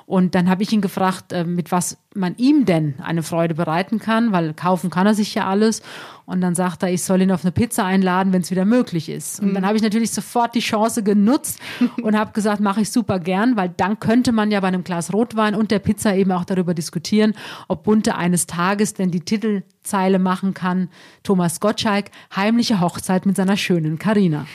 Und 0.07 0.35
dann 0.35 0.51
habe 0.51 0.63
ich 0.63 0.73
ihn 0.73 0.81
gefragt, 0.81 1.33
äh, 1.33 1.45
mit 1.45 1.73
was 1.73 1.99
man 2.15 2.37
ihm 2.37 2.65
denn 2.65 2.95
eine 3.03 3.23
Freude 3.23 3.55
bereiten 3.55 3.99
kann, 3.99 4.33
weil 4.33 4.55
kaufen 4.55 4.91
kann 4.91 5.07
er 5.07 5.15
sich 5.15 5.35
ja 5.35 5.47
alles. 5.47 5.83
Und 6.27 6.41
dann 6.41 6.55
sagt 6.55 6.83
er, 6.83 6.91
ich 6.91 7.03
soll 7.03 7.21
ihn 7.23 7.33
auf 7.33 7.45
eine 7.45 7.53
Pizza 7.53 7.85
einladen, 7.85 8.33
wenn 8.33 8.41
es 8.41 8.51
wieder 8.51 8.65
möglich 8.65 9.09
ist. 9.09 9.41
Und 9.41 9.51
mhm. 9.51 9.55
dann 9.55 9.67
habe 9.67 9.77
ich 9.77 9.83
natürlich 9.83 10.11
sofort 10.11 10.55
die 10.55 10.61
Chance 10.61 11.03
genutzt 11.03 11.59
und 12.03 12.17
habe 12.17 12.33
gesagt, 12.33 12.61
mache 12.61 12.83
ich 12.83 12.91
super 12.91 13.19
gern, 13.19 13.57
weil 13.57 13.71
dann 13.77 13.99
könnte 13.99 14.33
man 14.33 14.51
ja 14.51 14.61
bei 14.61 14.69
einem 14.69 14.85
Glas 14.85 15.13
Rotwein 15.13 15.55
und 15.55 15.71
der 15.71 15.81
Pizza 15.81 16.15
eben 16.15 16.33
auch 16.33 16.45
darüber 16.45 16.75
diskutieren, 16.75 17.35
ob 17.69 17.85
Bunte 17.85 18.15
eines 18.15 18.47
Tages 18.47 18.95
denn 18.95 19.11
die 19.11 19.21
Titelzeile 19.21 20.19
machen 20.19 20.55
kann, 20.55 20.89
Thomas 21.23 21.61
Gottschalk, 21.61 22.11
heimliche 22.35 22.81
Hochzeit 22.81 23.27
mit 23.27 23.37
seiner 23.37 23.57
schönen 23.57 23.99
Karina. 23.99 24.47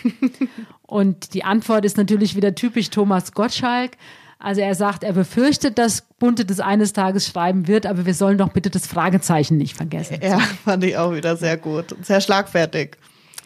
und 0.84 1.34
die 1.34 1.44
Antwort 1.44 1.86
ist 1.86 1.98
natürlich 1.98 2.36
wieder 2.36 2.56
typisch 2.56 2.90
Thomas 2.90 3.34
Gottschalk. 3.34 3.98
Also 4.42 4.62
er 4.62 4.74
sagt, 4.74 5.04
er 5.04 5.12
befürchtet, 5.12 5.78
dass 5.78 6.02
Bunte 6.18 6.46
das 6.46 6.62
eines 6.62 6.94
Tages 6.94 7.28
schreiben 7.28 7.68
wird, 7.68 7.86
aber 7.86 8.06
wir 8.06 8.14
sollen 8.14 8.38
doch 8.38 8.50
bitte 8.50 8.70
das 8.70 8.88
Fragezeichen 8.88 9.58
nicht 9.58 9.76
vergessen. 9.76 10.20
Ja, 10.24 10.40
fand 10.64 10.86
ich 10.86 10.98
auch 10.98 11.14
wieder 11.14 11.36
sehr 11.36 11.58
gut. 11.58 11.94
Sehr 12.02 12.22
schlagfertig. 12.22 12.96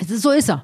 So 0.08 0.30
ist 0.30 0.50
er. 0.50 0.64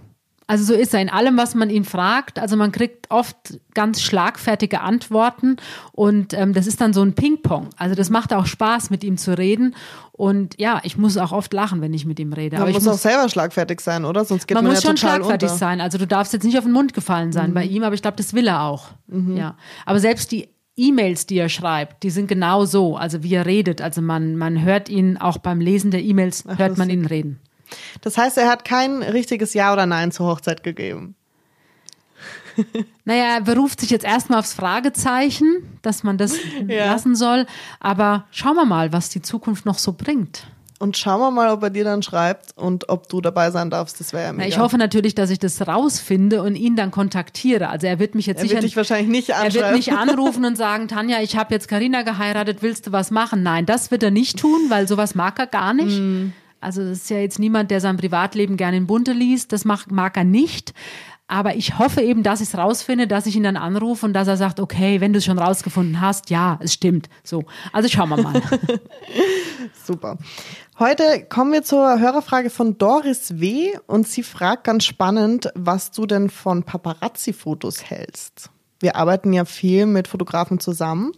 Also 0.49 0.63
so 0.63 0.73
ist 0.73 0.95
er 0.95 1.01
in 1.01 1.09
allem, 1.09 1.37
was 1.37 1.53
man 1.53 1.69
ihn 1.69 1.85
fragt. 1.85 2.39
Also 2.39 2.57
man 2.57 2.71
kriegt 2.71 3.11
oft 3.11 3.59
ganz 3.75 4.01
schlagfertige 4.01 4.81
Antworten 4.81 5.57
und 5.91 6.33
ähm, 6.33 6.53
das 6.53 6.65
ist 6.65 6.81
dann 6.81 6.91
so 6.91 7.03
ein 7.03 7.13
Ping-Pong. 7.13 7.69
Also 7.77 7.93
das 7.93 8.09
macht 8.09 8.33
auch 8.33 8.47
Spaß, 8.47 8.89
mit 8.89 9.03
ihm 9.03 9.17
zu 9.17 9.37
reden. 9.37 9.75
Und 10.11 10.59
ja, 10.59 10.81
ich 10.81 10.97
muss 10.97 11.17
auch 11.17 11.33
oft 11.33 11.53
lachen, 11.53 11.81
wenn 11.81 11.93
ich 11.93 12.07
mit 12.07 12.19
ihm 12.19 12.33
rede. 12.33 12.55
Man 12.55 12.63
Aber 12.63 12.71
muss, 12.71 12.83
muss 12.83 12.95
auch 12.95 12.97
selber 12.97 13.29
schlagfertig 13.29 13.79
sein, 13.79 14.05
oder? 14.05 14.25
Sonst 14.25 14.47
geht 14.47 14.55
man, 14.55 14.63
man 14.63 14.73
muss 14.73 14.81
ja 14.81 14.89
schon 14.89 14.97
schlagfertig 14.97 15.49
unter. 15.49 15.59
sein. 15.59 15.81
Also 15.81 15.99
du 15.99 16.07
darfst 16.07 16.33
jetzt 16.33 16.45
nicht 16.45 16.57
auf 16.57 16.63
den 16.63 16.73
Mund 16.73 16.95
gefallen 16.95 17.31
sein 17.31 17.51
mhm. 17.51 17.53
bei 17.53 17.65
ihm, 17.65 17.83
aber 17.83 17.93
ich 17.93 18.01
glaube, 18.01 18.17
das 18.17 18.33
will 18.33 18.47
er 18.47 18.63
auch. 18.63 18.87
Mhm. 19.05 19.37
Ja. 19.37 19.55
Aber 19.85 19.99
selbst 19.99 20.31
die 20.31 20.49
E-Mails, 20.75 21.27
die 21.27 21.37
er 21.37 21.49
schreibt, 21.49 22.01
die 22.01 22.09
sind 22.09 22.27
genau 22.27 22.65
so, 22.65 22.97
also 22.97 23.21
wie 23.21 23.35
er 23.35 23.45
redet. 23.45 23.83
Also 23.83 24.01
man, 24.01 24.35
man 24.35 24.63
hört 24.63 24.89
ihn 24.89 25.17
auch 25.17 25.37
beim 25.37 25.61
Lesen 25.61 25.91
der 25.91 26.01
E-Mails, 26.01 26.45
hört 26.57 26.79
man 26.79 26.89
ihn 26.89 27.05
reden. 27.05 27.39
Das 28.01 28.17
heißt, 28.17 28.37
er 28.37 28.47
hat 28.47 28.65
kein 28.65 29.03
richtiges 29.03 29.53
Ja 29.53 29.73
oder 29.73 29.85
Nein 29.85 30.11
zur 30.11 30.27
Hochzeit 30.27 30.63
gegeben. 30.63 31.15
Naja, 33.05 33.35
er 33.35 33.41
beruft 33.41 33.79
sich 33.79 33.89
jetzt 33.89 34.05
erstmal 34.05 34.39
aufs 34.39 34.53
Fragezeichen, 34.53 35.79
dass 35.81 36.03
man 36.03 36.17
das 36.17 36.35
ja. 36.67 36.85
lassen 36.87 37.15
soll. 37.15 37.45
Aber 37.79 38.25
schauen 38.31 38.55
wir 38.55 38.65
mal, 38.65 38.91
was 38.91 39.09
die 39.09 39.21
Zukunft 39.21 39.65
noch 39.65 39.77
so 39.77 39.93
bringt. 39.93 40.47
Und 40.81 40.97
schauen 40.97 41.19
wir 41.19 41.29
mal, 41.29 41.49
ob 41.49 41.61
er 41.61 41.69
dir 41.69 41.83
dann 41.83 42.01
schreibt 42.01 42.57
und 42.57 42.87
ob 42.87 43.09
du 43.09 43.19
dabei 43.19 43.51
sein 43.51 43.69
darfst. 43.69 43.99
Das 43.99 44.13
wäre 44.13 44.23
ja 44.23 44.33
mega. 44.33 44.47
Ich 44.47 44.59
hoffe 44.59 44.77
natürlich, 44.77 45.13
dass 45.13 45.29
ich 45.29 45.37
das 45.37 45.67
rausfinde 45.67 46.41
und 46.41 46.55
ihn 46.55 46.77
dann 46.77 46.89
kontaktiere. 46.89 47.67
Also 47.67 47.87
er 47.87 47.99
wird 47.99 48.15
mich 48.15 48.25
jetzt 48.25 48.37
er 48.37 48.43
sicher 48.43 48.53
wird 48.55 48.63
dich 48.63 48.77
wahrscheinlich 48.77 49.09
nicht 49.09 49.33
anschreiben. 49.33 49.57
Er 49.57 49.73
wird 49.73 49.77
mich 49.77 49.91
anrufen 49.91 50.45
und 50.45 50.55
sagen, 50.55 50.87
Tanja, 50.87 51.21
ich 51.21 51.35
habe 51.35 51.53
jetzt 51.53 51.67
Karina 51.67 52.03
geheiratet, 52.03 52.59
willst 52.61 52.87
du 52.87 52.93
was 52.93 53.11
machen? 53.11 53.43
Nein, 53.43 53.65
das 53.65 53.91
wird 53.91 54.03
er 54.03 54.11
nicht 54.11 54.39
tun, 54.39 54.67
weil 54.69 54.87
sowas 54.87 55.15
mag 55.15 55.37
er 55.37 55.47
gar 55.47 55.73
nicht. 55.73 55.99
Mm. 55.99 56.31
Also 56.61 56.81
das 56.81 56.99
ist 56.99 57.09
ja 57.09 57.17
jetzt 57.17 57.39
niemand, 57.39 57.71
der 57.71 57.81
sein 57.81 57.97
Privatleben 57.97 58.57
gerne 58.57 58.77
in 58.77 58.87
Bunte 58.87 59.13
liest. 59.13 59.51
Das 59.53 59.65
mag, 59.65 59.91
mag 59.91 60.17
er 60.17 60.23
nicht. 60.23 60.73
Aber 61.27 61.55
ich 61.55 61.77
hoffe 61.77 62.01
eben, 62.01 62.23
dass 62.23 62.41
ich 62.41 62.47
es 62.47 62.57
rausfinde, 62.57 63.05
dass 63.05 63.27
ich 63.27 63.35
ihn 63.35 63.43
dann 63.43 63.55
anrufe 63.55 64.03
und 64.05 64.13
dass 64.13 64.27
er 64.27 64.35
sagt, 64.35 64.59
okay, 64.59 64.99
wenn 64.99 65.13
du 65.13 65.19
es 65.19 65.25
schon 65.25 65.37
rausgefunden 65.37 66.01
hast, 66.01 66.31
ja, 66.31 66.57
es 66.59 66.73
stimmt. 66.73 67.07
So. 67.23 67.43
Also 67.71 67.87
schauen 67.87 68.09
wir 68.09 68.17
mal. 68.17 68.41
Super. 69.85 70.17
Heute 70.79 71.25
kommen 71.29 71.51
wir 71.51 71.61
zur 71.61 71.99
Hörerfrage 71.99 72.49
von 72.49 72.79
Doris 72.79 73.39
W. 73.39 73.77
und 73.85 74.07
sie 74.07 74.23
fragt 74.23 74.63
ganz 74.63 74.85
spannend, 74.85 75.51
was 75.53 75.91
du 75.91 76.07
denn 76.07 76.31
von 76.31 76.63
Paparazzi-Fotos 76.63 77.83
hältst. 77.83 78.49
Wir 78.79 78.95
arbeiten 78.95 79.31
ja 79.31 79.45
viel 79.45 79.85
mit 79.85 80.07
Fotografen 80.07 80.59
zusammen. 80.59 81.11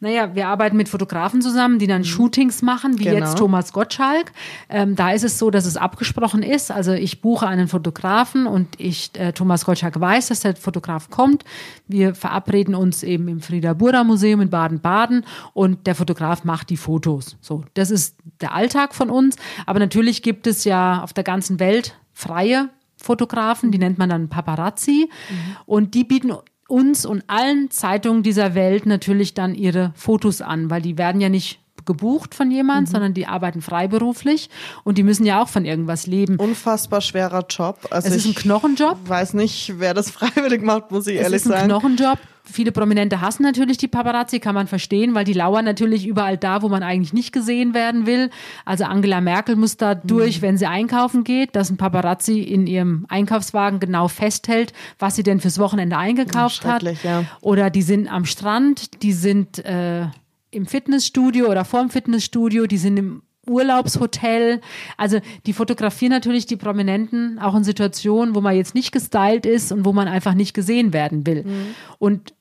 Naja, 0.00 0.34
wir 0.34 0.48
arbeiten 0.48 0.78
mit 0.78 0.88
Fotografen 0.88 1.42
zusammen, 1.42 1.78
die 1.78 1.86
dann 1.86 2.00
mhm. 2.00 2.06
Shootings 2.06 2.62
machen, 2.62 2.98
wie 2.98 3.04
genau. 3.04 3.18
jetzt 3.18 3.36
Thomas 3.36 3.72
Gottschalk. 3.72 4.32
Ähm, 4.70 4.96
da 4.96 5.12
ist 5.12 5.24
es 5.24 5.38
so, 5.38 5.50
dass 5.50 5.66
es 5.66 5.76
abgesprochen 5.76 6.42
ist. 6.42 6.70
Also 6.70 6.92
ich 6.92 7.20
buche 7.20 7.46
einen 7.46 7.68
Fotografen 7.68 8.46
und 8.46 8.68
ich, 8.78 9.10
äh, 9.18 9.32
Thomas 9.32 9.66
Gottschalk 9.66 10.00
weiß, 10.00 10.28
dass 10.28 10.40
der 10.40 10.56
Fotograf 10.56 11.10
kommt. 11.10 11.44
Wir 11.86 12.14
verabreden 12.14 12.74
uns 12.74 13.02
eben 13.02 13.28
im 13.28 13.40
Frieda 13.40 13.74
Burda 13.74 14.02
Museum 14.02 14.40
in 14.40 14.48
Baden-Baden 14.48 15.26
und 15.52 15.86
der 15.86 15.94
Fotograf 15.94 16.44
macht 16.44 16.70
die 16.70 16.78
Fotos. 16.78 17.36
So, 17.42 17.64
das 17.74 17.90
ist 17.90 18.16
der 18.40 18.54
Alltag 18.54 18.94
von 18.94 19.10
uns. 19.10 19.36
Aber 19.66 19.80
natürlich 19.80 20.22
gibt 20.22 20.46
es 20.46 20.64
ja 20.64 21.02
auf 21.02 21.12
der 21.12 21.24
ganzen 21.24 21.60
Welt 21.60 21.94
freie 22.14 22.70
Fotografen, 22.96 23.70
die 23.72 23.78
nennt 23.78 23.98
man 23.98 24.10
dann 24.10 24.28
Paparazzi. 24.28 25.08
Mhm. 25.08 25.56
Und 25.66 25.94
die 25.94 26.04
bieten 26.04 26.32
uns 26.70 27.04
und 27.04 27.24
allen 27.26 27.70
Zeitungen 27.70 28.22
dieser 28.22 28.54
Welt 28.54 28.86
natürlich 28.86 29.34
dann 29.34 29.54
ihre 29.54 29.92
Fotos 29.94 30.40
an, 30.40 30.70
weil 30.70 30.82
die 30.82 30.98
werden 30.98 31.20
ja 31.20 31.28
nicht 31.28 31.59
gebucht 31.84 32.34
von 32.34 32.50
jemand, 32.50 32.88
mhm. 32.88 32.92
sondern 32.92 33.14
die 33.14 33.26
arbeiten 33.26 33.62
freiberuflich 33.62 34.50
und 34.84 34.98
die 34.98 35.02
müssen 35.02 35.24
ja 35.24 35.42
auch 35.42 35.48
von 35.48 35.64
irgendwas 35.64 36.06
leben. 36.06 36.36
Unfassbar 36.36 37.00
schwerer 37.00 37.44
Job. 37.48 37.88
Also 37.90 38.08
es 38.08 38.16
ist 38.16 38.26
ein 38.26 38.34
Knochenjob. 38.34 39.08
Weiß 39.08 39.34
nicht, 39.34 39.74
wer 39.78 39.94
das 39.94 40.10
freiwillig 40.10 40.62
macht, 40.62 40.90
muss 40.90 41.06
ich 41.06 41.16
es 41.16 41.22
ehrlich 41.22 41.42
sagen. 41.42 41.54
Es 41.54 41.58
ist 41.58 41.62
ein 41.62 41.68
Knochenjob. 41.68 42.18
Viele 42.44 42.72
Prominente 42.72 43.20
hassen 43.20 43.42
natürlich 43.42 43.76
die 43.76 43.88
Paparazzi, 43.88 44.40
kann 44.40 44.54
man 44.54 44.66
verstehen, 44.66 45.14
weil 45.14 45.24
die 45.24 45.32
lauern 45.32 45.64
natürlich 45.64 46.06
überall 46.06 46.36
da, 46.36 46.62
wo 46.62 46.68
man 46.68 46.82
eigentlich 46.82 47.12
nicht 47.12 47.32
gesehen 47.32 47.74
werden 47.74 48.06
will. 48.06 48.30
Also 48.64 48.84
Angela 48.84 49.20
Merkel 49.20 49.56
muss 49.56 49.76
da 49.76 49.94
durch, 49.94 50.38
mhm. 50.38 50.42
wenn 50.42 50.58
sie 50.58 50.66
einkaufen 50.66 51.22
geht, 51.22 51.54
dass 51.54 51.70
ein 51.70 51.76
Paparazzi 51.76 52.40
in 52.40 52.66
ihrem 52.66 53.06
Einkaufswagen 53.08 53.78
genau 53.78 54.08
festhält, 54.08 54.72
was 54.98 55.16
sie 55.16 55.22
denn 55.22 55.40
fürs 55.40 55.58
Wochenende 55.58 55.96
eingekauft 55.96 56.64
hat. 56.64 56.82
Ja. 57.04 57.24
Oder 57.40 57.70
die 57.70 57.82
sind 57.82 58.10
am 58.10 58.24
Strand, 58.24 59.02
die 59.02 59.12
sind 59.12 59.64
äh, 59.64 60.06
im 60.50 60.66
Fitnessstudio 60.66 61.48
oder 61.48 61.64
vorm 61.64 61.90
Fitnessstudio, 61.90 62.66
die 62.66 62.78
sind 62.78 62.96
im 62.96 63.22
Urlaubshotel. 63.46 64.60
Also 64.96 65.20
die 65.46 65.52
fotografieren 65.52 66.12
natürlich 66.12 66.46
die 66.46 66.56
Prominenten 66.56 67.38
auch 67.38 67.54
in 67.54 67.64
Situationen, 67.64 68.34
wo 68.34 68.40
man 68.40 68.56
jetzt 68.56 68.74
nicht 68.74 68.92
gestylt 68.92 69.46
ist 69.46 69.72
und 69.72 69.84
wo 69.84 69.92
man 69.92 70.08
einfach 70.08 70.34
nicht 70.34 70.54
gesehen 70.54 70.92
werden 70.92 71.26
will. 71.26 71.44
Mhm. 71.44 71.74
Und 71.98 72.34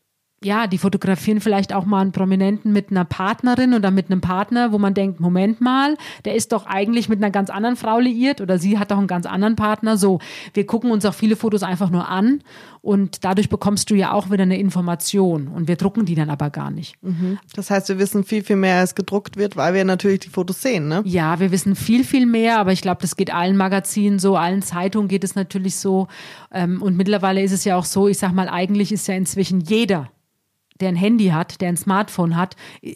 ja, 0.43 0.67
die 0.67 0.78
fotografieren 0.78 1.41
vielleicht 1.41 1.73
auch 1.73 1.86
mal 1.86 2.02
einen 2.02 2.12
Prominenten 2.12 2.71
mit 2.71 2.91
einer 2.91 3.04
Partnerin 3.04 3.73
oder 3.73 3.91
mit 3.91 4.10
einem 4.10 4.21
Partner, 4.21 4.71
wo 4.71 4.78
man 4.78 4.93
denkt, 4.93 5.19
Moment 5.19 5.60
mal, 5.60 5.97
der 6.23 6.36
ist 6.36 6.54
doch 6.54 6.65
eigentlich 6.65 7.10
mit 7.10 7.21
einer 7.21 7.32
ganz 7.32 7.49
anderen 7.49 7.75
Frau 7.75 7.99
liiert 7.99 8.39
oder 8.39 8.58
sie 8.58 8.80
hat 8.80 8.91
doch 8.91 8.97
einen 8.97 9.08
ganz 9.08 9.25
anderen 9.25 9.58
Partner. 9.58 9.97
So, 9.97 10.19
wir 10.54 10.65
gucken 10.65 10.91
uns 10.91 11.06
auch 11.06 11.13
viele 11.13 11.36
Fotos 11.36 11.62
einfach 11.62 11.89
nur 11.89 12.08
an 12.08 12.41
und 12.82 13.25
dadurch 13.25 13.49
bekommst 13.49 13.89
du 13.89 13.95
ja 13.95 14.13
auch 14.13 14.32
wieder 14.32 14.43
eine 14.43 14.58
Information 14.58 15.49
und 15.49 15.67
wir 15.67 15.75
drucken 15.75 16.06
die 16.06 16.15
dann 16.15 16.30
aber 16.30 16.49
gar 16.49 16.71
nicht. 16.71 16.95
Mhm. 17.04 17.38
Das 17.54 17.69
heißt, 17.69 17.89
wir 17.89 17.99
wissen 17.99 18.23
viel, 18.23 18.43
viel 18.43 18.56
mehr, 18.56 18.78
als 18.78 18.95
gedruckt 18.95 19.36
wird, 19.36 19.58
weil 19.58 19.73
wir 19.73 19.84
natürlich 19.84 20.21
die 20.21 20.30
Fotos 20.30 20.62
sehen, 20.62 20.88
ne? 20.88 21.02
Ja, 21.06 21.41
wir 21.41 21.52
wissen 21.52 21.75
viel, 21.75 22.06
viel 22.06 22.25
mehr, 22.25 22.60
aber 22.60 22.71
ich 22.71 22.82
glaube, 22.82 23.02
das 23.02 23.17
geht 23.17 23.34
allen 23.34 23.58
Magazinen 23.58 24.19
so, 24.19 24.38
allen 24.38 24.62
Zeitungen 24.62 25.10
geht 25.10 25.25
es 25.25 25.36
natürlich 25.36 25.75
so. 25.75 26.08
Ähm, 26.54 26.82
und 26.82 26.95
mittlerweile 26.95 27.41
ist 27.41 27.52
es 27.52 27.65
ja 27.65 27.75
auch 27.75 27.86
so, 27.86 28.08
ich 28.08 28.17
sag 28.17 28.32
mal, 28.32 28.47
eigentlich 28.47 28.93
ist 28.93 29.08
ja 29.08 29.15
inzwischen 29.15 29.60
jeder 29.60 30.10
der 30.79 30.89
ein 30.89 30.95
Handy 30.95 31.27
hat, 31.27 31.61
der 31.61 31.69
ein 31.69 31.77
Smartphone 31.77 32.35
hat, 32.35 32.55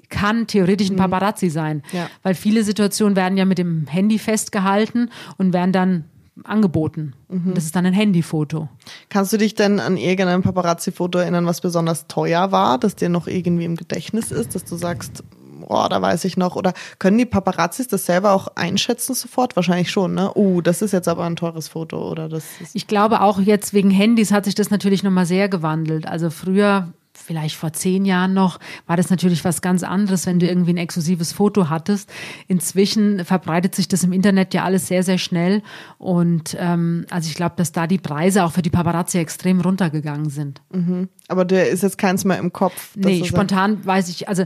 kann 0.10 0.48
theoretisch 0.48 0.90
ein 0.90 0.94
mhm. 0.94 1.00
Paparazzi 1.00 1.50
sein. 1.50 1.84
Ja. 1.92 2.10
Weil 2.22 2.36
viele 2.36 2.64
Situationen 2.64 3.16
werden 3.16 3.38
ja 3.38 3.46
mit 3.46 3.58
dem 3.58 3.88
Handy 3.88 4.20
festgehalten 4.20 5.10
und 5.38 5.54
werden 5.54 5.72
dann 5.72 6.06
angeboten. 6.44 7.14
Mhm. 7.30 7.54
Das 7.54 7.66
ist 7.66 7.76
dann 7.76 7.86
ein 7.86 7.94
Handyfoto. 7.94 8.70
Kannst 9.10 9.34
du 9.34 9.38
dich 9.38 9.54
denn 9.54 9.80
an 9.80 9.98
irgendein 9.98 10.42
Paparazzi-Foto 10.42 11.20
erinnern, 11.20 11.46
was 11.46 11.62
besonders 11.62 12.08
teuer 12.08 12.52
war, 12.52 12.80
das 12.80 12.96
dir 12.96 13.10
noch 13.10 13.28
irgendwie 13.28 13.66
im 13.66 13.76
Gedächtnis 13.76 14.32
ist, 14.32 14.56
dass 14.56 14.66
du 14.66 14.76
sagst, 14.76 15.24
oh, 15.68 15.88
da 15.90 16.02
weiß 16.02 16.26
ich 16.26 16.38
noch. 16.38 16.56
Oder 16.56 16.74
können 17.00 17.18
die 17.18 17.26
Paparazzis 17.26 17.88
das 17.88 18.06
selber 18.06 18.32
auch 18.32 18.48
einschätzen 18.56 19.14
sofort? 19.14 19.56
Wahrscheinlich 19.56 19.92
schon, 19.92 20.14
ne? 20.14 20.32
Oh, 20.34 20.62
das 20.62 20.82
ist 20.82 20.92
jetzt 20.92 21.08
aber 21.08 21.24
ein 21.24 21.36
teures 21.36 21.68
Foto 21.68 22.10
oder 22.10 22.30
das 22.30 22.46
Ich 22.74 22.88
glaube 22.88 23.22
auch 23.22 23.40
jetzt 23.40 23.74
wegen 23.74 23.92
Handys 23.92 24.32
hat 24.32 24.46
sich 24.46 24.56
das 24.56 24.72
natürlich 24.72 25.04
nochmal 25.04 25.26
sehr 25.26 25.50
gewandelt. 25.50 26.08
Also 26.08 26.30
früher 26.30 26.94
vielleicht 27.24 27.56
vor 27.56 27.74
zehn 27.74 28.06
Jahren 28.06 28.34
noch, 28.34 28.60
war 28.88 28.98
das 28.98 29.10
natürlich 29.10 29.44
was 29.46 29.62
ganz 29.62 29.84
anderes, 29.84 30.26
wenn 30.26 30.40
du 30.40 30.48
irgendwie 30.48 30.74
ein 30.74 30.78
exklusives 30.78 31.34
Foto 31.34 31.70
hattest. 31.70 32.12
Inzwischen 32.48 33.26
verbreitet 33.26 33.76
sich 33.76 33.88
das 33.88 34.04
im 34.04 34.14
Internet 34.14 34.54
ja 34.54 34.64
alles 34.64 34.88
sehr, 34.88 35.04
sehr 35.04 35.18
schnell. 35.18 35.62
Und 35.98 36.56
ähm, 36.60 37.06
also 37.10 37.30
ich 37.30 37.36
glaube, 37.36 37.56
dass 37.58 37.72
da 37.72 37.88
die 37.88 37.98
Preise 37.98 38.44
auch 38.44 38.52
für 38.52 38.62
die 38.62 38.70
Paparazzi 38.70 39.18
extrem 39.18 39.62
runtergegangen 39.62 40.30
sind. 40.30 40.62
Mhm. 40.72 41.10
Aber 41.28 41.46
der 41.46 41.70
ist 41.70 41.84
jetzt 41.84 41.98
keins 41.98 42.26
mehr 42.26 42.38
im 42.38 42.52
Kopf. 42.52 42.96
Nee, 42.96 43.24
spontan 43.26 43.86
weiß 43.86 44.10
ich, 44.10 44.28
also 44.28 44.46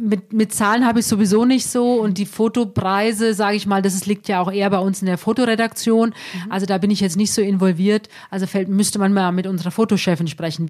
mit, 0.00 0.32
mit 0.32 0.52
Zahlen 0.52 0.86
habe 0.86 1.00
ich 1.00 1.06
sowieso 1.06 1.44
nicht 1.44 1.66
so 1.66 1.94
und 1.94 2.18
die 2.18 2.26
Fotopreise, 2.26 3.34
sage 3.34 3.56
ich 3.56 3.66
mal, 3.66 3.82
das 3.82 3.94
ist, 3.94 4.06
liegt 4.06 4.28
ja 4.28 4.40
auch 4.40 4.50
eher 4.50 4.70
bei 4.70 4.78
uns 4.78 5.02
in 5.02 5.06
der 5.06 5.18
Fotoredaktion. 5.18 6.10
Mhm. 6.10 6.52
Also 6.52 6.66
da 6.66 6.78
bin 6.78 6.90
ich 6.90 7.00
jetzt 7.00 7.16
nicht 7.16 7.32
so 7.32 7.42
involviert. 7.42 8.08
Also 8.30 8.46
fällt, 8.46 8.68
müsste 8.68 8.98
man 8.98 9.12
mal 9.12 9.32
mit 9.32 9.46
unserer 9.46 9.70
Fotochefin 9.70 10.26
sprechen. 10.26 10.68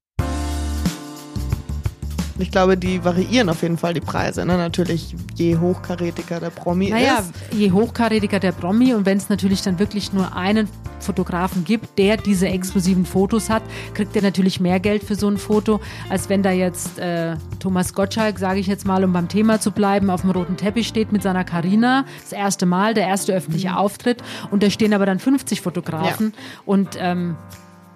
Ich 2.40 2.50
glaube, 2.50 2.76
die 2.76 3.04
variieren 3.04 3.48
auf 3.48 3.62
jeden 3.62 3.78
Fall 3.78 3.94
die 3.94 4.00
Preise. 4.00 4.44
Ne? 4.44 4.56
Natürlich, 4.56 5.14
je 5.34 5.56
hochkarätiger 5.56 6.40
der 6.40 6.50
Promi 6.50 6.90
naja, 6.90 7.18
ist. 7.18 7.32
Naja, 7.52 7.60
je 7.60 7.72
hochkarätiger 7.72 8.40
der 8.40 8.52
Promi 8.52 8.94
und 8.94 9.06
wenn 9.06 9.18
es 9.18 9.28
natürlich 9.28 9.62
dann 9.62 9.78
wirklich 9.78 10.12
nur 10.12 10.34
einen 10.36 10.68
Fotografen 11.00 11.64
gibt, 11.64 11.98
der 11.98 12.16
diese 12.16 12.48
exklusiven 12.48 13.06
Fotos 13.06 13.50
hat, 13.50 13.62
kriegt 13.94 14.14
er 14.16 14.22
natürlich 14.22 14.60
mehr 14.60 14.80
Geld 14.80 15.02
für 15.02 15.14
so 15.14 15.28
ein 15.28 15.38
Foto, 15.38 15.80
als 16.08 16.28
wenn 16.28 16.42
da 16.42 16.50
jetzt 16.50 16.98
äh, 16.98 17.36
Thomas 17.58 17.94
Gottschalk, 17.94 18.38
sage 18.38 18.60
ich 18.60 18.66
jetzt 18.66 18.86
mal, 18.86 19.02
um 19.04 19.12
beim 19.12 19.28
Thema 19.28 19.60
zu 19.60 19.70
bleiben, 19.70 20.10
auf 20.10 20.22
dem 20.22 20.30
roten 20.30 20.56
Teppich 20.56 20.88
steht 20.88 21.12
mit 21.12 21.22
seiner 21.22 21.44
Karina. 21.44 22.04
Das 22.22 22.32
erste 22.32 22.66
Mal, 22.66 22.94
der 22.94 23.06
erste 23.06 23.32
öffentliche 23.32 23.70
mhm. 23.70 23.76
Auftritt. 23.76 24.22
Und 24.50 24.62
da 24.62 24.70
stehen 24.70 24.94
aber 24.94 25.06
dann 25.06 25.18
50 25.18 25.60
Fotografen 25.60 26.32
ja. 26.34 26.62
und 26.66 26.90
ähm, 26.98 27.36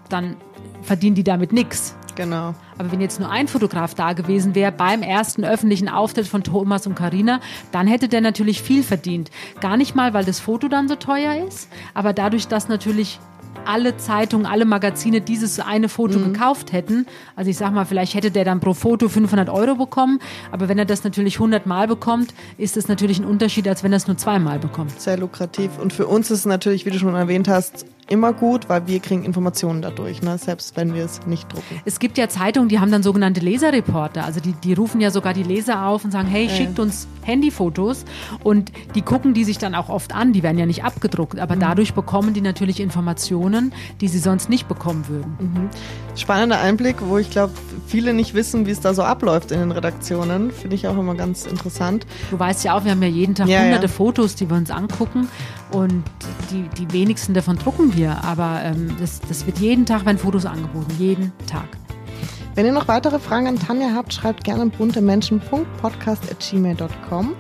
dann 0.09 0.37
verdienen 0.83 1.15
die 1.15 1.25
damit 1.25 1.53
nichts. 1.53 1.97
Genau. 2.17 2.55
Aber 2.79 2.93
wenn 2.93 3.01
jetzt 3.01 3.21
nur 3.21 3.31
ein 3.31 3.49
Fotograf 3.49 3.95
da 3.95 4.13
gewesen 4.13 4.55
wäre 4.55 4.73
beim 4.73 5.03
ersten 5.03 5.45
öffentlichen 5.45 5.89
Auftritt 5.89 6.27
von 6.27 6.43
Thomas 6.43 6.87
und 6.87 6.95
Karina, 6.95 7.41
dann 7.73 7.87
hätte 7.87 8.09
der 8.09 8.21
natürlich 8.21 8.63
viel 8.63 8.83
verdient. 8.83 9.31
Gar 9.61 9.77
nicht 9.77 9.95
mal, 9.95 10.15
weil 10.15 10.25
das 10.25 10.41
Foto 10.41 10.69
dann 10.69 10.89
so 10.89 10.97
teuer 10.97 11.47
ist, 11.47 11.69
aber 11.95 12.13
dadurch, 12.13 12.49
dass 12.49 12.69
natürlich 12.69 13.19
alle 13.67 13.97
Zeitungen, 13.97 14.47
alle 14.47 14.65
Magazine 14.65 15.21
dieses 15.21 15.61
eine 15.61 15.89
Foto 15.89 16.19
mhm. 16.19 16.33
gekauft 16.33 16.73
hätten. 16.73 17.07
Also 17.37 17.51
ich 17.51 17.57
sag 17.57 17.73
mal, 17.73 17.85
vielleicht 17.85 18.15
hätte 18.15 18.31
der 18.31 18.45
dann 18.45 18.61
pro 18.61 18.75
Foto 18.75 19.09
500 19.09 19.49
Euro 19.49 19.77
bekommen, 19.77 20.19
aber 20.51 20.69
wenn 20.69 20.79
er 20.79 20.85
das 20.85 21.05
natürlich 21.05 21.37
100 21.37 21.67
Mal 21.67 21.87
bekommt, 21.87 22.35
ist 22.59 22.77
das 22.77 22.89
natürlich 22.89 23.19
ein 23.19 23.25
Unterschied, 23.25 23.67
als 23.69 23.83
wenn 23.83 23.93
er 23.93 23.97
es 23.97 24.07
nur 24.07 24.17
zweimal 24.17 24.59
bekommt. 24.59 25.01
Sehr 25.01 25.17
lukrativ. 25.17 25.71
Und 25.81 25.93
für 25.93 26.07
uns 26.07 26.31
ist 26.31 26.41
es 26.41 26.47
natürlich, 26.47 26.87
wie 26.87 26.91
du 26.91 26.99
schon 26.99 27.15
erwähnt 27.15 27.49
hast, 27.49 27.87
immer 28.09 28.33
gut, 28.33 28.69
weil 28.69 28.87
wir 28.87 29.01
kriegen 29.01 29.25
Informationen 29.25 29.83
dadurch, 29.83 30.23
ne? 30.23 30.39
selbst 30.39 30.77
wenn 30.77 30.95
wir 30.95 31.05
es 31.05 31.27
nicht 31.27 31.53
drucken. 31.53 31.81
Es 31.85 31.99
gibt 31.99 32.19
ja 32.19 32.29
Zeitungen, 32.29 32.69
die 32.69 32.81
haben 32.81 32.91
dann 32.91 33.03
sogenannte 33.03 33.41
Leserreporter. 33.41 34.25
Also 34.25 34.41
die, 34.41 34.53
die 34.53 34.75
rufen 34.75 35.01
ja 35.01 35.11
sogar 35.11 35.35
die 35.35 35.43
Leser 35.43 35.87
auf 35.87 36.05
und 36.05 36.11
sagen, 36.11 36.29
hey, 36.29 36.49
schickt 36.49 36.79
uns 36.79 37.07
Handyfotos. 37.23 38.05
Und 38.43 38.73
die 38.95 39.03
gucken 39.03 39.35
die 39.35 39.45
sich 39.45 39.59
dann 39.59 39.75
auch 39.75 39.89
oft 39.89 40.15
an. 40.15 40.33
Die 40.33 40.43
werden 40.43 40.59
ja 40.59 40.67
nicht 40.67 40.85
abgedruckt, 40.85 41.39
aber 41.39 41.57
mhm. 41.57 41.61
dadurch 41.61 41.95
bekommen 41.95 42.35
die 42.35 42.41
natürlich 42.41 42.81
Informationen, 42.81 43.73
die 44.01 44.09
sie 44.09 44.19
sonst 44.19 44.49
nicht 44.49 44.69
bekommen 44.69 45.09
würden. 45.09 45.37
Mhm. 45.41 45.71
Spannender 46.17 46.61
Einblick, 46.61 46.97
wo 47.01 47.19
ich 47.19 47.31
glaube, 47.31 47.53
viele 47.87 48.13
nicht 48.13 48.35
wissen, 48.35 48.67
wie 48.67 48.71
es 48.71 48.81
da 48.81 48.95
so 48.95 49.03
abläuft 49.03 49.51
in 49.51 49.61
den 49.61 49.73
Redaktionen. 49.73 50.51
Finde 50.51 50.77
ich 50.77 50.87
auch 50.87 50.97
immer 50.97 51.15
ganz 51.15 51.47
interessant. 51.47 52.07
Du 52.31 52.39
weißt 52.39 52.65
ja 52.65 52.77
auch, 52.77 52.85
wir 52.85 52.93
haben 52.93 53.03
ja 53.03 53.09
jeden 53.09 53.35
Tag 53.35 53.49
ja, 53.49 53.63
hunderte 53.63 53.87
ja. 53.87 53.93
Fotos, 53.93 54.35
die 54.35 54.49
wir 54.49 54.57
uns 54.57 54.71
angucken. 54.71 55.29
Und 55.75 56.05
die, 56.51 56.69
die 56.79 56.91
wenigsten 56.93 57.35
davon 57.35 57.59
drucken 57.59 57.95
wir. 57.97 58.23
Aber 58.25 58.61
ähm, 58.63 58.97
das, 59.01 59.21
das 59.29 59.45
wird 59.47 59.59
jeden 59.59 59.85
Tag, 59.87 60.07
werden 60.07 60.19
Fotos 60.19 60.47
angeboten. 60.47 60.95
Jeden 60.99 61.33
Tag. 61.47 61.67
Wenn 62.55 62.67
ihr 62.67 62.73
noch 62.73 62.87
weitere 62.87 63.19
Fragen 63.19 63.49
an 63.49 63.59
Tanja 63.59 63.89
habt, 63.95 64.15
schreibt 64.15 64.45
gerne 64.45 64.67
buntemenschen.podcast.gmail.com. 64.67 67.35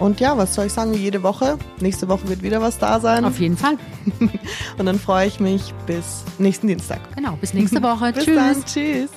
Und 0.00 0.18
ja, 0.20 0.36
was 0.36 0.54
soll 0.54 0.66
ich 0.66 0.72
sagen, 0.72 0.92
jede 0.94 1.22
Woche. 1.22 1.58
Nächste 1.80 2.08
Woche 2.08 2.28
wird 2.28 2.42
wieder 2.42 2.60
was 2.60 2.78
da 2.78 2.98
sein. 3.00 3.24
Auf 3.24 3.40
jeden 3.40 3.56
Fall. 3.56 3.78
Und 4.78 4.86
dann 4.86 4.98
freue 4.98 5.26
ich 5.26 5.40
mich 5.40 5.74
bis 5.86 6.24
nächsten 6.38 6.68
Dienstag. 6.68 7.00
Genau, 7.16 7.36
bis 7.36 7.54
nächste 7.54 7.82
Woche. 7.82 8.12
bis 8.16 8.24
Tschüss. 8.24 8.36
Dann. 8.36 8.64
Tschüss. 8.64 9.10